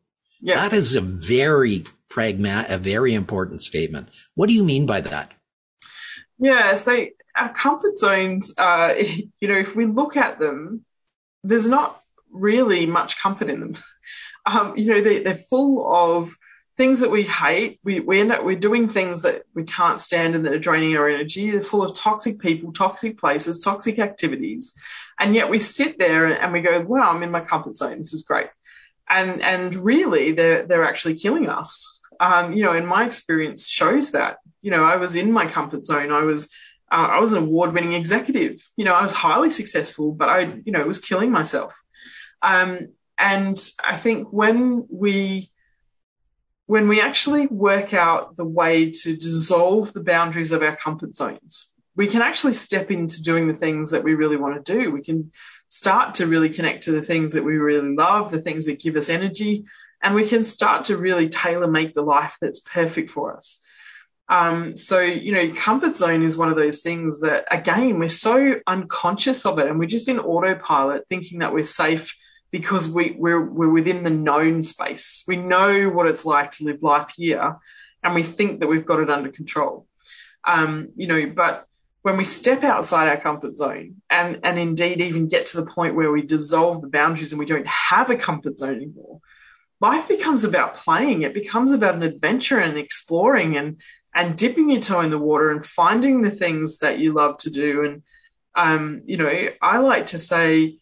Yeah. 0.42 0.56
That 0.56 0.76
is 0.76 0.94
a 0.94 1.00
very 1.00 1.84
pragmatic, 2.10 2.70
a 2.70 2.76
very 2.76 3.14
important 3.14 3.62
statement. 3.62 4.10
What 4.34 4.50
do 4.50 4.54
you 4.54 4.64
mean 4.64 4.84
by 4.84 5.00
that? 5.00 5.32
Yeah, 6.38 6.74
so 6.74 7.06
our 7.34 7.54
comfort 7.54 7.96
zones, 7.96 8.52
uh, 8.58 8.92
you 9.40 9.48
know, 9.48 9.58
if 9.60 9.74
we 9.74 9.86
look 9.86 10.18
at 10.18 10.38
them, 10.38 10.84
there's 11.42 11.70
not 11.70 12.02
really 12.30 12.84
much 12.84 13.18
comfort 13.18 13.48
in 13.48 13.60
them 13.60 13.78
um, 14.46 14.76
you 14.76 14.92
know, 14.92 15.00
they, 15.00 15.22
they're 15.22 15.34
full 15.34 15.86
of 15.94 16.34
things 16.76 17.00
that 17.00 17.10
we 17.10 17.22
hate. 17.22 17.78
We, 17.84 18.00
we 18.00 18.20
end 18.20 18.32
up, 18.32 18.44
we're 18.44 18.58
doing 18.58 18.88
things 18.88 19.22
that 19.22 19.44
we 19.54 19.64
can't 19.64 20.00
stand 20.00 20.34
and 20.34 20.44
that 20.44 20.52
are 20.52 20.58
draining 20.58 20.96
our 20.96 21.08
energy. 21.08 21.50
They're 21.50 21.62
full 21.62 21.82
of 21.82 21.94
toxic 21.94 22.40
people, 22.40 22.72
toxic 22.72 23.18
places, 23.18 23.60
toxic 23.60 23.98
activities. 23.98 24.74
And 25.18 25.34
yet 25.34 25.48
we 25.48 25.60
sit 25.60 25.98
there 25.98 26.26
and, 26.26 26.52
we 26.52 26.60
go, 26.60 26.80
wow, 26.80 27.12
I'm 27.12 27.22
in 27.22 27.30
my 27.30 27.42
comfort 27.42 27.76
zone. 27.76 27.98
This 27.98 28.12
is 28.12 28.22
great. 28.22 28.48
And, 29.08 29.40
and 29.40 29.74
really 29.76 30.32
they're, 30.32 30.66
they're 30.66 30.84
actually 30.84 31.14
killing 31.14 31.48
us. 31.48 32.00
Um, 32.18 32.52
you 32.54 32.64
know, 32.64 32.72
and 32.72 32.86
my 32.86 33.06
experience 33.06 33.68
shows 33.68 34.12
that, 34.12 34.38
you 34.60 34.70
know, 34.70 34.84
I 34.84 34.96
was 34.96 35.14
in 35.14 35.30
my 35.30 35.46
comfort 35.46 35.84
zone. 35.84 36.10
I 36.10 36.22
was, 36.22 36.50
uh, 36.90 36.96
I 36.96 37.20
was 37.20 37.32
an 37.32 37.44
award 37.44 37.72
winning 37.72 37.92
executive. 37.92 38.66
You 38.76 38.84
know, 38.84 38.94
I 38.94 39.02
was 39.02 39.12
highly 39.12 39.50
successful, 39.50 40.12
but 40.12 40.28
I, 40.28 40.40
you 40.64 40.72
know, 40.72 40.80
it 40.80 40.86
was 40.86 41.00
killing 41.00 41.30
myself. 41.30 41.80
Um, 42.42 42.88
and 43.18 43.58
I 43.82 43.96
think 43.96 44.32
when 44.32 44.86
we 44.90 45.50
when 46.66 46.88
we 46.88 47.00
actually 47.00 47.46
work 47.46 47.92
out 47.92 48.36
the 48.36 48.44
way 48.44 48.90
to 48.90 49.14
dissolve 49.16 49.92
the 49.92 50.02
boundaries 50.02 50.50
of 50.50 50.62
our 50.62 50.76
comfort 50.76 51.14
zones, 51.14 51.70
we 51.94 52.06
can 52.06 52.22
actually 52.22 52.54
step 52.54 52.90
into 52.90 53.22
doing 53.22 53.48
the 53.48 53.54
things 53.54 53.90
that 53.90 54.02
we 54.02 54.14
really 54.14 54.38
want 54.38 54.64
to 54.64 54.72
do. 54.72 54.90
We 54.90 55.02
can 55.02 55.30
start 55.68 56.14
to 56.16 56.26
really 56.26 56.48
connect 56.48 56.84
to 56.84 56.92
the 56.92 57.02
things 57.02 57.34
that 57.34 57.44
we 57.44 57.56
really 57.58 57.94
love, 57.94 58.30
the 58.30 58.40
things 58.40 58.64
that 58.64 58.80
give 58.80 58.96
us 58.96 59.10
energy, 59.10 59.64
and 60.02 60.14
we 60.14 60.26
can 60.26 60.42
start 60.42 60.84
to 60.84 60.96
really 60.96 61.28
tailor 61.28 61.66
make 61.66 61.94
the 61.94 62.02
life 62.02 62.36
that's 62.40 62.60
perfect 62.60 63.10
for 63.10 63.36
us. 63.36 63.60
Um, 64.28 64.76
so, 64.76 65.00
you 65.00 65.32
know, 65.32 65.52
comfort 65.54 65.96
zone 65.96 66.22
is 66.22 66.36
one 66.36 66.48
of 66.48 66.56
those 66.56 66.80
things 66.80 67.20
that, 67.20 67.44
again, 67.50 67.98
we're 67.98 68.08
so 68.08 68.54
unconscious 68.66 69.44
of 69.44 69.58
it 69.58 69.66
and 69.66 69.78
we're 69.78 69.86
just 69.86 70.08
in 70.08 70.18
autopilot 70.18 71.06
thinking 71.08 71.40
that 71.40 71.52
we're 71.52 71.64
safe 71.64 72.16
because 72.54 72.88
we, 72.88 73.16
we're, 73.18 73.44
we're 73.44 73.68
within 73.68 74.04
the 74.04 74.10
known 74.10 74.62
space. 74.62 75.24
We 75.26 75.34
know 75.34 75.88
what 75.88 76.06
it's 76.06 76.24
like 76.24 76.52
to 76.52 76.64
live 76.64 76.84
life 76.84 77.10
here 77.16 77.56
and 78.04 78.14
we 78.14 78.22
think 78.22 78.60
that 78.60 78.68
we've 78.68 78.86
got 78.86 79.00
it 79.00 79.10
under 79.10 79.32
control. 79.32 79.88
Um, 80.44 80.90
you 80.94 81.08
know, 81.08 81.32
but 81.34 81.66
when 82.02 82.16
we 82.16 82.24
step 82.24 82.62
outside 82.62 83.08
our 83.08 83.16
comfort 83.16 83.56
zone 83.56 84.02
and, 84.08 84.38
and 84.44 84.56
indeed 84.56 85.00
even 85.00 85.26
get 85.26 85.46
to 85.46 85.56
the 85.56 85.66
point 85.66 85.96
where 85.96 86.12
we 86.12 86.22
dissolve 86.22 86.80
the 86.80 86.86
boundaries 86.86 87.32
and 87.32 87.40
we 87.40 87.44
don't 87.44 87.66
have 87.66 88.08
a 88.08 88.16
comfort 88.16 88.56
zone 88.56 88.76
anymore, 88.76 89.18
life 89.80 90.06
becomes 90.06 90.44
about 90.44 90.76
playing. 90.76 91.22
It 91.22 91.34
becomes 91.34 91.72
about 91.72 91.96
an 91.96 92.04
adventure 92.04 92.60
and 92.60 92.78
exploring 92.78 93.56
and, 93.56 93.80
and 94.14 94.38
dipping 94.38 94.70
your 94.70 94.80
toe 94.80 95.00
in 95.00 95.10
the 95.10 95.18
water 95.18 95.50
and 95.50 95.66
finding 95.66 96.22
the 96.22 96.30
things 96.30 96.78
that 96.78 97.00
you 97.00 97.14
love 97.14 97.36
to 97.38 97.50
do. 97.50 97.82
And, 97.84 98.02
um, 98.54 99.02
you 99.06 99.16
know, 99.16 99.48
I 99.60 99.78
like 99.78 100.06
to 100.08 100.20
say, 100.20 100.78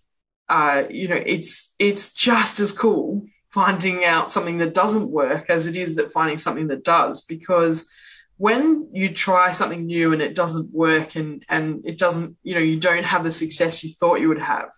uh, 0.53 0.87
you 0.91 1.09
know, 1.09 1.17
it's 1.17 1.73
it's 1.79 2.13
just 2.13 2.61
as 2.61 2.73
cool 2.73 3.25
finding 3.49 4.05
out 4.05 4.31
something 4.31 4.59
that 4.59 4.75
doesn't 4.75 5.11
work 5.11 5.49
as 5.49 5.67
it 5.67 5.77
is 5.77 5.97
that 5.97 6.13
finding 6.13 6.37
something 6.37 6.69
that 6.69 6.85
does. 6.85 7.23
Because 7.23 7.89
when 8.37 8.89
you 8.93 9.15
try 9.15 9.53
something 9.53 9.87
new 9.87 10.13
and 10.13 10.21
it 10.21 10.35
doesn't 10.35 10.71
work 10.71 11.17
and 11.17 11.43
and 11.49 11.87
it 11.87 11.99
doesn't 11.99 12.37
you 12.43 12.55
know 12.55 12.61
you 12.61 12.79
don't 12.79 13.05
have 13.05 13.25
the 13.25 13.31
success 13.31 13.83
you 13.83 13.91
thought 13.91 14.21
you 14.21 14.29
would 14.29 14.39
have 14.39 14.69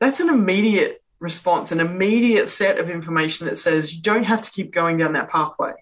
that's 0.00 0.20
an 0.20 0.28
immediate 0.28 1.02
response 1.20 1.70
an 1.72 1.80
immediate 1.80 2.48
set 2.48 2.78
of 2.78 2.90
information 2.90 3.46
that 3.46 3.58
says 3.58 3.94
you 3.94 4.02
don't 4.02 4.24
have 4.24 4.42
to 4.42 4.50
keep 4.50 4.72
going 4.72 4.98
down 4.98 5.12
that 5.12 5.30
pathway. 5.30 5.72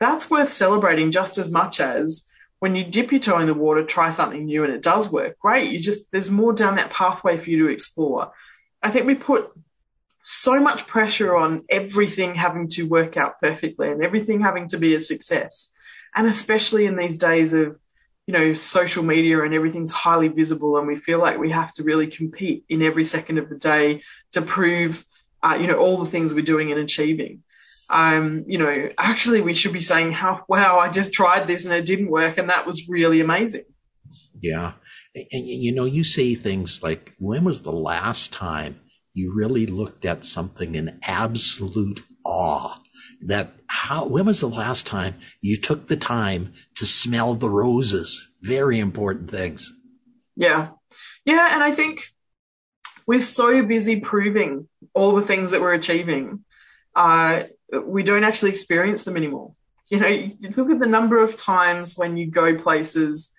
That's 0.00 0.28
worth 0.28 0.50
celebrating 0.50 1.12
just 1.12 1.38
as 1.38 1.50
much 1.50 1.78
as 1.78 2.26
when 2.58 2.74
you 2.74 2.84
dip 2.84 3.12
your 3.12 3.20
toe 3.20 3.38
in 3.38 3.46
the 3.46 3.54
water 3.54 3.84
try 3.84 4.10
something 4.10 4.44
new 4.44 4.64
and 4.64 4.72
it 4.72 4.82
does 4.82 5.08
work. 5.08 5.38
Great. 5.38 5.70
You 5.70 5.78
just 5.78 6.10
there's 6.10 6.30
more 6.30 6.52
down 6.52 6.76
that 6.76 6.90
pathway 6.90 7.36
for 7.36 7.48
you 7.50 7.64
to 7.64 7.72
explore 7.72 8.32
I 8.86 8.90
think 8.92 9.04
we 9.04 9.16
put 9.16 9.50
so 10.22 10.60
much 10.60 10.86
pressure 10.86 11.34
on 11.34 11.64
everything 11.68 12.36
having 12.36 12.68
to 12.68 12.84
work 12.84 13.16
out 13.16 13.40
perfectly 13.40 13.90
and 13.90 14.00
everything 14.00 14.40
having 14.40 14.68
to 14.68 14.78
be 14.78 14.94
a 14.94 15.00
success. 15.00 15.72
And 16.14 16.28
especially 16.28 16.86
in 16.86 16.94
these 16.94 17.18
days 17.18 17.52
of, 17.52 17.76
you 18.28 18.32
know, 18.32 18.54
social 18.54 19.02
media 19.02 19.42
and 19.42 19.52
everything's 19.52 19.90
highly 19.90 20.28
visible 20.28 20.78
and 20.78 20.86
we 20.86 20.94
feel 20.94 21.18
like 21.18 21.36
we 21.36 21.50
have 21.50 21.72
to 21.74 21.82
really 21.82 22.06
compete 22.06 22.64
in 22.68 22.80
every 22.80 23.04
second 23.04 23.38
of 23.38 23.48
the 23.48 23.56
day 23.56 24.02
to 24.32 24.40
prove, 24.40 25.04
uh, 25.42 25.56
you 25.60 25.66
know, 25.66 25.78
all 25.78 25.98
the 25.98 26.10
things 26.10 26.32
we're 26.32 26.42
doing 26.42 26.70
and 26.70 26.80
achieving. 26.80 27.42
Um, 27.90 28.44
you 28.46 28.58
know, 28.58 28.90
actually, 28.98 29.40
we 29.40 29.54
should 29.54 29.72
be 29.72 29.80
saying, 29.80 30.12
"How 30.12 30.44
wow, 30.48 30.78
I 30.78 30.90
just 30.90 31.12
tried 31.12 31.46
this 31.46 31.64
and 31.64 31.74
it 31.74 31.86
didn't 31.86 32.10
work, 32.10 32.36
and 32.36 32.50
that 32.50 32.66
was 32.66 32.88
really 32.88 33.20
amazing." 33.20 33.64
Yeah, 34.40 34.72
and 35.14 35.46
you 35.46 35.74
know, 35.74 35.84
you 35.84 36.04
say 36.04 36.34
things 36.34 36.82
like, 36.82 37.14
"When 37.18 37.44
was 37.44 37.62
the 37.62 37.72
last 37.72 38.32
time 38.32 38.80
you 39.14 39.34
really 39.34 39.66
looked 39.66 40.04
at 40.04 40.24
something 40.24 40.74
in 40.74 40.98
absolute 41.02 42.02
awe?" 42.24 42.78
That 43.22 43.54
how? 43.68 44.06
When 44.06 44.26
was 44.26 44.40
the 44.40 44.48
last 44.48 44.86
time 44.86 45.14
you 45.40 45.56
took 45.56 45.86
the 45.86 45.96
time 45.96 46.52
to 46.76 46.86
smell 46.86 47.34
the 47.34 47.50
roses? 47.50 48.26
Very 48.42 48.78
important 48.78 49.30
things. 49.30 49.72
Yeah, 50.36 50.68
yeah, 51.24 51.54
and 51.54 51.62
I 51.62 51.72
think 51.72 52.08
we're 53.06 53.20
so 53.20 53.62
busy 53.62 54.00
proving 54.00 54.68
all 54.94 55.14
the 55.14 55.22
things 55.22 55.52
that 55.52 55.60
we're 55.60 55.74
achieving, 55.74 56.44
uh, 56.94 57.44
we 57.84 58.02
don't 58.02 58.24
actually 58.24 58.50
experience 58.50 59.04
them 59.04 59.16
anymore. 59.16 59.54
You 59.88 60.00
know, 60.00 60.08
you 60.08 60.50
look 60.56 60.70
at 60.70 60.80
the 60.80 60.86
number 60.86 61.22
of 61.22 61.36
times 61.36 61.96
when 61.96 62.16
you 62.16 62.30
go 62.30 62.56
places. 62.58 63.32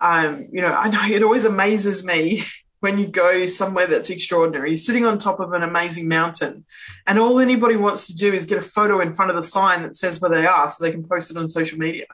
Um, 0.00 0.48
you 0.52 0.60
know, 0.60 0.72
I 0.72 0.88
know 0.88 1.04
it 1.04 1.22
always 1.22 1.44
amazes 1.44 2.04
me 2.04 2.44
when 2.80 2.98
you 2.98 3.06
go 3.06 3.46
somewhere 3.46 3.86
that's 3.86 4.10
extraordinary. 4.10 4.70
You're 4.70 4.76
sitting 4.76 5.06
on 5.06 5.18
top 5.18 5.40
of 5.40 5.52
an 5.52 5.62
amazing 5.62 6.08
mountain, 6.08 6.64
and 7.06 7.18
all 7.18 7.40
anybody 7.40 7.76
wants 7.76 8.06
to 8.08 8.14
do 8.14 8.32
is 8.32 8.46
get 8.46 8.58
a 8.58 8.62
photo 8.62 9.00
in 9.00 9.14
front 9.14 9.30
of 9.30 9.36
the 9.36 9.42
sign 9.42 9.82
that 9.82 9.96
says 9.96 10.20
where 10.20 10.30
they 10.30 10.46
are 10.46 10.70
so 10.70 10.84
they 10.84 10.92
can 10.92 11.06
post 11.06 11.30
it 11.30 11.36
on 11.36 11.48
social 11.48 11.78
media. 11.78 12.06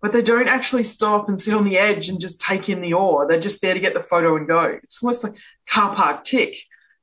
But 0.00 0.12
they 0.12 0.22
don't 0.22 0.48
actually 0.48 0.82
stop 0.82 1.28
and 1.28 1.40
sit 1.40 1.54
on 1.54 1.64
the 1.64 1.78
edge 1.78 2.08
and 2.08 2.20
just 2.20 2.40
take 2.40 2.68
in 2.68 2.80
the 2.80 2.94
awe. 2.94 3.26
They're 3.26 3.38
just 3.38 3.62
there 3.62 3.74
to 3.74 3.80
get 3.80 3.94
the 3.94 4.02
photo 4.02 4.36
and 4.36 4.48
go. 4.48 4.78
It's 4.82 5.00
almost 5.02 5.22
like 5.22 5.34
car 5.68 5.94
park 5.94 6.24
tick. 6.24 6.56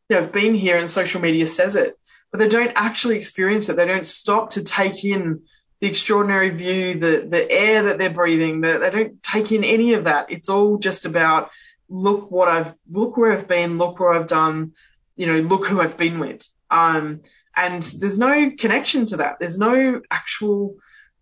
You 0.10 0.18
know, 0.18 0.24
I've 0.24 0.34
been 0.34 0.54
here 0.54 0.78
and 0.78 0.90
social 0.90 1.22
media 1.22 1.48
says 1.48 1.76
it 1.76 1.98
but 2.32 2.40
they 2.40 2.48
don't 2.48 2.72
actually 2.76 3.18
experience 3.18 3.70
it. 3.70 3.76
They 3.76 3.86
don't 3.86 4.06
stop 4.06 4.52
to 4.52 4.64
take 4.64 5.04
in 5.04 5.42
the 5.82 5.88
extraordinary 5.88 6.50
view, 6.50 7.00
the 7.00 7.26
the 7.30 7.50
air 7.50 7.84
that 7.84 7.98
they're 7.98 8.10
breathing. 8.10 8.62
The, 8.62 8.80
they 8.80 8.90
don't 8.90 9.24
take 9.24 9.52
in 9.52 9.64
any 9.64 9.94
of 9.94 10.04
that. 10.06 10.32
It's 10.32 10.50
all 10.50 10.78
just 10.78 11.06
about 11.06 11.50
look 11.90 12.30
what 12.30 12.48
I've 12.48 12.74
look 12.92 13.18
where 13.18 13.34
I've 13.34 13.48
been, 13.48 13.78
look 13.78 14.00
where 14.00 14.14
I've 14.14 14.28
done, 14.28 14.74
you 15.16 15.26
know, 15.26 15.40
look 15.40 15.68
who 15.68 15.82
I've 15.82 15.98
been 15.98 16.20
with. 16.20 16.44
Um, 16.70 17.22
and 17.56 17.82
there's 17.84 18.20
no 18.20 18.52
connection 18.58 19.06
to 19.08 19.18
that. 19.18 19.38
There's 19.40 19.58
no 19.58 20.02
actual 20.12 20.76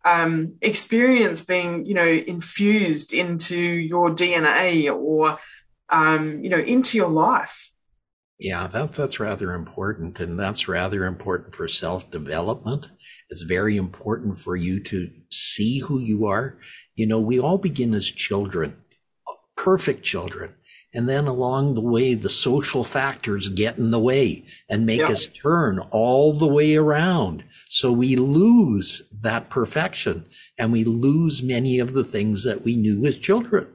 um, 0.06 0.56
experience 0.62 1.44
being, 1.44 1.86
you 1.86 1.94
know, 1.94 2.08
infused 2.08 3.14
into 3.14 3.58
your 3.58 4.12
DNA 4.12 4.94
or, 4.94 5.40
um, 5.90 6.44
you 6.44 6.50
know, 6.50 6.60
into 6.60 6.98
your 6.98 7.10
life. 7.10 7.72
Yeah, 8.40 8.68
that, 8.68 8.94
that's 8.94 9.20
rather 9.20 9.54
important. 9.54 10.20
And 10.20 10.40
that's 10.40 10.68
rather 10.68 11.06
important 11.06 11.56
for 11.56 11.68
self 11.68 12.10
development. 12.12 12.92
It's 13.30 13.42
very 13.42 13.78
important 13.78 14.38
for 14.38 14.56
you 14.56 14.80
to 14.84 15.10
see 15.32 15.80
who 15.80 16.00
you 16.00 16.28
are. 16.28 16.58
You 16.96 17.08
know, 17.08 17.20
we 17.20 17.40
all 17.40 17.58
begin 17.58 17.94
as 17.94 18.06
children, 18.06 18.76
perfect 19.56 20.04
children. 20.04 20.54
And 20.94 21.10
then 21.10 21.28
along 21.28 21.76
the 21.76 21.82
way, 21.82 22.14
the 22.14 22.30
social 22.30 22.84
factors 22.84 23.50
get 23.50 23.78
in 23.78 23.92
the 23.92 24.00
way 24.00 24.46
and 24.70 24.86
make 24.86 25.02
yeah. 25.02 25.10
us 25.10 25.28
turn 25.28 25.80
all 25.92 26.34
the 26.34 26.48
way 26.48 26.76
around. 26.76 27.44
So 27.68 27.92
we 27.92 28.16
lose 28.16 29.04
that 29.22 29.50
perfection 29.50 30.28
and 30.58 30.72
we 30.72 30.84
lose 30.84 31.44
many 31.44 31.80
of 31.80 31.94
the 31.94 32.04
things 32.04 32.44
that 32.46 32.64
we 32.64 32.76
knew 32.78 33.06
as 33.06 33.18
children. 33.18 33.68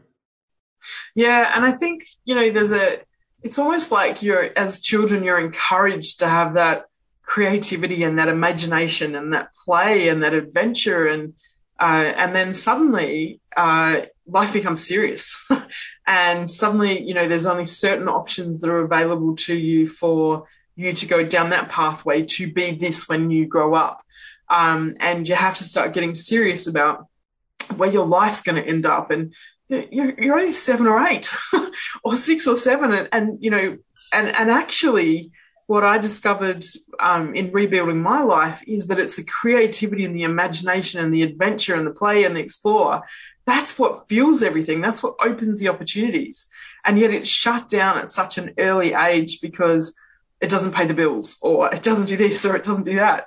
Yeah. 1.15 1.53
And 1.55 1.65
I 1.65 1.73
think, 1.73 2.05
you 2.25 2.35
know, 2.35 2.51
there's 2.51 2.73
a, 2.73 3.01
it's 3.43 3.59
almost 3.59 3.91
like 3.91 4.23
you're 4.23 4.57
as 4.57 4.81
children 4.81 5.25
you're 5.25 5.41
encouraged 5.41 6.21
to 6.21 6.29
have 6.29 6.55
that 6.55 6.87
creativity 7.23 8.03
and 8.03 8.19
that 8.19 8.29
imagination 8.29 9.15
and 9.15 9.33
that 9.33 9.49
play 9.65 10.09
and 10.09 10.23
that 10.23 10.35
adventure 10.35 11.07
and 11.07 11.35
uh, 11.81 12.13
and 12.17 12.35
then 12.35 12.55
suddenly 12.55 13.41
uh, 13.57 14.03
life 14.27 14.53
becomes 14.53 14.87
serious. 14.87 15.37
And 16.05 16.51
suddenly 16.51 17.01
you 17.01 17.15
know 17.15 17.29
there's 17.29 17.47
only 17.47 17.65
certain 17.65 18.09
options 18.09 18.61
that 18.61 18.69
are 18.69 18.81
available 18.81 19.37
to 19.37 19.55
you 19.55 19.87
for 19.87 20.49
you 20.75 20.93
to 20.93 21.07
go 21.07 21.25
down 21.25 21.51
that 21.51 21.69
pathway 21.69 22.25
to 22.25 22.53
be 22.53 22.73
this 22.73 23.09
when 23.09 23.31
you 23.31 23.47
grow 23.47 23.75
up. 23.75 24.03
Um, 24.51 24.97
and 24.99 25.29
you 25.29 25.37
have 25.37 25.59
to 25.59 25.65
start 25.65 25.95
getting 25.95 26.17
serious 26.17 26.67
about 26.67 27.07
where 27.77 27.91
your 27.91 28.05
life's 28.05 28.43
going 28.43 28.61
to 28.61 28.69
end 28.69 28.85
up 28.85 29.13
and 29.13 29.33
you're, 29.69 30.21
you're 30.21 30.39
only 30.39 30.53
seven 30.53 30.87
or 30.87 31.07
eight 31.07 31.31
or 32.05 32.17
six 32.17 32.47
or 32.47 32.57
seven. 32.57 32.93
And, 32.93 33.09
and, 33.13 33.43
you 33.43 33.51
know, 33.51 33.79
and, 34.13 34.29
and 34.29 34.51
actually 34.51 35.31
what 35.67 35.85
I 35.85 35.99
discovered 35.99 36.65
um, 37.01 37.35
in 37.35 37.53
rebuilding 37.53 38.03
my 38.03 38.23
life 38.23 38.63
is 38.67 38.89
that 38.89 38.99
it's 38.99 39.17
the 39.17 39.25
creativity 39.25 40.05
and 40.05 40.15
the 40.15 40.25
imagination 40.25 41.01
and 41.01 41.15
the 41.15 41.23
adventure 41.23 41.75
and 41.75 41.87
the 41.87 41.93
play 41.93 42.25
and 42.25 42.37
the 42.37 42.41
explore. 42.41 43.03
That's 43.47 43.79
what 43.79 44.09
fuels 44.09 44.43
everything. 44.43 44.81
That's 44.81 45.03
what 45.03 45.17
opens 45.21 45.61
the 45.61 45.69
opportunities. 45.69 46.49
And 46.85 46.99
yet 46.99 47.11
it's 47.11 47.29
shut 47.29 47.69
down 47.69 47.99
at 47.99 48.11
such 48.11 48.39
an 48.39 48.55
early 48.59 48.93
age 48.93 49.41
because 49.41 49.95
it 50.41 50.51
doesn't 50.51 50.75
pay 50.75 50.87
the 50.87 50.95
bills 50.95 51.39
or 51.41 51.73
it 51.73 51.83
doesn't 51.83 52.07
do 52.07 52.17
this 52.17 52.45
or 52.45 52.57
it 52.57 52.65
doesn't 52.65 52.85
do 52.85 52.97
that. 52.97 53.27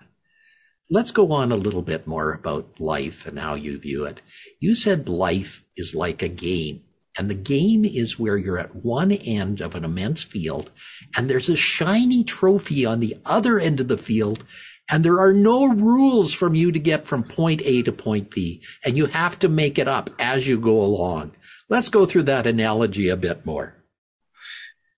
Let's 0.90 1.12
go 1.12 1.32
on 1.32 1.52
a 1.52 1.58
little 1.58 1.82
bit 1.82 2.06
more 2.06 2.34
about 2.34 2.80
life 2.80 3.26
and 3.26 3.40
how 3.40 3.56
you 3.56 3.80
view 3.80 4.06
it. 4.06 4.22
You 4.60 4.76
said 4.76 5.10
life 5.10 5.64
is 5.76 5.96
like 5.96 6.22
a 6.22 6.28
game. 6.28 6.84
And 7.18 7.30
the 7.30 7.36
game 7.36 7.86
is 7.86 8.20
where 8.20 8.38
you're 8.38 8.60
at 8.60 8.76
one 8.76 9.12
end 9.12 9.62
of 9.62 9.74
an 9.74 9.86
immense 9.86 10.24
field 10.24 10.70
and 11.16 11.30
there's 11.30 11.50
a 11.50 11.56
shiny 11.56 12.24
trophy 12.26 12.86
on 12.86 13.00
the 13.00 13.18
other 13.26 13.58
end 13.58 13.80
of 13.80 13.88
the 13.88 13.98
field 13.98 14.44
and 14.92 15.04
there 15.04 15.20
are 15.20 15.34
no 15.34 15.66
rules 15.66 16.34
from 16.34 16.56
you 16.56 16.72
to 16.74 16.80
get 16.80 17.08
from 17.08 17.24
point 17.24 17.62
A 17.64 17.84
to 17.84 17.92
point 17.92 18.32
B 18.32 18.62
and 18.84 18.98
you 18.98 19.06
have 19.06 19.40
to 19.40 19.50
make 19.50 19.80
it 19.80 19.88
up 19.88 20.10
as 20.20 20.48
you 20.48 20.60
go 20.60 20.82
along. 20.82 21.32
Let's 21.70 21.90
go 21.90 22.06
through 22.06 22.24
that 22.24 22.46
analogy 22.46 23.08
a 23.08 23.16
bit 23.16 23.46
more. 23.46 23.76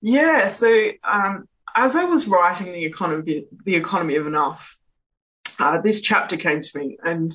Yeah. 0.02 0.48
So, 0.50 0.90
um, 1.04 1.48
as 1.76 1.96
I 1.96 2.06
was 2.06 2.28
writing 2.28 2.74
the 2.74 2.84
economy, 2.84 3.46
the 3.64 3.76
economy 3.76 4.16
of 4.16 4.26
enough, 4.26 4.78
uh, 5.60 5.82
this 5.82 6.02
chapter 6.02 6.38
came 6.38 6.62
to 6.62 6.78
me, 6.78 6.98
and 7.04 7.34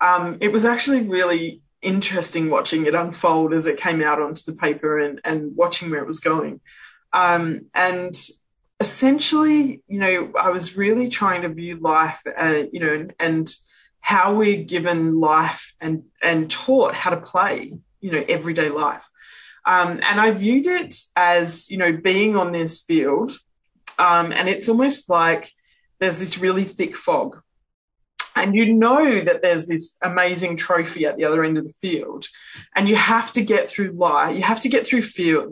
um, 0.00 0.38
it 0.40 0.48
was 0.48 0.64
actually 0.64 1.02
really 1.02 1.62
interesting 1.82 2.50
watching 2.50 2.86
it 2.86 2.94
unfold 2.94 3.54
as 3.54 3.66
it 3.66 3.78
came 3.78 4.02
out 4.02 4.20
onto 4.20 4.42
the 4.44 4.52
paper 4.52 4.98
and, 4.98 5.20
and 5.24 5.56
watching 5.56 5.90
where 5.90 6.00
it 6.00 6.06
was 6.06 6.20
going. 6.20 6.60
Um, 7.12 7.66
and 7.74 8.14
essentially, 8.78 9.82
you 9.88 9.98
know, 9.98 10.32
I 10.38 10.50
was 10.50 10.76
really 10.76 11.08
trying 11.08 11.42
to 11.42 11.48
view 11.48 11.76
life, 11.76 12.20
uh, 12.26 12.62
you 12.72 12.80
know, 12.80 13.08
and 13.18 13.52
how 14.00 14.34
we're 14.34 14.64
given 14.64 15.20
life 15.20 15.74
and 15.80 16.04
and 16.22 16.50
taught 16.50 16.94
how 16.94 17.10
to 17.10 17.18
play, 17.18 17.72
you 18.00 18.10
know, 18.10 18.24
everyday 18.28 18.70
life. 18.70 19.06
Um, 19.66 20.00
and 20.02 20.18
I 20.20 20.30
viewed 20.30 20.66
it 20.66 20.94
as, 21.14 21.70
you 21.70 21.76
know, 21.76 21.92
being 21.92 22.36
on 22.36 22.52
this 22.52 22.80
field, 22.80 23.32
um, 23.98 24.32
and 24.32 24.48
it's 24.48 24.68
almost 24.68 25.10
like 25.10 25.52
there's 25.98 26.18
this 26.18 26.38
really 26.38 26.64
thick 26.64 26.96
fog 26.96 27.42
and 28.36 28.54
you 28.54 28.72
know 28.72 29.20
that 29.20 29.42
there's 29.42 29.66
this 29.66 29.96
amazing 30.02 30.56
trophy 30.56 31.04
at 31.04 31.16
the 31.16 31.24
other 31.24 31.44
end 31.44 31.58
of 31.58 31.64
the 31.64 31.72
field. 31.74 32.26
And 32.74 32.88
you 32.88 32.96
have 32.96 33.32
to 33.32 33.42
get 33.42 33.70
through 33.70 33.92
lie 33.92 34.30
you 34.30 34.42
have 34.42 34.60
to 34.62 34.68
get 34.68 34.86
through 34.86 35.02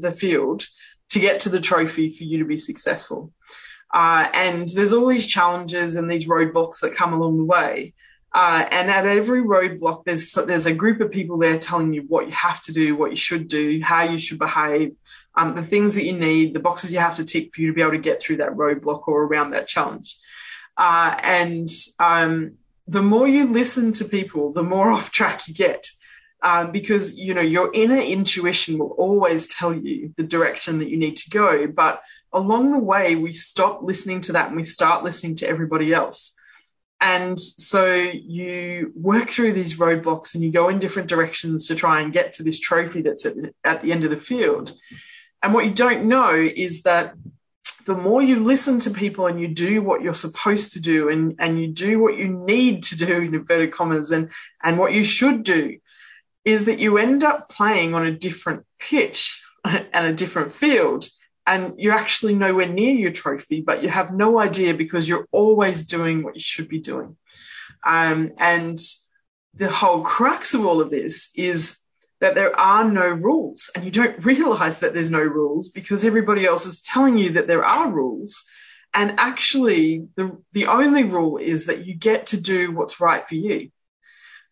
the 0.01 0.13
field 0.13 0.67
to 1.11 1.21
get 1.21 1.41
to 1.41 1.49
the 1.49 1.61
trophy 1.61 2.11
for 2.11 2.25
you 2.25 2.39
to 2.39 2.45
be 2.45 2.57
successful. 2.57 3.33
Uh, 3.93 4.27
and 4.35 4.69
there's 4.69 4.93
all 4.93 5.07
these 5.07 5.27
challenges 5.27 5.97
and 5.97 6.11
these 6.11 6.29
roadblocks 6.29 6.81
that 6.81 6.95
come 6.95 7.13
along 7.13 7.39
the 7.39 7.45
way. 7.45 7.95
Uh, 8.35 8.67
and 8.71 8.91
at 8.91 9.07
every 9.07 9.43
roadblock 9.43 10.05
there's 10.05 10.33
there's 10.33 10.67
a 10.67 10.75
group 10.75 11.01
of 11.01 11.11
people 11.11 11.39
there 11.39 11.57
telling 11.57 11.95
you 11.95 12.03
what 12.09 12.27
you 12.27 12.33
have 12.33 12.61
to 12.61 12.73
do 12.73 12.95
what 12.95 13.11
you 13.11 13.17
should 13.17 13.49
do 13.49 13.81
how 13.83 14.03
you 14.03 14.19
should 14.19 14.39
behave 14.39 14.95
um, 15.35 15.55
the 15.55 15.63
things 15.63 15.95
that 15.95 16.05
you 16.05 16.13
need 16.13 16.53
the 16.53 16.61
boxes 16.61 16.93
you 16.93 16.99
have 16.99 17.17
to 17.17 17.25
tick 17.25 17.55
for 17.55 17.63
you 17.63 17.69
to 17.69 17.73
be 17.73 17.81
able 17.81 17.93
to 17.93 17.99
get 17.99 18.21
through 18.21 18.37
that 18.37 18.53
roadblock 18.53 19.09
or 19.09 19.23
around 19.23 19.53
that 19.53 19.67
challenge. 19.67 20.19
Uh, 20.77 21.17
and 21.23 21.69
um, 21.99 22.53
the 22.89 23.03
more 23.03 23.29
you 23.29 23.53
listen 23.53 23.93
to 23.95 24.05
people, 24.05 24.53
the 24.53 24.63
more 24.63 24.91
off 24.97 25.11
track 25.11 25.47
you 25.47 25.55
get. 25.55 25.87
Um, 26.41 26.71
because 26.71 27.19
you 27.19 27.35
know 27.35 27.41
your 27.41 27.75
inner 27.75 27.99
intuition 27.99 28.79
will 28.79 28.93
always 28.93 29.49
tell 29.49 29.75
you 29.75 30.15
the 30.17 30.23
direction 30.23 30.79
that 30.79 30.89
you 30.89 30.97
need 30.97 31.17
to 31.17 31.31
go. 31.31 31.67
But 31.67 32.01
along 32.33 32.71
the 32.71 32.79
way 32.79 33.17
we 33.17 33.33
stop 33.33 33.83
listening 33.83 34.21
to 34.21 34.33
that 34.33 34.47
and 34.47 34.57
we 34.57 34.63
start 34.63 35.03
listening 35.03 35.35
to 35.37 35.49
everybody 35.49 35.93
else. 35.93 36.37
And 37.01 37.39
so 37.39 37.87
you 37.93 38.93
work 38.95 39.31
through 39.31 39.53
these 39.53 39.79
roadblocks 39.79 40.35
and 40.35 40.43
you 40.43 40.51
go 40.51 40.69
in 40.69 40.81
different 40.81 41.09
directions 41.09 41.67
to 41.69 41.75
try 41.75 42.01
and 42.01 42.13
get 42.13 42.35
to 42.35 42.43
this 42.43 42.59
trophy 42.59 43.03
that's 43.03 43.25
at, 43.25 43.35
at 43.65 43.83
the 43.83 43.93
end 43.93 44.05
of 44.05 44.11
the 44.11 44.17
field. 44.17 44.73
And 45.43 45.55
what 45.55 45.65
you 45.65 45.73
don't 45.73 46.07
know 46.07 46.35
is 46.35 46.83
that 46.83 47.15
the 47.89 47.95
more 47.95 48.21
you 48.21 48.45
listen 48.45 48.79
to 48.81 48.91
people 48.91 49.27
and 49.27 49.41
you 49.41 49.49
do 49.49 49.81
what 49.81 50.03
you're 50.03 50.13
supposed 50.13 50.75
to 50.75 50.81
do 50.81 51.09
and, 51.09 51.37
and 51.39 51.59
you 51.59 51.69
do 51.69 51.99
what 51.99 52.19
you 52.19 52.29
need 52.29 52.83
to 52.83 52.97
do 52.97 53.17
in 53.23 53.35
inverted 53.35 53.73
commas 53.73 54.13
and, 54.13 54.29
and 54.63 54.79
what 54.79 54.93
you 54.93 55.03
should 55.03 55.43
do 55.43 55.79
is 56.45 56.67
that 56.67 56.79
you 56.79 56.99
end 56.99 57.25
up 57.25 57.49
playing 57.49 57.95
on 57.95 58.05
a 58.05 58.13
different 58.13 58.67
pitch 58.79 59.43
and 59.65 60.05
a 60.05 60.13
different 60.13 60.53
field 60.53 61.09
and 61.47 61.73
you're 61.79 61.95
actually 61.95 62.35
nowhere 62.35 62.69
near 62.69 62.93
your 62.93 63.11
trophy, 63.11 63.63
but 63.63 63.83
you 63.83 63.89
have 63.89 64.13
no 64.13 64.39
idea 64.39 64.75
because 64.75 65.09
you're 65.09 65.27
always 65.33 65.87
doing 65.87 66.23
what 66.23 66.35
you 66.35 66.43
should 66.43 66.69
be 66.69 66.81
doing. 66.81 67.17
Um, 67.87 68.33
and 68.37 68.79
the 69.55 69.71
whole 69.71 70.03
crux 70.03 70.53
of 70.53 70.67
all 70.67 70.83
of 70.83 70.91
this 70.91 71.31
is 71.35 71.79
that 72.21 72.35
there 72.35 72.59
are 72.59 72.85
no 72.85 73.07
rules, 73.07 73.71
and 73.75 73.85
you 73.85 73.91
don't 73.91 74.25
realize 74.25 74.81
that 74.81 74.95
there's 74.95 75.11
no 75.11 75.21
rules 75.21 75.69
because 75.69 76.05
everybody 76.05 76.47
else 76.47 76.67
is 76.67 76.81
telling 76.81 77.17
you 77.17 77.33
that 77.33 77.47
there 77.47 77.65
are 77.65 77.91
rules. 77.91 78.45
And 78.95 79.19
actually, 79.19 80.09
the, 80.17 80.37
the 80.53 80.67
only 80.67 81.05
rule 81.05 81.37
is 81.37 81.67
that 81.67 81.85
you 81.87 81.95
get 81.95 82.29
to 82.29 82.41
do 82.41 82.73
what's 82.73 83.01
right 83.01 83.27
for 83.29 83.35
you. 83.35 83.71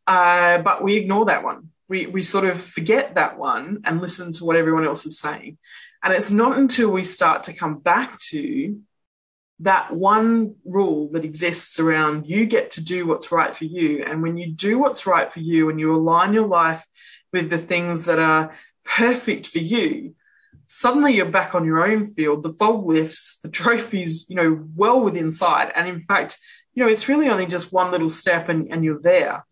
Uh, 0.07 0.59
but 0.59 0.85
we 0.85 0.97
ignore 0.97 1.25
that 1.27 1.43
one. 1.43 1.71
We, 1.89 2.07
we 2.07 2.23
sort 2.23 2.45
of 2.45 2.61
forget 2.61 3.14
that 3.14 3.39
one 3.39 3.83
and 3.85 4.01
listen 4.01 4.33
to 4.33 4.45
what 4.45 4.57
everyone 4.57 4.85
else 4.85 5.07
is 5.07 5.19
saying. 5.19 5.59
And 6.03 6.12
it's 6.12 6.31
not 6.31 6.59
until 6.59 6.91
we 6.91 7.03
start 7.03 7.45
to 7.45 7.53
come 7.53 7.79
back 7.79 8.21
to 8.31 8.79
that 9.61 9.95
one 9.95 10.57
rule 10.64 11.09
that 11.12 11.25
exists 11.25 11.81
around 11.81 12.27
you 12.27 12.45
get 12.45 12.73
to 12.73 12.85
do 12.85 13.07
what's 13.07 13.33
right 13.33 13.57
for 13.57 13.64
you. 13.64 14.05
And 14.05 14.23
when 14.23 14.37
you 14.37 14.53
do 14.53 14.79
what's 14.79 15.07
right 15.07 15.33
for 15.33 15.41
you 15.41 15.71
and 15.71 15.81
you 15.81 15.95
align 15.95 16.35
your 16.35 16.47
life 16.47 16.87
with 17.33 17.51
the 17.51 17.59
things 17.59 18.05
that 18.07 18.18
are 18.18 18.55
perfect 18.85 19.47
for 19.47 19.59
you, 19.59 20.14
suddenly 20.66 21.14
you're 21.14 21.31
back 21.31 21.55
on 21.55 21.64
your 21.64 21.85
own 21.85 22.07
field. 22.07 22.43
The 22.43 22.53
fog 22.53 22.87
lifts, 22.87 23.39
the 23.43 23.49
trophies, 23.49 24.27
you 24.29 24.37
know, 24.37 24.64
well 24.74 25.01
within 25.01 25.33
sight. 25.33 25.72
And 25.74 25.89
in 25.89 26.03
fact, 26.03 26.39
you 26.74 26.85
know, 26.85 26.91
it's 26.91 27.09
really 27.09 27.29
only 27.29 27.47
just 27.47 27.72
one 27.72 27.91
little 27.91 28.11
step 28.11 28.49
and, 28.49 28.70
and 28.70 28.85
you're 28.85 29.01
there. 29.01 29.45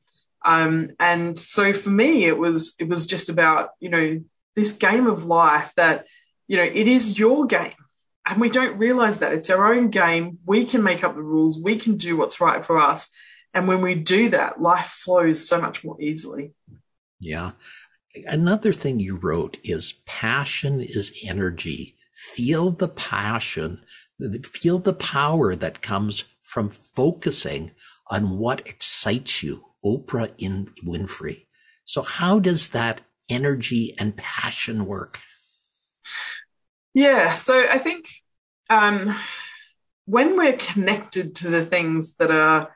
Um, 0.45 0.91
and 1.01 1.39
so 1.39 1.73
for 1.73 1.89
me, 1.91 2.27
it 2.27 2.37
was, 2.37 2.75
it 2.79 2.89
was 2.89 3.07
just 3.07 3.29
about, 3.29 3.71
you 3.81 3.89
know, 3.89 4.21
this 4.55 4.73
game 4.73 5.07
of 5.07 5.25
life 5.25 5.73
that 5.77 6.05
you 6.47 6.57
know, 6.57 6.63
it 6.63 6.89
is 6.89 7.19
your 7.19 7.47
game. 7.47 7.73
And 8.27 8.41
we 8.41 8.49
don't 8.49 8.79
realize 8.79 9.19
that 9.19 9.33
it's 9.33 9.51
our 9.51 9.73
own 9.73 9.91
game. 9.91 10.39
We 10.47 10.65
can 10.67 10.83
make 10.83 11.05
up 11.05 11.15
the 11.15 11.23
rules. 11.23 11.59
We 11.59 11.79
can 11.79 11.97
do 11.97 12.17
what's 12.17 12.41
right 12.41 12.65
for 12.65 12.81
us. 12.81 13.11
And 13.53 13.69
when 13.69 13.83
we 13.83 13.95
do 13.95 14.31
that, 14.31 14.61
life 14.61 14.87
flows 14.87 15.47
so 15.47 15.61
much 15.61 15.85
more 15.85 16.01
easily. 16.01 16.53
Yeah. 17.21 17.53
Another 18.27 18.73
thing 18.73 19.01
you 19.01 19.17
wrote 19.17 19.59
is 19.65 19.95
passion 20.07 20.81
is 20.81 21.13
energy. 21.25 21.97
Feel 22.15 22.71
the 22.71 22.89
passion, 22.89 23.81
feel 24.45 24.79
the 24.79 24.95
power 24.95 25.57
that 25.57 25.83
comes 25.83 26.25
from 26.43 26.69
focusing 26.69 27.73
on 28.09 28.39
what 28.39 28.67
excites 28.67 29.43
you. 29.43 29.65
Oprah 29.85 30.33
Winfrey. 30.85 31.47
So 31.85 32.03
how 32.03 32.39
does 32.39 32.71
that 32.71 33.03
energy 33.29 33.95
and 33.99 34.17
passion 34.17 34.87
work? 34.87 35.21
Yeah. 36.95 37.35
So 37.35 37.67
I 37.69 37.79
think 37.79 38.09
um, 38.71 39.15
when 40.07 40.37
we're 40.37 40.57
connected 40.57 41.35
to 41.37 41.51
the 41.51 41.67
things 41.67 42.15
that 42.17 42.31
are 42.31 42.75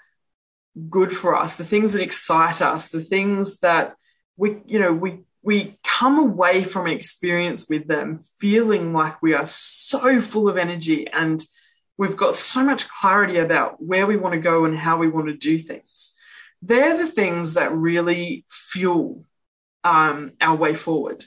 good 0.90 1.12
for 1.12 1.36
us, 1.36 1.56
the 1.56 1.64
things 1.64 1.92
that 1.92 2.02
excite 2.02 2.60
us, 2.60 2.90
the 2.90 3.02
things 3.02 3.60
that 3.60 3.94
we, 4.38 4.56
you 4.64 4.78
know, 4.78 4.92
we 4.92 5.20
we 5.42 5.78
come 5.84 6.18
away 6.18 6.64
from 6.64 6.86
an 6.86 6.92
experience 6.92 7.68
with 7.68 7.86
them 7.86 8.20
feeling 8.40 8.92
like 8.92 9.22
we 9.22 9.34
are 9.34 9.46
so 9.46 10.20
full 10.20 10.48
of 10.48 10.56
energy 10.56 11.06
and 11.12 11.44
we've 11.96 12.16
got 12.16 12.34
so 12.34 12.64
much 12.64 12.88
clarity 12.88 13.38
about 13.38 13.82
where 13.82 14.06
we 14.06 14.16
want 14.16 14.34
to 14.34 14.40
go 14.40 14.64
and 14.64 14.76
how 14.76 14.96
we 14.96 15.08
want 15.08 15.26
to 15.28 15.36
do 15.36 15.58
things. 15.58 16.14
They're 16.62 16.96
the 16.96 17.06
things 17.06 17.54
that 17.54 17.72
really 17.72 18.46
fuel 18.50 19.24
um, 19.84 20.32
our 20.40 20.56
way 20.56 20.74
forward 20.74 21.24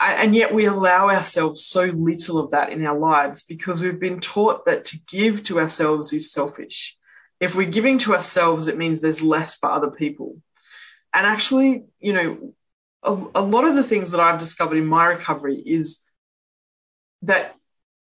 and 0.00 0.34
yet 0.34 0.54
we 0.54 0.64
allow 0.64 1.10
ourselves 1.10 1.64
so 1.64 1.84
little 1.84 2.38
of 2.38 2.52
that 2.52 2.72
in 2.72 2.84
our 2.86 2.98
lives 2.98 3.42
because 3.42 3.82
we've 3.82 4.00
been 4.00 4.20
taught 4.20 4.64
that 4.64 4.86
to 4.86 4.98
give 5.06 5.44
to 5.44 5.60
ourselves 5.60 6.12
is 6.12 6.32
selfish. 6.32 6.96
If 7.38 7.54
we're 7.54 7.70
giving 7.70 7.98
to 8.00 8.14
ourselves, 8.14 8.66
it 8.66 8.78
means 8.78 9.00
there's 9.00 9.22
less 9.22 9.56
for 9.56 9.70
other 9.70 9.90
people. 9.90 10.40
And 11.12 11.26
actually, 11.26 11.84
you 11.98 12.12
know, 12.12 12.54
a, 13.02 13.40
a 13.40 13.42
lot 13.42 13.64
of 13.64 13.74
the 13.74 13.82
things 13.84 14.10
that 14.10 14.20
I've 14.20 14.38
discovered 14.38 14.76
in 14.76 14.86
my 14.86 15.06
recovery 15.06 15.56
is 15.56 16.04
that 17.22 17.54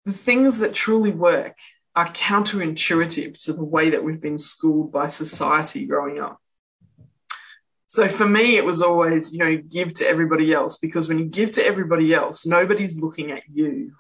the 0.05 0.13
things 0.13 0.59
that 0.59 0.75
truly 0.75 1.11
work 1.11 1.57
are 1.95 2.09
counterintuitive 2.09 3.43
to 3.45 3.53
the 3.53 3.65
way 3.65 3.91
that 3.91 4.05
we've 4.05 4.21
been 4.21 4.39
schooled 4.39 4.93
by 4.93 5.09
society 5.09 5.87
growing 5.87 6.21
up. 6.21 6.41
So 7.87 8.07
for 8.07 8.27
me, 8.27 8.57
it 8.57 8.65
was 8.65 8.83
always, 8.83 9.33
you 9.33 9.39
know, 9.39 9.57
give 9.57 9.95
to 9.95 10.07
everybody 10.07 10.53
else 10.53 10.77
because 10.77 11.09
when 11.09 11.19
you 11.19 11.25
give 11.25 11.53
to 11.53 11.65
everybody 11.65 12.13
else, 12.13 12.45
nobody's 12.45 13.01
looking 13.01 13.31
at 13.31 13.43
you. 13.51 13.93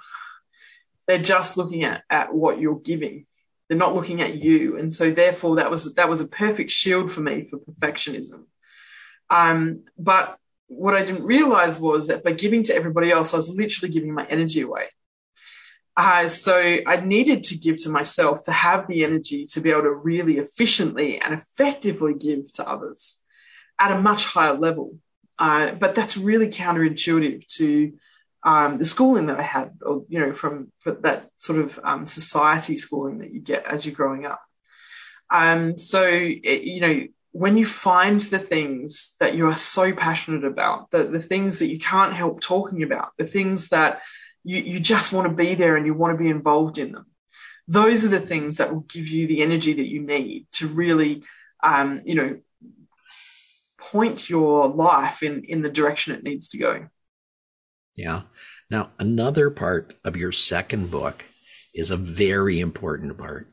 They're 1.06 1.18
just 1.18 1.56
looking 1.56 1.84
at, 1.84 2.02
at 2.10 2.34
what 2.34 2.60
you're 2.60 2.78
giving. 2.78 3.26
They're 3.68 3.78
not 3.78 3.94
looking 3.94 4.20
at 4.20 4.34
you. 4.34 4.78
And 4.78 4.92
so 4.92 5.10
therefore 5.10 5.56
that 5.56 5.70
was, 5.70 5.94
that 5.94 6.08
was 6.08 6.20
a 6.20 6.28
perfect 6.28 6.70
shield 6.70 7.10
for 7.10 7.20
me 7.20 7.46
for 7.46 7.58
perfectionism. 7.58 8.44
Um, 9.30 9.84
but 9.98 10.38
what 10.68 10.94
I 10.94 11.04
didn't 11.04 11.24
realize 11.24 11.78
was 11.78 12.08
that 12.08 12.22
by 12.22 12.32
giving 12.32 12.62
to 12.64 12.74
everybody 12.74 13.10
else, 13.10 13.32
I 13.32 13.36
was 13.36 13.48
literally 13.48 13.92
giving 13.92 14.12
my 14.12 14.26
energy 14.26 14.60
away. 14.60 14.86
Uh, 15.96 16.28
so 16.28 16.56
I 16.86 17.00
needed 17.00 17.42
to 17.44 17.56
give 17.56 17.82
to 17.82 17.88
myself 17.88 18.44
to 18.44 18.52
have 18.52 18.86
the 18.86 19.02
energy 19.02 19.46
to 19.46 19.60
be 19.60 19.70
able 19.70 19.82
to 19.82 19.90
really 19.90 20.38
efficiently 20.38 21.20
and 21.20 21.34
effectively 21.34 22.14
give 22.14 22.52
to 22.54 22.68
others 22.68 23.16
at 23.80 23.90
a 23.90 24.00
much 24.00 24.24
higher 24.24 24.54
level. 24.54 24.98
Uh, 25.38 25.72
but 25.72 25.94
that's 25.94 26.16
really 26.16 26.48
counterintuitive 26.48 27.46
to 27.46 27.94
um, 28.44 28.78
the 28.78 28.84
schooling 28.84 29.26
that 29.26 29.40
I 29.40 29.42
had, 29.42 29.72
or 29.82 30.04
you 30.08 30.20
know, 30.20 30.32
from, 30.32 30.70
that 30.84 31.30
sort 31.38 31.58
of 31.58 31.80
um, 31.82 32.06
society 32.06 32.76
schooling 32.76 33.18
that 33.18 33.32
you 33.32 33.40
get 33.40 33.66
as 33.66 33.84
you're 33.84 33.94
growing 33.94 34.24
up. 34.24 34.40
Um, 35.30 35.78
so 35.78 36.04
it, 36.06 36.62
you 36.62 36.80
know, 36.80 37.06
when 37.32 37.56
you 37.56 37.66
find 37.66 38.20
the 38.20 38.38
things 38.38 39.14
that 39.20 39.34
you 39.34 39.48
are 39.48 39.56
so 39.56 39.92
passionate 39.92 40.44
about, 40.44 40.90
the, 40.90 41.04
the 41.04 41.22
things 41.22 41.58
that 41.58 41.66
you 41.66 41.78
can't 41.78 42.14
help 42.14 42.40
talking 42.40 42.82
about, 42.82 43.12
the 43.18 43.26
things 43.26 43.68
that 43.68 44.00
you, 44.44 44.58
you 44.58 44.80
just 44.80 45.12
want 45.12 45.28
to 45.28 45.34
be 45.34 45.54
there 45.54 45.76
and 45.76 45.86
you 45.86 45.94
want 45.94 46.16
to 46.16 46.22
be 46.22 46.30
involved 46.30 46.78
in 46.78 46.92
them, 46.92 47.06
those 47.66 48.04
are 48.04 48.08
the 48.08 48.20
things 48.20 48.56
that 48.56 48.72
will 48.72 48.80
give 48.80 49.06
you 49.06 49.26
the 49.26 49.42
energy 49.42 49.74
that 49.74 49.86
you 49.86 50.00
need 50.00 50.46
to 50.52 50.66
really, 50.66 51.22
um, 51.62 52.00
you 52.04 52.14
know, 52.14 52.38
point 53.78 54.28
your 54.28 54.68
life 54.68 55.22
in 55.22 55.44
in 55.44 55.62
the 55.62 55.70
direction 55.70 56.14
it 56.14 56.22
needs 56.22 56.48
to 56.50 56.58
go. 56.58 56.88
Yeah. 57.94 58.22
Now, 58.70 58.90
another 58.98 59.50
part 59.50 59.94
of 60.04 60.16
your 60.16 60.32
second 60.32 60.90
book 60.90 61.24
is 61.74 61.90
a 61.90 61.96
very 61.96 62.60
important 62.60 63.18
part. 63.18 63.52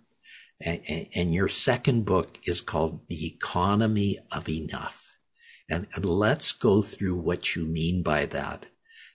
And, 0.61 1.07
and, 1.13 1.33
your 1.33 1.49
second 1.49 2.05
book 2.05 2.39
is 2.45 2.61
called 2.61 3.01
The 3.09 3.27
Economy 3.27 4.19
of 4.31 4.47
Enough. 4.47 5.11
And, 5.69 5.87
and 5.93 6.05
let's 6.05 6.53
go 6.53 6.81
through 6.81 7.17
what 7.17 7.55
you 7.55 7.65
mean 7.65 8.03
by 8.03 8.25
that, 8.27 8.67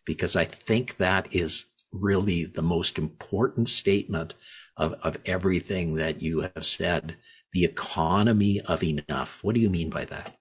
because 0.04 0.36
I 0.36 0.44
think 0.44 0.98
that 0.98 1.28
is 1.34 1.64
really 1.92 2.44
the 2.44 2.62
most 2.62 2.98
important 2.98 3.68
statement 3.68 4.34
of, 4.76 4.94
of 5.02 5.16
everything 5.24 5.94
that 5.94 6.20
you 6.20 6.40
have 6.40 6.64
said. 6.64 7.16
The 7.52 7.64
economy 7.64 8.60
of 8.60 8.82
enough. 8.84 9.42
What 9.42 9.54
do 9.54 9.60
you 9.60 9.70
mean 9.70 9.90
by 9.90 10.04
that? 10.04 10.36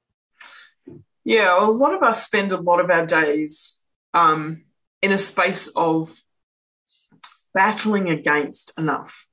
Yeah, 1.24 1.64
a 1.64 1.66
lot 1.66 1.94
of 1.94 2.04
us 2.04 2.26
spend 2.26 2.52
a 2.52 2.60
lot 2.60 2.80
of 2.80 2.90
our 2.90 3.06
days 3.06 3.80
um, 4.14 4.66
in 5.02 5.12
a 5.12 5.18
space 5.18 5.68
of 5.76 6.16
battling 7.54 8.10
against 8.10 8.78
enough. 8.78 9.26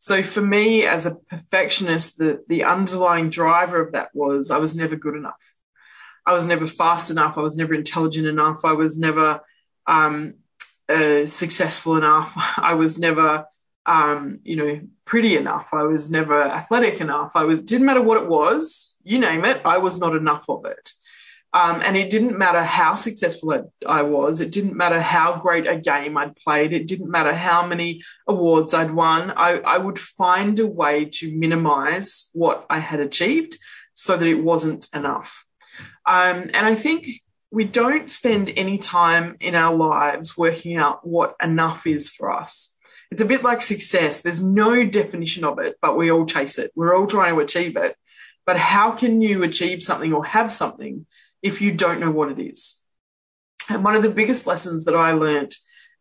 So 0.00 0.22
for 0.22 0.40
me, 0.40 0.86
as 0.86 1.04
a 1.04 1.14
perfectionist, 1.14 2.16
the, 2.16 2.42
the 2.48 2.64
underlying 2.64 3.28
driver 3.28 3.82
of 3.82 3.92
that 3.92 4.08
was 4.14 4.50
I 4.50 4.56
was 4.56 4.74
never 4.74 4.96
good 4.96 5.14
enough. 5.14 5.36
I 6.26 6.32
was 6.32 6.46
never 6.46 6.66
fast 6.66 7.10
enough. 7.10 7.36
I 7.36 7.42
was 7.42 7.58
never 7.58 7.74
intelligent 7.74 8.26
enough. 8.26 8.64
I 8.64 8.72
was 8.72 8.98
never 8.98 9.40
um, 9.86 10.36
uh, 10.88 11.26
successful 11.26 11.96
enough. 11.96 12.32
I 12.56 12.74
was 12.74 12.98
never, 12.98 13.44
um, 13.84 14.40
you 14.42 14.56
know, 14.56 14.80
pretty 15.04 15.36
enough. 15.36 15.68
I 15.74 15.82
was 15.82 16.10
never 16.10 16.42
athletic 16.44 17.02
enough. 17.02 17.32
I 17.34 17.44
was 17.44 17.60
didn't 17.60 17.86
matter 17.86 18.00
what 18.00 18.22
it 18.22 18.28
was, 18.28 18.96
you 19.02 19.18
name 19.18 19.44
it. 19.44 19.60
I 19.66 19.78
was 19.78 19.98
not 19.98 20.16
enough 20.16 20.48
of 20.48 20.64
it. 20.64 20.94
Um, 21.52 21.82
and 21.82 21.96
it 21.96 22.10
didn't 22.10 22.38
matter 22.38 22.62
how 22.62 22.94
successful 22.94 23.72
I 23.86 24.02
was. 24.02 24.40
It 24.40 24.52
didn't 24.52 24.76
matter 24.76 25.00
how 25.00 25.36
great 25.36 25.66
a 25.66 25.76
game 25.76 26.16
I'd 26.16 26.36
played. 26.36 26.72
It 26.72 26.86
didn't 26.86 27.10
matter 27.10 27.34
how 27.34 27.66
many 27.66 28.02
awards 28.28 28.72
I'd 28.72 28.94
won. 28.94 29.32
I, 29.32 29.58
I 29.58 29.78
would 29.78 29.98
find 29.98 30.58
a 30.60 30.66
way 30.66 31.06
to 31.14 31.36
minimize 31.36 32.30
what 32.34 32.66
I 32.70 32.78
had 32.78 33.00
achieved 33.00 33.58
so 33.94 34.16
that 34.16 34.28
it 34.28 34.42
wasn't 34.42 34.86
enough. 34.94 35.44
Um, 36.06 36.50
and 36.54 36.66
I 36.66 36.76
think 36.76 37.08
we 37.50 37.64
don't 37.64 38.08
spend 38.08 38.52
any 38.56 38.78
time 38.78 39.36
in 39.40 39.56
our 39.56 39.74
lives 39.74 40.38
working 40.38 40.76
out 40.76 41.04
what 41.04 41.34
enough 41.42 41.84
is 41.84 42.08
for 42.08 42.30
us. 42.30 42.76
It's 43.10 43.20
a 43.20 43.26
bit 43.26 43.42
like 43.42 43.60
success. 43.60 44.20
There's 44.20 44.40
no 44.42 44.84
definition 44.84 45.44
of 45.44 45.58
it, 45.58 45.76
but 45.82 45.96
we 45.96 46.12
all 46.12 46.26
chase 46.26 46.58
it. 46.58 46.70
We're 46.76 46.96
all 46.96 47.08
trying 47.08 47.34
to 47.34 47.40
achieve 47.40 47.76
it. 47.76 47.96
But 48.46 48.56
how 48.56 48.92
can 48.92 49.20
you 49.20 49.42
achieve 49.42 49.82
something 49.82 50.12
or 50.12 50.24
have 50.24 50.52
something 50.52 51.06
if 51.42 51.60
you 51.60 51.72
don't 51.72 52.00
know 52.00 52.10
what 52.10 52.30
it 52.30 52.38
is. 52.38 52.78
And 53.68 53.84
one 53.84 53.96
of 53.96 54.02
the 54.02 54.10
biggest 54.10 54.46
lessons 54.46 54.84
that 54.84 54.96
I 54.96 55.12
learned 55.12 55.54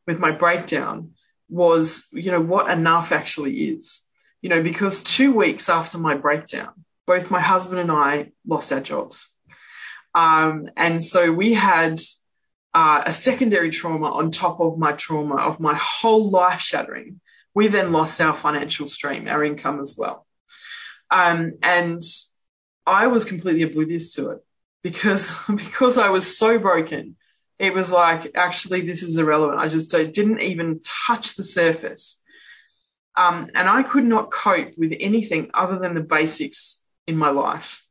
with 0.08 0.20
my 0.20 0.32
breakdown 0.32 1.12
was, 1.50 2.06
you 2.12 2.32
know, 2.32 2.42
what 2.42 2.70
enough 2.70 3.12
actually 3.12 3.56
is. 3.70 4.02
You 4.42 4.50
know, 4.50 4.64
because 4.64 5.04
two 5.04 5.34
weeks 5.34 5.68
after 5.68 5.98
my 5.98 6.16
breakdown, 6.16 6.72
both 7.06 7.30
my 7.30 7.42
husband 7.42 7.80
and 7.80 7.92
I 7.92 8.32
lost 8.48 8.72
our 8.72 8.80
jobs. 8.80 9.30
Um, 10.16 10.70
and 10.78 11.04
so 11.04 11.32
we 11.32 11.54
had 11.54 12.00
uh, 12.74 13.04
a 13.06 13.12
secondary 13.12 13.70
trauma 13.70 14.12
on 14.12 14.32
top 14.32 14.60
of 14.62 14.78
my 14.78 14.94
trauma 14.94 15.36
of 15.36 15.60
my 15.60 15.76
whole 15.76 16.30
life 16.30 16.62
shattering. 16.62 17.20
We 17.54 17.68
then 17.68 17.92
lost 17.92 18.22
our 18.22 18.34
financial 18.34 18.88
stream, 18.88 19.28
our 19.28 19.44
income 19.44 19.82
as 19.82 19.96
well. 19.98 20.26
Um, 21.12 21.54
and 21.62 22.02
I 22.86 23.08
was 23.08 23.26
completely 23.26 23.64
oblivious 23.64 24.14
to 24.16 24.32
it 24.32 24.40
because, 24.84 25.32
because 25.56 25.98
I 25.98 26.10
was 26.10 26.38
so 26.38 26.60
broken. 26.60 27.16
It 27.58 27.74
was 27.74 27.92
like, 27.92 28.32
actually, 28.36 28.82
this 28.82 29.04
is 29.04 29.18
irrelevant. 29.18 29.60
I 29.60 29.68
just 29.68 29.92
didn't 29.92 30.42
even 30.42 30.82
touch 31.08 31.36
the 31.36 31.44
surface. 31.44 32.22
Um, 33.18 33.50
and 33.54 33.68
I 33.68 33.84
could 33.84 34.06
not 34.06 34.32
cope 34.32 34.78
with 34.78 34.94
anything 34.98 35.52
other 35.54 35.78
than 35.78 35.94
the 35.94 36.02
basics 36.02 36.84
in 37.06 37.18
my 37.18 37.32
life. 37.32 37.84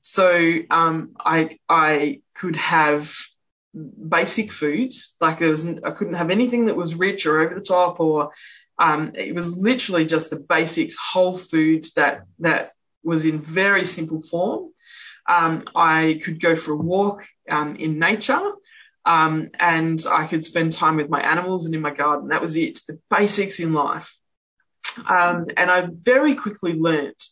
So 0.00 0.58
um, 0.70 1.14
I 1.18 1.58
I 1.68 2.22
could 2.34 2.56
have 2.56 3.14
basic 4.08 4.52
foods 4.52 5.14
like 5.20 5.38
there 5.38 5.50
was 5.50 5.66
I 5.66 5.90
couldn't 5.90 6.14
have 6.14 6.30
anything 6.30 6.66
that 6.66 6.76
was 6.76 6.94
rich 6.94 7.26
or 7.26 7.40
over 7.40 7.54
the 7.54 7.60
top 7.60 8.00
or 8.00 8.30
um, 8.78 9.12
it 9.14 9.34
was 9.34 9.56
literally 9.56 10.06
just 10.06 10.30
the 10.30 10.36
basics 10.36 10.96
whole 10.96 11.36
foods 11.36 11.94
that 11.94 12.22
that 12.38 12.72
was 13.02 13.24
in 13.24 13.40
very 13.40 13.86
simple 13.86 14.22
form. 14.22 14.70
Um, 15.28 15.64
I 15.74 16.20
could 16.24 16.40
go 16.40 16.56
for 16.56 16.72
a 16.72 16.76
walk 16.76 17.26
um, 17.50 17.76
in 17.76 17.98
nature. 17.98 18.40
Um, 19.04 19.50
and 19.58 20.04
I 20.10 20.26
could 20.26 20.44
spend 20.44 20.72
time 20.72 20.96
with 20.96 21.08
my 21.08 21.20
animals 21.20 21.64
and 21.64 21.74
in 21.74 21.80
my 21.80 21.94
garden. 21.94 22.28
That 22.28 22.42
was 22.42 22.56
it, 22.56 22.80
the 22.88 22.98
basics 23.08 23.60
in 23.60 23.72
life. 23.72 24.16
Um, 25.08 25.46
and 25.56 25.70
I 25.70 25.88
very 26.02 26.34
quickly 26.34 26.72
learnt 26.72 27.22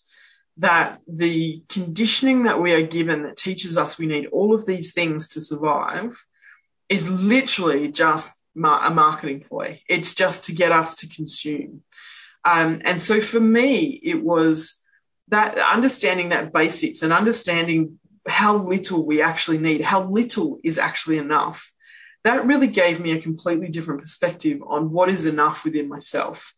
that 0.58 1.00
the 1.08 1.62
conditioning 1.68 2.44
that 2.44 2.60
we 2.60 2.72
are 2.72 2.86
given 2.86 3.24
that 3.24 3.36
teaches 3.36 3.76
us 3.76 3.98
we 3.98 4.06
need 4.06 4.26
all 4.26 4.54
of 4.54 4.66
these 4.66 4.92
things 4.92 5.30
to 5.30 5.40
survive 5.40 6.16
is 6.88 7.10
literally 7.10 7.88
just 7.88 8.30
a 8.56 8.90
marketing 8.90 9.44
ploy. 9.48 9.80
It's 9.88 10.14
just 10.14 10.44
to 10.44 10.52
get 10.52 10.70
us 10.70 10.96
to 10.96 11.08
consume. 11.08 11.82
Um, 12.44 12.82
and 12.84 13.02
so 13.02 13.20
for 13.20 13.40
me, 13.40 14.00
it 14.02 14.22
was 14.22 14.80
that 15.28 15.58
understanding 15.58 16.30
that 16.30 16.52
basics 16.52 17.02
and 17.02 17.12
understanding 17.12 17.98
how 18.26 18.56
little 18.56 19.04
we 19.04 19.22
actually 19.22 19.58
need, 19.58 19.80
how 19.80 20.04
little 20.08 20.58
is 20.64 20.78
actually 20.78 21.18
enough. 21.18 21.72
That 22.24 22.46
really 22.46 22.68
gave 22.68 23.00
me 23.00 23.12
a 23.12 23.20
completely 23.20 23.68
different 23.68 24.00
perspective 24.00 24.62
on 24.66 24.90
what 24.90 25.10
is 25.10 25.26
enough 25.26 25.64
within 25.64 25.88
myself. 25.88 26.54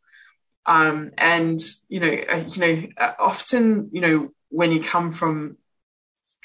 Um, 0.64 1.12
and 1.16 1.60
you 1.88 2.00
know, 2.00 2.08
uh, 2.32 2.44
you 2.52 2.60
know, 2.60 2.86
uh, 2.98 3.12
often, 3.18 3.90
you 3.92 4.00
know, 4.00 4.30
when 4.48 4.72
you 4.72 4.82
come 4.82 5.12
from 5.12 5.56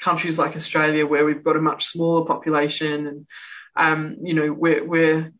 countries 0.00 0.38
like 0.38 0.56
Australia, 0.56 1.06
where 1.06 1.24
we've 1.24 1.44
got 1.44 1.56
a 1.56 1.60
much 1.60 1.86
smaller 1.86 2.24
population, 2.24 3.06
and 3.06 3.26
um, 3.76 4.16
you 4.22 4.34
know, 4.34 4.52
we're, 4.52 4.84
we're 4.84 5.32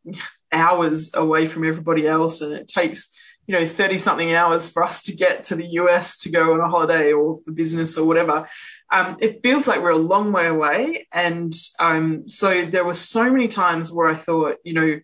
hours 0.51 1.13
away 1.15 1.47
from 1.47 1.67
everybody 1.67 2.07
else, 2.07 2.41
and 2.41 2.53
it 2.53 2.69
takes 2.69 3.13
you 3.47 3.55
know 3.55 3.67
30 3.67 3.99
something 3.99 4.33
hours 4.33 4.69
for 4.69 4.85
us 4.85 5.03
to 5.05 5.17
get 5.17 5.45
to 5.45 5.57
the 5.57 5.67
US 5.67 6.19
to 6.21 6.31
go 6.31 6.53
on 6.53 6.61
a 6.61 6.69
holiday 6.69 7.13
or 7.13 7.41
for 7.45 7.53
business 7.53 7.97
or 7.99 8.07
whatever. 8.07 8.49
Um, 8.93 9.17
it 9.21 9.43
feels 9.43 9.67
like 9.67 9.81
we're 9.81 9.91
a 9.91 9.97
long 9.97 10.33
way 10.33 10.47
away, 10.47 11.09
and 11.13 11.53
um, 11.79 12.29
so 12.29 12.67
there 12.67 12.85
were 12.85 12.95
so 12.95 13.31
many 13.31 13.49
times 13.49 13.91
where 13.91 14.09
I 14.09 14.17
thought, 14.17 14.57
you 14.65 14.75
know 14.75 15.01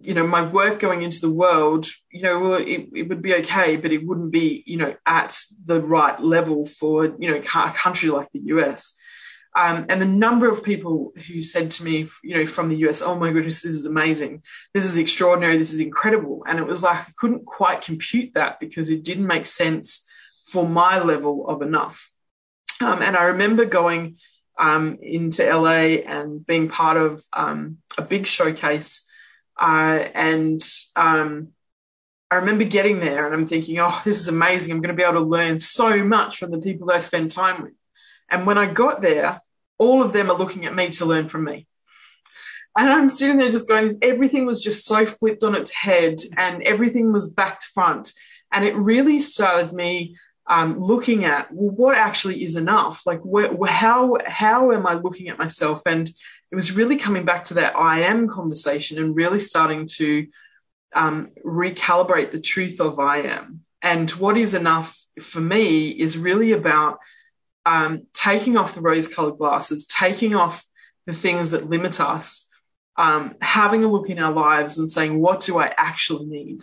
you 0.00 0.14
know, 0.14 0.26
my 0.26 0.42
work 0.42 0.80
going 0.80 1.02
into 1.02 1.20
the 1.20 1.30
world, 1.30 1.86
you 2.10 2.22
know, 2.22 2.40
well, 2.40 2.54
it, 2.54 2.88
it, 2.92 3.08
would 3.08 3.22
be 3.22 3.34
okay, 3.34 3.76
but 3.76 3.92
it 3.92 4.04
wouldn't 4.04 4.32
be, 4.32 4.62
you 4.66 4.76
know, 4.76 4.94
at 5.06 5.38
the 5.64 5.80
right 5.80 6.20
level 6.20 6.66
for, 6.66 7.06
you 7.06 7.30
know, 7.30 7.36
a 7.36 7.72
country 7.72 8.10
like 8.10 8.28
the 8.32 8.40
US. 8.46 8.96
Um, 9.56 9.86
and 9.88 10.02
the 10.02 10.06
number 10.06 10.48
of 10.48 10.64
people 10.64 11.12
who 11.28 11.40
said 11.40 11.70
to 11.72 11.84
me, 11.84 12.08
you 12.22 12.36
know, 12.36 12.46
from 12.46 12.68
the 12.68 12.76
US, 12.88 13.02
oh 13.02 13.16
my 13.16 13.30
goodness, 13.32 13.62
this 13.62 13.74
is 13.74 13.86
amazing. 13.86 14.42
This 14.72 14.84
is 14.84 14.96
extraordinary. 14.96 15.58
This 15.58 15.72
is 15.72 15.80
incredible. 15.80 16.42
And 16.46 16.58
it 16.58 16.66
was 16.66 16.82
like, 16.82 16.98
I 16.98 17.06
couldn't 17.16 17.46
quite 17.46 17.82
compute 17.82 18.32
that 18.34 18.58
because 18.58 18.90
it 18.90 19.04
didn't 19.04 19.26
make 19.26 19.46
sense 19.46 20.04
for 20.46 20.68
my 20.68 20.98
level 20.98 21.48
of 21.48 21.62
enough. 21.62 22.10
Um, 22.80 23.00
and 23.00 23.16
I 23.16 23.24
remember 23.24 23.64
going 23.64 24.16
um, 24.58 24.98
into 25.00 25.44
LA 25.44 26.02
and 26.06 26.44
being 26.44 26.68
part 26.68 26.96
of 26.96 27.24
um, 27.32 27.78
a 27.96 28.02
big 28.02 28.26
showcase 28.26 29.04
uh, 29.60 29.98
and 30.14 30.60
um, 30.96 31.48
I 32.30 32.36
remember 32.36 32.64
getting 32.64 33.00
there 33.00 33.26
and 33.26 33.34
I'm 33.34 33.46
thinking, 33.46 33.78
oh, 33.78 34.00
this 34.04 34.18
is 34.18 34.28
amazing. 34.28 34.72
I'm 34.72 34.80
going 34.80 34.94
to 34.94 35.00
be 35.00 35.02
able 35.02 35.20
to 35.24 35.28
learn 35.28 35.58
so 35.58 36.02
much 36.02 36.38
from 36.38 36.50
the 36.50 36.58
people 36.58 36.88
that 36.88 36.96
I 36.96 37.00
spend 37.00 37.30
time 37.30 37.62
with. 37.62 37.74
And 38.30 38.46
when 38.46 38.58
I 38.58 38.66
got 38.66 39.00
there, 39.00 39.40
all 39.78 40.02
of 40.02 40.12
them 40.12 40.30
are 40.30 40.38
looking 40.38 40.66
at 40.66 40.74
me 40.74 40.90
to 40.90 41.04
learn 41.04 41.28
from 41.28 41.44
me. 41.44 41.66
And 42.76 42.88
I'm 42.88 43.08
sitting 43.08 43.36
there 43.36 43.50
just 43.50 43.68
going, 43.68 43.96
everything 44.02 44.46
was 44.46 44.60
just 44.60 44.84
so 44.84 45.06
flipped 45.06 45.44
on 45.44 45.54
its 45.54 45.70
head 45.70 46.16
and 46.36 46.62
everything 46.62 47.12
was 47.12 47.30
back 47.30 47.60
to 47.60 47.66
front. 47.72 48.12
And 48.52 48.64
it 48.64 48.74
really 48.74 49.20
started 49.20 49.72
me 49.72 50.16
um, 50.48 50.80
looking 50.80 51.24
at, 51.24 51.52
well, 51.52 51.74
what 51.74 51.96
actually 51.96 52.42
is 52.42 52.56
enough? 52.56 53.02
Like, 53.06 53.20
how, 53.68 54.18
how 54.26 54.72
am 54.72 54.86
I 54.86 54.94
looking 54.94 55.28
at 55.28 55.38
myself? 55.38 55.82
And 55.86 56.08
it 56.50 56.54
was 56.54 56.72
really 56.72 56.96
coming 56.96 57.24
back 57.24 57.44
to 57.46 57.54
that 57.54 57.76
I 57.76 58.02
am 58.02 58.28
conversation 58.28 58.98
and 58.98 59.16
really 59.16 59.40
starting 59.40 59.86
to 59.94 60.26
um, 60.94 61.30
recalibrate 61.44 62.32
the 62.32 62.40
truth 62.40 62.80
of 62.80 62.98
I 62.98 63.22
am. 63.22 63.60
And 63.82 64.10
what 64.12 64.36
is 64.36 64.54
enough 64.54 64.98
for 65.20 65.40
me 65.40 65.88
is 65.90 66.18
really 66.18 66.52
about 66.52 66.98
um, 67.66 68.06
taking 68.12 68.56
off 68.56 68.74
the 68.74 68.80
rose 68.80 69.08
colored 69.08 69.38
glasses, 69.38 69.86
taking 69.86 70.34
off 70.34 70.64
the 71.06 71.12
things 71.12 71.50
that 71.50 71.68
limit 71.68 72.00
us, 72.00 72.46
um, 72.96 73.34
having 73.40 73.84
a 73.84 73.90
look 73.90 74.08
in 74.08 74.18
our 74.18 74.32
lives 74.32 74.78
and 74.78 74.90
saying, 74.90 75.20
what 75.20 75.40
do 75.40 75.58
I 75.58 75.72
actually 75.76 76.26
need? 76.26 76.62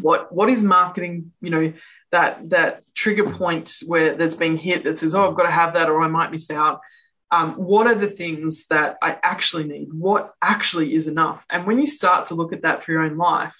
What, 0.00 0.32
what 0.32 0.50
is 0.50 0.62
marketing, 0.62 1.32
you 1.40 1.50
know, 1.50 1.72
that, 2.12 2.50
that 2.50 2.82
trigger 2.94 3.30
point 3.30 3.76
where 3.86 4.16
that's 4.16 4.36
being 4.36 4.58
hit 4.58 4.84
that 4.84 4.98
says, 4.98 5.14
oh, 5.14 5.28
I've 5.28 5.36
got 5.36 5.44
to 5.44 5.50
have 5.50 5.74
that 5.74 5.88
or 5.88 6.02
I 6.02 6.08
might 6.08 6.30
miss 6.30 6.50
out 6.50 6.80
um, 7.30 7.54
what 7.54 7.86
are 7.86 7.94
the 7.94 8.06
things 8.08 8.66
that 8.68 8.96
I 9.02 9.18
actually 9.22 9.64
need? 9.64 9.92
What 9.92 10.32
actually 10.40 10.94
is 10.94 11.06
enough? 11.06 11.44
And 11.50 11.66
when 11.66 11.78
you 11.78 11.86
start 11.86 12.26
to 12.26 12.34
look 12.34 12.52
at 12.52 12.62
that 12.62 12.84
for 12.84 12.92
your 12.92 13.02
own 13.02 13.16
life, 13.16 13.54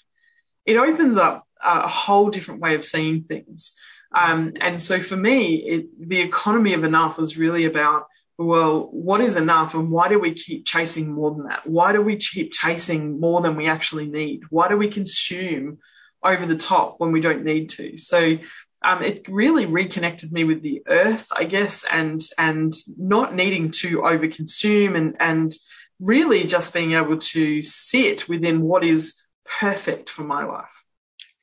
it 0.65 0.77
opens 0.77 1.17
up 1.17 1.45
a 1.63 1.87
whole 1.87 2.29
different 2.29 2.61
way 2.61 2.75
of 2.75 2.85
seeing 2.85 3.23
things. 3.23 3.73
Um, 4.15 4.53
and 4.59 4.81
so 4.81 5.01
for 5.01 5.15
me, 5.15 5.55
it, 5.55 6.09
the 6.09 6.21
economy 6.21 6.73
of 6.73 6.83
enough 6.83 7.17
was 7.17 7.37
really 7.37 7.65
about, 7.65 8.07
well, 8.37 8.89
what 8.91 9.21
is 9.21 9.35
enough 9.35 9.73
and 9.73 9.89
why 9.89 10.09
do 10.09 10.19
we 10.19 10.33
keep 10.33 10.65
chasing 10.65 11.11
more 11.11 11.31
than 11.31 11.47
that? 11.47 11.65
Why 11.65 11.91
do 11.91 12.01
we 12.01 12.17
keep 12.17 12.53
chasing 12.53 13.19
more 13.19 13.41
than 13.41 13.55
we 13.55 13.67
actually 13.67 14.07
need? 14.07 14.41
Why 14.49 14.69
do 14.69 14.77
we 14.77 14.89
consume 14.89 15.79
over 16.23 16.45
the 16.45 16.57
top 16.57 16.99
when 16.99 17.11
we 17.11 17.21
don't 17.21 17.43
need 17.43 17.69
to? 17.71 17.97
So 17.97 18.37
um, 18.83 19.01
it 19.01 19.27
really 19.27 19.65
reconnected 19.65 20.31
me 20.31 20.43
with 20.43 20.61
the 20.61 20.83
earth, 20.87 21.27
I 21.31 21.45
guess, 21.45 21.83
and 21.83 22.21
and 22.37 22.73
not 22.97 23.33
needing 23.33 23.71
to 23.71 24.01
overconsume 24.01 24.95
and 24.95 25.15
and 25.19 25.53
really 25.99 26.43
just 26.43 26.73
being 26.73 26.93
able 26.93 27.17
to 27.17 27.63
sit 27.63 28.29
within 28.29 28.61
what 28.61 28.83
is 28.85 29.19
perfect 29.59 30.09
for 30.09 30.21
my 30.23 30.45
life. 30.45 30.83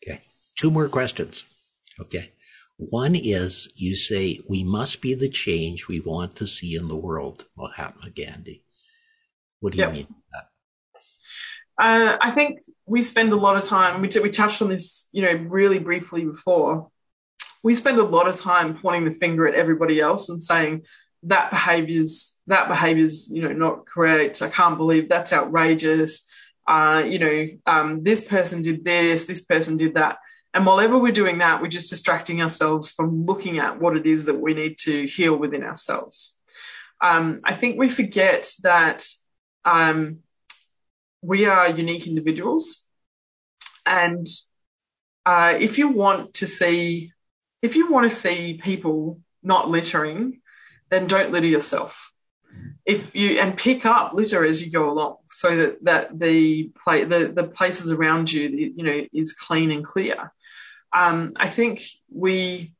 Okay, 0.02 0.20
two 0.56 0.70
more 0.70 0.88
questions. 0.88 1.44
Okay, 2.00 2.30
one 2.76 3.14
is 3.14 3.68
you 3.76 3.96
say 3.96 4.40
we 4.48 4.64
must 4.64 5.00
be 5.00 5.14
the 5.14 5.28
change 5.28 5.88
we 5.88 6.00
want 6.00 6.36
to 6.36 6.46
see 6.46 6.76
in 6.76 6.88
the 6.88 6.96
world. 6.96 7.46
Mahatma 7.56 8.10
Gandhi. 8.10 8.64
What 9.60 9.72
do 9.72 9.78
you 9.78 9.84
yep. 9.84 9.94
mean 9.94 10.06
by 10.06 10.14
that? 10.32 10.46
Uh, 11.76 12.18
I 12.20 12.30
think 12.30 12.60
we 12.86 13.02
spend 13.02 13.32
a 13.32 13.36
lot 13.36 13.56
of 13.56 13.64
time. 13.64 14.00
We, 14.02 14.08
we 14.20 14.30
touched 14.30 14.60
on 14.60 14.68
this, 14.68 15.08
you 15.12 15.22
know, 15.22 15.32
really 15.32 15.78
briefly 15.78 16.24
before 16.24 16.90
we 17.64 17.74
spend 17.74 17.98
a 17.98 18.04
lot 18.04 18.28
of 18.28 18.38
time 18.38 18.78
pointing 18.78 19.10
the 19.10 19.18
finger 19.18 19.48
at 19.48 19.54
everybody 19.54 19.98
else 19.98 20.28
and 20.28 20.40
saying 20.40 20.82
that 21.24 21.50
behavior's 21.50 22.36
that 22.46 22.68
behavior's 22.68 23.30
you 23.30 23.42
know 23.42 23.52
not 23.52 23.86
correct. 23.86 24.42
I 24.42 24.50
can't 24.50 24.76
believe 24.76 25.08
that's 25.08 25.32
outrageous. 25.32 26.26
Uh, 26.68 27.02
you 27.06 27.18
know, 27.18 27.48
um, 27.66 28.04
this 28.04 28.24
person 28.24 28.62
did 28.62 28.84
this, 28.84 29.26
this 29.26 29.44
person 29.44 29.76
did 29.76 29.94
that. 29.94 30.18
And 30.54 30.64
while 30.64 30.80
ever 30.80 30.96
we're 30.96 31.12
doing 31.12 31.38
that, 31.38 31.60
we're 31.60 31.68
just 31.68 31.90
distracting 31.90 32.40
ourselves 32.40 32.90
from 32.90 33.24
looking 33.24 33.58
at 33.58 33.80
what 33.80 33.96
it 33.96 34.06
is 34.06 34.26
that 34.26 34.40
we 34.40 34.54
need 34.54 34.78
to 34.82 35.06
heal 35.06 35.36
within 35.36 35.64
ourselves. 35.64 36.38
Um, 37.00 37.40
I 37.44 37.54
think 37.54 37.76
we 37.76 37.88
forget 37.88 38.50
that 38.62 39.04
um, 39.64 40.20
we 41.22 41.46
are 41.46 41.68
unique 41.68 42.06
individuals. 42.06 42.86
And 43.84 44.26
uh, 45.26 45.54
if 45.58 45.76
you 45.78 45.88
want 45.88 46.34
to 46.34 46.46
see 46.46 47.12
if 47.60 47.76
you 47.76 47.90
want 47.90 48.10
to 48.10 48.16
see 48.16 48.60
people 48.62 49.20
not 49.42 49.68
littering, 49.68 50.40
then 50.90 51.06
don't 51.06 51.32
litter 51.32 51.46
yourself. 51.46 52.12
if 52.84 53.14
you 53.14 53.40
and 53.40 53.56
pick 53.56 53.86
up 53.86 54.12
litter 54.12 54.44
as 54.44 54.62
you 54.62 54.70
go 54.70 54.90
along 54.90 55.16
so 55.30 55.56
that 55.56 55.84
that 55.84 56.18
the 56.18 56.70
the 56.84 57.32
the 57.34 57.44
places 57.44 57.90
around 57.90 58.30
you 58.30 58.48
you 58.76 58.84
know 58.84 59.06
is 59.12 59.32
clean 59.32 59.70
and 59.70 59.84
clear 59.84 60.32
um, 60.94 61.32
i 61.36 61.48
think 61.48 61.82
we 62.12 62.72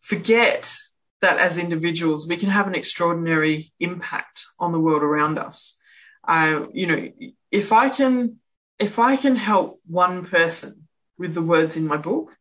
forget 0.00 0.76
that 1.20 1.38
as 1.38 1.58
individuals 1.58 2.28
we 2.28 2.36
can 2.36 2.50
have 2.50 2.66
an 2.66 2.74
extraordinary 2.74 3.72
impact 3.80 4.44
on 4.58 4.72
the 4.72 4.80
world 4.80 5.02
around 5.02 5.38
us. 5.38 5.78
Uh, 6.26 6.66
you 6.72 6.86
know 6.86 7.08
if 7.50 7.72
i 7.72 7.88
can 7.88 8.36
if 8.78 8.98
i 8.98 9.16
can 9.16 9.36
help 9.36 9.80
one 9.86 10.26
person 10.26 10.88
with 11.18 11.34
the 11.34 11.42
words 11.42 11.76
in 11.76 11.86
my 11.86 11.96
book 11.96 12.36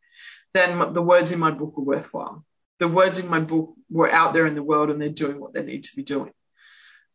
then 0.56 0.94
the 0.94 1.02
words 1.02 1.34
in 1.34 1.40
my 1.40 1.52
book 1.52 1.74
are 1.78 1.84
worthwhile. 1.84 2.46
The 2.80 2.88
words 2.88 3.20
in 3.20 3.30
my 3.30 3.42
book 3.42 3.74
were 3.90 4.10
out 4.10 4.34
there 4.34 4.48
in 4.48 4.56
the 4.56 4.64
world 4.64 4.90
and 4.90 5.02
they're 5.02 5.10
doing 5.10 5.38
what 5.38 5.54
they 5.54 5.62
need 5.62 5.84
to 5.84 5.96
be 5.98 6.02
doing. 6.02 6.32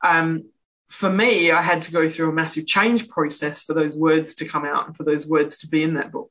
Um, 0.05 0.51
for 0.91 1.11
me, 1.11 1.51
I 1.51 1.63
had 1.63 1.83
to 1.83 1.93
go 1.93 2.11
through 2.11 2.29
a 2.29 2.35
massive 2.35 2.67
change 2.67 3.09
process 3.09 3.63
for 3.63 3.73
those 3.73 3.97
words 3.97 4.35
to 4.37 4.45
come 4.45 4.67
out 4.67 4.87
and 4.87 4.97
for 4.97 5.05
those 5.05 5.27
words 5.27 5.57
to 5.59 5.69
be 5.69 5.83
in 5.83 5.95
that 5.95 6.13
book. 6.13 6.31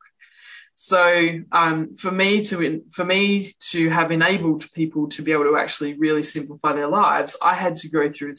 So 0.82 1.42
um, 1.52 1.98
for 1.98 2.10
me 2.10 2.42
to 2.46 2.82
for 2.90 3.04
me 3.04 3.54
to 3.72 3.90
have 3.90 4.14
enabled 4.14 4.72
people 4.72 5.10
to 5.10 5.22
be 5.22 5.34
able 5.34 5.44
to 5.44 5.58
actually 5.58 5.96
really 5.96 6.24
simplify 6.24 6.72
their 6.72 6.88
lives, 6.88 7.36
I 7.42 7.56
had 7.56 7.76
to 7.78 7.90
go 7.90 8.10
through 8.10 8.32
a 8.32 8.36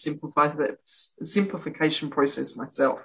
simplification 1.22 2.08
process 2.08 2.56
myself. 2.56 3.00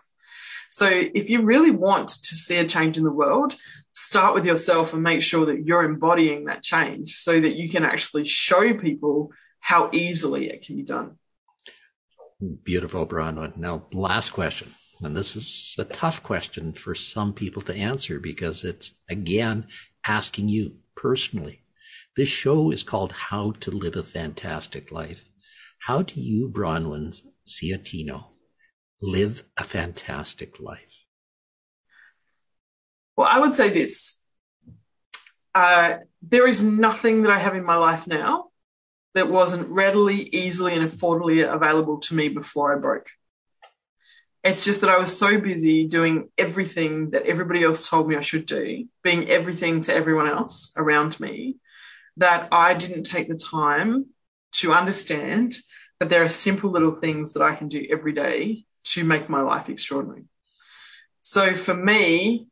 So 0.71 0.87
if 0.89 1.29
you 1.29 1.41
really 1.41 1.71
want 1.71 2.07
to 2.07 2.35
see 2.35 2.55
a 2.55 2.65
change 2.65 2.97
in 2.97 3.03
the 3.03 3.11
world, 3.11 3.57
start 3.91 4.35
with 4.35 4.45
yourself 4.45 4.93
and 4.93 5.03
make 5.03 5.21
sure 5.21 5.47
that 5.47 5.65
you're 5.65 5.83
embodying 5.83 6.45
that 6.45 6.63
change 6.63 7.15
so 7.15 7.37
that 7.37 7.57
you 7.57 7.69
can 7.69 7.83
actually 7.83 8.23
show 8.23 8.73
people 8.73 9.31
how 9.59 9.89
easily 9.91 10.47
it 10.47 10.65
can 10.65 10.77
be 10.77 10.83
done. 10.83 11.17
Beautiful, 12.63 13.05
Bronwen. 13.05 13.57
Now, 13.57 13.83
last 13.91 14.29
question. 14.29 14.69
And 15.01 15.15
this 15.15 15.35
is 15.35 15.75
a 15.77 15.85
tough 15.85 16.23
question 16.23 16.73
for 16.73 16.95
some 16.95 17.33
people 17.33 17.61
to 17.63 17.75
answer 17.75 18.19
because 18.19 18.63
it's, 18.63 18.93
again, 19.09 19.67
asking 20.05 20.49
you 20.49 20.77
personally. 20.95 21.61
This 22.15 22.29
show 22.29 22.71
is 22.71 22.83
called 22.83 23.11
How 23.11 23.51
to 23.59 23.71
Live 23.71 23.97
a 23.97 24.03
Fantastic 24.03 24.91
Life. 24.91 25.29
How 25.79 26.01
do 26.01 26.19
you, 26.19 26.49
Bronwen 26.49 27.21
Sciortino, 27.45 28.27
live 29.01 29.43
a 29.57 29.63
fantastic 29.63 30.59
life? 30.59 31.03
Well, 33.17 33.27
I 33.29 33.39
would 33.39 33.55
say 33.55 33.69
this. 33.69 34.21
Uh, 35.53 35.97
there 36.21 36.47
is 36.47 36.63
nothing 36.63 37.23
that 37.23 37.31
I 37.31 37.39
have 37.39 37.55
in 37.55 37.63
my 37.63 37.75
life 37.75 38.07
now 38.07 38.45
that 39.13 39.29
wasn't 39.29 39.69
readily, 39.69 40.21
easily, 40.21 40.73
and 40.75 40.89
affordably 40.89 41.47
available 41.47 41.99
to 42.01 42.15
me 42.15 42.29
before 42.29 42.75
I 42.75 42.79
broke. 42.79 43.07
It's 44.45 44.63
just 44.63 44.81
that 44.81 44.91
I 44.91 44.99
was 44.99 45.17
so 45.17 45.41
busy 45.41 45.87
doing 45.87 46.29
everything 46.37 47.09
that 47.09 47.25
everybody 47.25 47.63
else 47.63 47.89
told 47.89 48.07
me 48.07 48.15
I 48.15 48.21
should 48.21 48.45
do, 48.45 48.85
being 49.01 49.27
everything 49.27 49.81
to 49.81 49.93
everyone 49.93 50.27
else 50.27 50.71
around 50.77 51.19
me, 51.19 51.57
that 52.17 52.49
I 52.51 52.75
didn't 52.75 53.03
take 53.03 53.27
the 53.27 53.35
time 53.35 54.05
to 54.57 54.71
understand 54.71 55.57
that 55.99 56.09
there 56.09 56.23
are 56.23 56.29
simple 56.29 56.69
little 56.69 56.93
things 56.93 57.33
that 57.33 57.41
I 57.41 57.55
can 57.55 57.69
do 57.69 57.87
every 57.89 58.13
day 58.13 58.65
to 58.91 59.03
make 59.03 59.29
my 59.29 59.41
life 59.41 59.67
extraordinary. 59.67 60.25
So 61.21 61.53
for 61.53 61.73
me, 61.73 62.45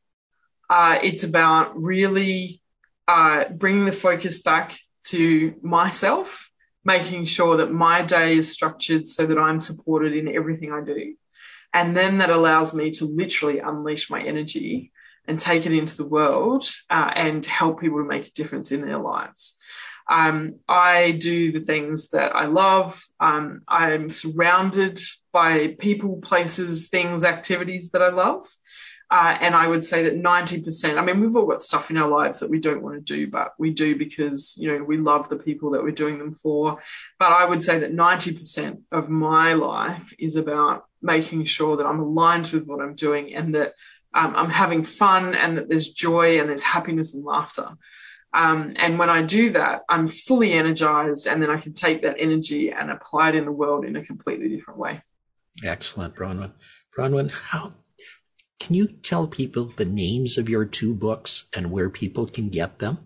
uh, 0.71 0.97
it's 1.03 1.23
about 1.23 1.79
really 1.79 2.59
uh, 3.07 3.49
bringing 3.49 3.85
the 3.85 3.91
focus 3.91 4.41
back 4.41 4.79
to 5.05 5.53
myself 5.61 6.49
making 6.83 7.25
sure 7.25 7.57
that 7.57 7.71
my 7.71 8.01
day 8.01 8.37
is 8.37 8.51
structured 8.51 9.07
so 9.07 9.25
that 9.25 9.37
I'm 9.37 9.59
supported 9.59 10.13
in 10.13 10.27
everything 10.27 10.71
I 10.71 10.83
do. 10.83 11.15
And 11.73 11.97
then 11.97 12.19
that 12.19 12.29
allows 12.29 12.73
me 12.73 12.91
to 12.91 13.05
literally 13.05 13.59
unleash 13.59 14.09
my 14.09 14.21
energy 14.21 14.91
and 15.27 15.39
take 15.39 15.65
it 15.65 15.71
into 15.71 15.97
the 15.97 16.05
world 16.05 16.65
uh, 16.89 17.11
and 17.15 17.45
help 17.45 17.79
people 17.81 17.99
to 17.99 18.07
make 18.07 18.27
a 18.27 18.31
difference 18.31 18.71
in 18.71 18.81
their 18.81 18.99
lives. 18.99 19.57
Um, 20.09 20.59
I 20.67 21.11
do 21.11 21.51
the 21.51 21.61
things 21.61 22.09
that 22.09 22.35
I 22.35 22.45
love. 22.45 23.03
Um, 23.19 23.61
I'm 23.67 24.09
surrounded 24.09 24.99
by 25.31 25.75
people, 25.79 26.19
places, 26.21 26.89
things, 26.89 27.23
activities 27.23 27.91
that 27.91 28.01
I 28.01 28.09
love. 28.09 28.45
Uh, 29.09 29.37
and 29.39 29.55
I 29.55 29.67
would 29.67 29.85
say 29.85 30.03
that 30.03 30.19
90%, 30.19 30.97
I 30.97 31.05
mean, 31.05 31.21
we've 31.21 31.35
all 31.35 31.45
got 31.45 31.61
stuff 31.61 31.91
in 31.91 31.97
our 31.97 32.09
lives 32.09 32.39
that 32.39 32.49
we 32.49 32.59
don't 32.59 32.81
want 32.81 32.95
to 32.95 33.15
do, 33.15 33.27
but 33.27 33.53
we 33.59 33.69
do 33.69 33.95
because, 33.95 34.55
you 34.57 34.67
know, 34.67 34.83
we 34.83 34.97
love 34.97 35.29
the 35.29 35.35
people 35.35 35.71
that 35.71 35.83
we're 35.83 35.91
doing 35.91 36.17
them 36.17 36.33
for. 36.33 36.81
But 37.19 37.31
I 37.31 37.45
would 37.45 37.63
say 37.63 37.79
that 37.79 37.93
90% 37.93 38.81
of 38.91 39.09
my 39.09 39.53
life 39.53 40.13
is 40.17 40.35
about 40.35 40.85
making 41.03 41.45
sure 41.45 41.77
that 41.77 41.85
I'm 41.85 41.99
aligned 41.99 42.47
with 42.47 42.65
what 42.65 42.81
I'm 42.81 42.95
doing 42.95 43.35
and 43.35 43.53
that 43.55 43.73
um, 44.13 44.35
I'm 44.35 44.49
having 44.49 44.83
fun 44.83 45.35
and 45.35 45.57
that 45.57 45.69
there's 45.69 45.89
joy 45.89 46.39
and 46.39 46.49
there's 46.49 46.63
happiness 46.63 47.13
and 47.13 47.23
laughter. 47.23 47.69
Um, 48.33 48.73
and 48.77 48.97
when 48.97 49.09
I 49.09 49.21
do 49.21 49.51
that, 49.51 49.81
I'm 49.89 50.07
fully 50.07 50.53
energized 50.53 51.27
and 51.27 51.41
then 51.41 51.51
I 51.51 51.59
can 51.59 51.73
take 51.73 52.01
that 52.01 52.15
energy 52.17 52.71
and 52.71 52.89
apply 52.89 53.29
it 53.29 53.35
in 53.35 53.45
the 53.45 53.51
world 53.51 53.85
in 53.85 53.95
a 53.95 54.03
completely 54.03 54.49
different 54.49 54.79
way. 54.79 55.01
Excellent, 55.63 56.15
Bronwen. 56.15 56.53
Bronwen, 56.97 57.31
how 57.31 57.73
can 58.59 58.75
you 58.75 58.87
tell 58.87 59.27
people 59.27 59.73
the 59.75 59.85
names 59.85 60.37
of 60.37 60.49
your 60.49 60.65
two 60.65 60.93
books 60.93 61.45
and 61.55 61.69
where 61.69 61.89
people 61.89 62.27
can 62.27 62.49
get 62.49 62.79
them? 62.79 62.99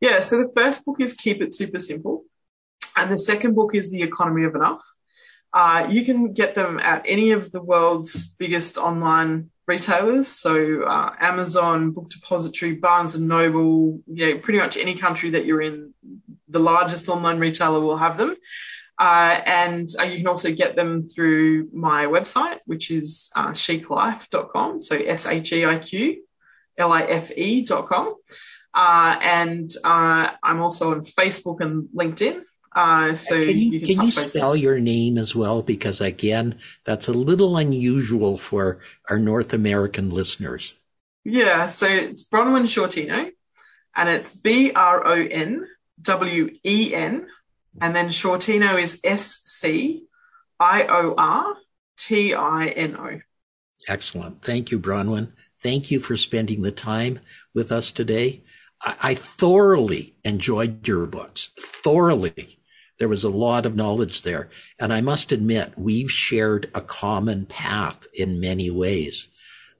Yeah, 0.00 0.20
so 0.20 0.38
the 0.38 0.50
first 0.54 0.84
book 0.84 1.00
is 1.00 1.14
Keep 1.14 1.42
It 1.42 1.54
Super 1.54 1.78
Simple, 1.78 2.24
and 2.96 3.12
the 3.12 3.18
second 3.18 3.54
book 3.54 3.74
is 3.74 3.90
The 3.90 4.02
Economy 4.02 4.44
of 4.44 4.54
Enough. 4.54 4.80
Uh, 5.52 5.86
you 5.90 6.04
can 6.04 6.32
get 6.32 6.54
them 6.54 6.78
at 6.78 7.04
any 7.06 7.32
of 7.32 7.52
the 7.52 7.60
world's 7.60 8.28
biggest 8.34 8.78
online 8.78 9.50
retailers, 9.66 10.28
so 10.28 10.82
uh, 10.84 11.14
Amazon, 11.20 11.90
Book 11.92 12.08
Depository, 12.08 12.74
Barnes 12.74 13.14
and 13.14 13.28
Noble. 13.28 14.00
Yeah, 14.06 14.34
pretty 14.42 14.58
much 14.58 14.76
any 14.76 14.94
country 14.96 15.30
that 15.30 15.44
you're 15.44 15.62
in, 15.62 15.92
the 16.48 16.58
largest 16.58 17.08
online 17.08 17.38
retailer 17.38 17.80
will 17.80 17.98
have 17.98 18.16
them. 18.16 18.34
Uh, 18.98 19.40
and 19.46 19.88
uh, 19.98 20.04
you 20.04 20.18
can 20.18 20.26
also 20.26 20.52
get 20.52 20.76
them 20.76 21.08
through 21.08 21.68
my 21.72 22.04
website, 22.04 22.58
which 22.66 22.90
is 22.90 23.30
uh, 23.34 23.50
sheiqlife.com. 23.50 24.80
So 24.80 24.96
S 24.96 25.26
H 25.26 25.52
E 25.52 25.64
I 25.64 25.78
Q 25.78 26.24
L 26.78 26.92
I 26.92 27.02
F 27.02 27.30
E.com. 27.32 28.14
Uh, 28.74 29.18
and 29.22 29.70
uh, 29.84 30.28
I'm 30.42 30.60
also 30.60 30.92
on 30.92 31.04
Facebook 31.04 31.60
and 31.60 31.88
LinkedIn. 31.94 32.42
Uh, 32.74 33.14
so 33.14 33.34
can 33.36 33.58
you, 33.58 33.70
you 33.72 33.86
can, 33.86 33.96
can 33.96 34.06
you 34.06 34.10
spell 34.10 34.56
your 34.56 34.80
name 34.80 35.18
as 35.18 35.34
well? 35.34 35.62
Because 35.62 36.00
again, 36.00 36.58
that's 36.84 37.08
a 37.08 37.12
little 37.12 37.56
unusual 37.56 38.36
for 38.36 38.80
our 39.10 39.18
North 39.18 39.52
American 39.52 40.10
listeners. 40.10 40.74
Yeah. 41.24 41.66
So 41.66 41.86
it's 41.86 42.26
Bronwen 42.26 42.64
Sciortino 42.64 43.30
and 43.94 44.08
it's 44.08 44.30
B 44.30 44.72
R 44.72 45.06
O 45.06 45.14
N 45.14 45.66
W 46.00 46.50
E 46.64 46.94
N 46.94 47.26
and 47.80 47.94
then 47.94 48.08
Sciortino 48.08 48.80
is 48.80 49.00
S 49.04 49.42
C 49.44 50.04
I 50.58 50.84
O 50.84 51.14
R 51.16 51.54
T 51.96 52.34
I 52.34 52.68
N 52.68 52.96
O. 52.96 53.20
Excellent. 53.88 54.42
Thank 54.42 54.70
you, 54.70 54.78
Bronwen. 54.78 55.32
Thank 55.62 55.90
you 55.90 56.00
for 56.00 56.16
spending 56.16 56.62
the 56.62 56.72
time 56.72 57.20
with 57.54 57.70
us 57.72 57.90
today. 57.90 58.42
I, 58.82 58.96
I 59.00 59.14
thoroughly 59.14 60.16
enjoyed 60.24 60.86
your 60.86 61.06
books. 61.06 61.50
Thoroughly. 61.58 62.58
There 63.02 63.08
was 63.08 63.24
a 63.24 63.30
lot 63.30 63.66
of 63.66 63.74
knowledge 63.74 64.22
there. 64.22 64.48
And 64.78 64.92
I 64.92 65.00
must 65.00 65.32
admit, 65.32 65.72
we've 65.76 66.08
shared 66.08 66.70
a 66.72 66.80
common 66.80 67.46
path 67.46 68.06
in 68.14 68.38
many 68.38 68.70
ways. 68.70 69.26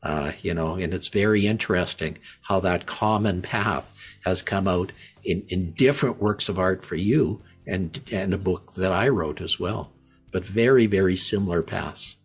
Uh, 0.02 0.32
you 0.42 0.52
know, 0.52 0.74
and 0.74 0.92
it's 0.92 1.06
very 1.06 1.46
interesting 1.46 2.18
how 2.40 2.58
that 2.58 2.86
common 2.86 3.40
path 3.40 3.88
has 4.24 4.42
come 4.42 4.66
out 4.66 4.90
in, 5.22 5.44
in 5.46 5.70
different 5.74 6.20
works 6.20 6.48
of 6.48 6.58
art 6.58 6.84
for 6.84 6.96
you 6.96 7.40
and, 7.64 8.00
and 8.10 8.34
a 8.34 8.38
book 8.38 8.74
that 8.74 8.90
I 8.90 9.06
wrote 9.06 9.40
as 9.40 9.60
well, 9.60 9.92
but 10.32 10.44
very, 10.44 10.86
very 10.88 11.14
similar 11.14 11.62
paths. 11.62 12.16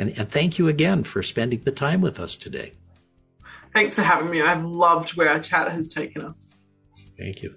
And, 0.00 0.18
and 0.18 0.28
thank 0.28 0.58
you 0.58 0.66
again 0.66 1.04
for 1.04 1.22
spending 1.22 1.62
the 1.62 1.70
time 1.70 2.00
with 2.00 2.18
us 2.18 2.34
today. 2.34 2.72
Thanks 3.72 3.94
for 3.94 4.02
having 4.02 4.30
me. 4.30 4.42
I've 4.42 4.64
loved 4.64 5.10
where 5.10 5.28
our 5.28 5.38
chat 5.38 5.70
has 5.70 5.94
taken 5.94 6.22
us. 6.22 6.56
Thank 7.16 7.44
you. 7.44 7.54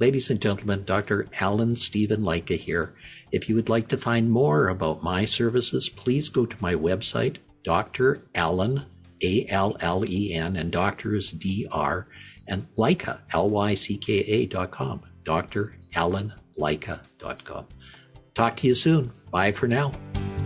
Ladies 0.00 0.30
and 0.30 0.40
gentlemen, 0.40 0.84
Dr. 0.84 1.28
Allen 1.40 1.76
Stephen 1.76 2.22
Lycka 2.22 2.56
here. 2.56 2.94
If 3.32 3.50
you 3.50 3.54
would 3.54 3.68
like 3.68 3.88
to 3.88 3.98
find 3.98 4.30
more 4.30 4.68
about 4.68 5.02
my 5.02 5.26
services, 5.26 5.90
please 5.90 6.30
go 6.30 6.46
to 6.46 6.56
my 6.58 6.74
website, 6.74 7.36
Dr. 7.64 8.22
Allen, 8.34 8.86
A 9.22 9.46
L 9.48 9.76
L 9.80 10.02
E 10.08 10.32
N, 10.32 10.56
and 10.56 10.72
doctor 10.72 11.14
is 11.14 11.30
D 11.32 11.66
R, 11.70 12.06
and 12.48 12.66
Lycka, 12.78 13.20
L 13.34 13.50
Y 13.50 13.74
C 13.74 13.98
K 13.98 14.20
A 14.20 14.46
dot 14.46 14.70
com. 14.70 15.02
Dr. 15.24 15.76
Allen 15.94 16.32
Lycka 16.58 17.00
dot 17.18 17.44
com. 17.44 17.66
Talk 18.32 18.56
to 18.56 18.66
you 18.68 18.74
soon. 18.74 19.12
Bye 19.30 19.52
for 19.52 19.68
now. 19.68 19.92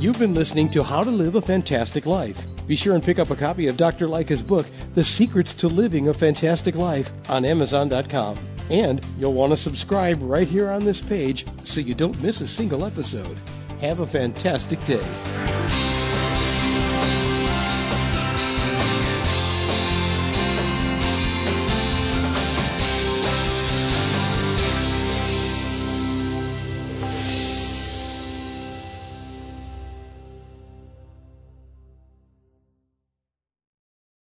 You've 0.00 0.18
been 0.18 0.34
listening 0.34 0.68
to 0.70 0.82
How 0.82 1.04
to 1.04 1.10
Live 1.10 1.36
a 1.36 1.40
Fantastic 1.40 2.06
Life. 2.06 2.44
Be 2.66 2.74
sure 2.74 2.94
and 2.94 3.04
pick 3.04 3.20
up 3.20 3.30
a 3.30 3.36
copy 3.36 3.68
of 3.68 3.76
Dr. 3.76 4.08
Lycka's 4.08 4.42
book, 4.42 4.66
The 4.94 5.04
Secrets 5.04 5.54
to 5.54 5.68
Living 5.68 6.08
a 6.08 6.14
Fantastic 6.14 6.74
Life, 6.74 7.12
on 7.30 7.44
Amazon.com. 7.44 8.36
And 8.70 9.04
you'll 9.18 9.34
want 9.34 9.52
to 9.52 9.56
subscribe 9.56 10.18
right 10.20 10.48
here 10.48 10.70
on 10.70 10.84
this 10.84 11.00
page 11.00 11.46
so 11.58 11.80
you 11.80 11.94
don't 11.94 12.20
miss 12.22 12.40
a 12.40 12.46
single 12.46 12.84
episode. 12.84 13.36
Have 13.80 14.00
a 14.00 14.06
fantastic 14.06 14.82
day. 14.84 15.63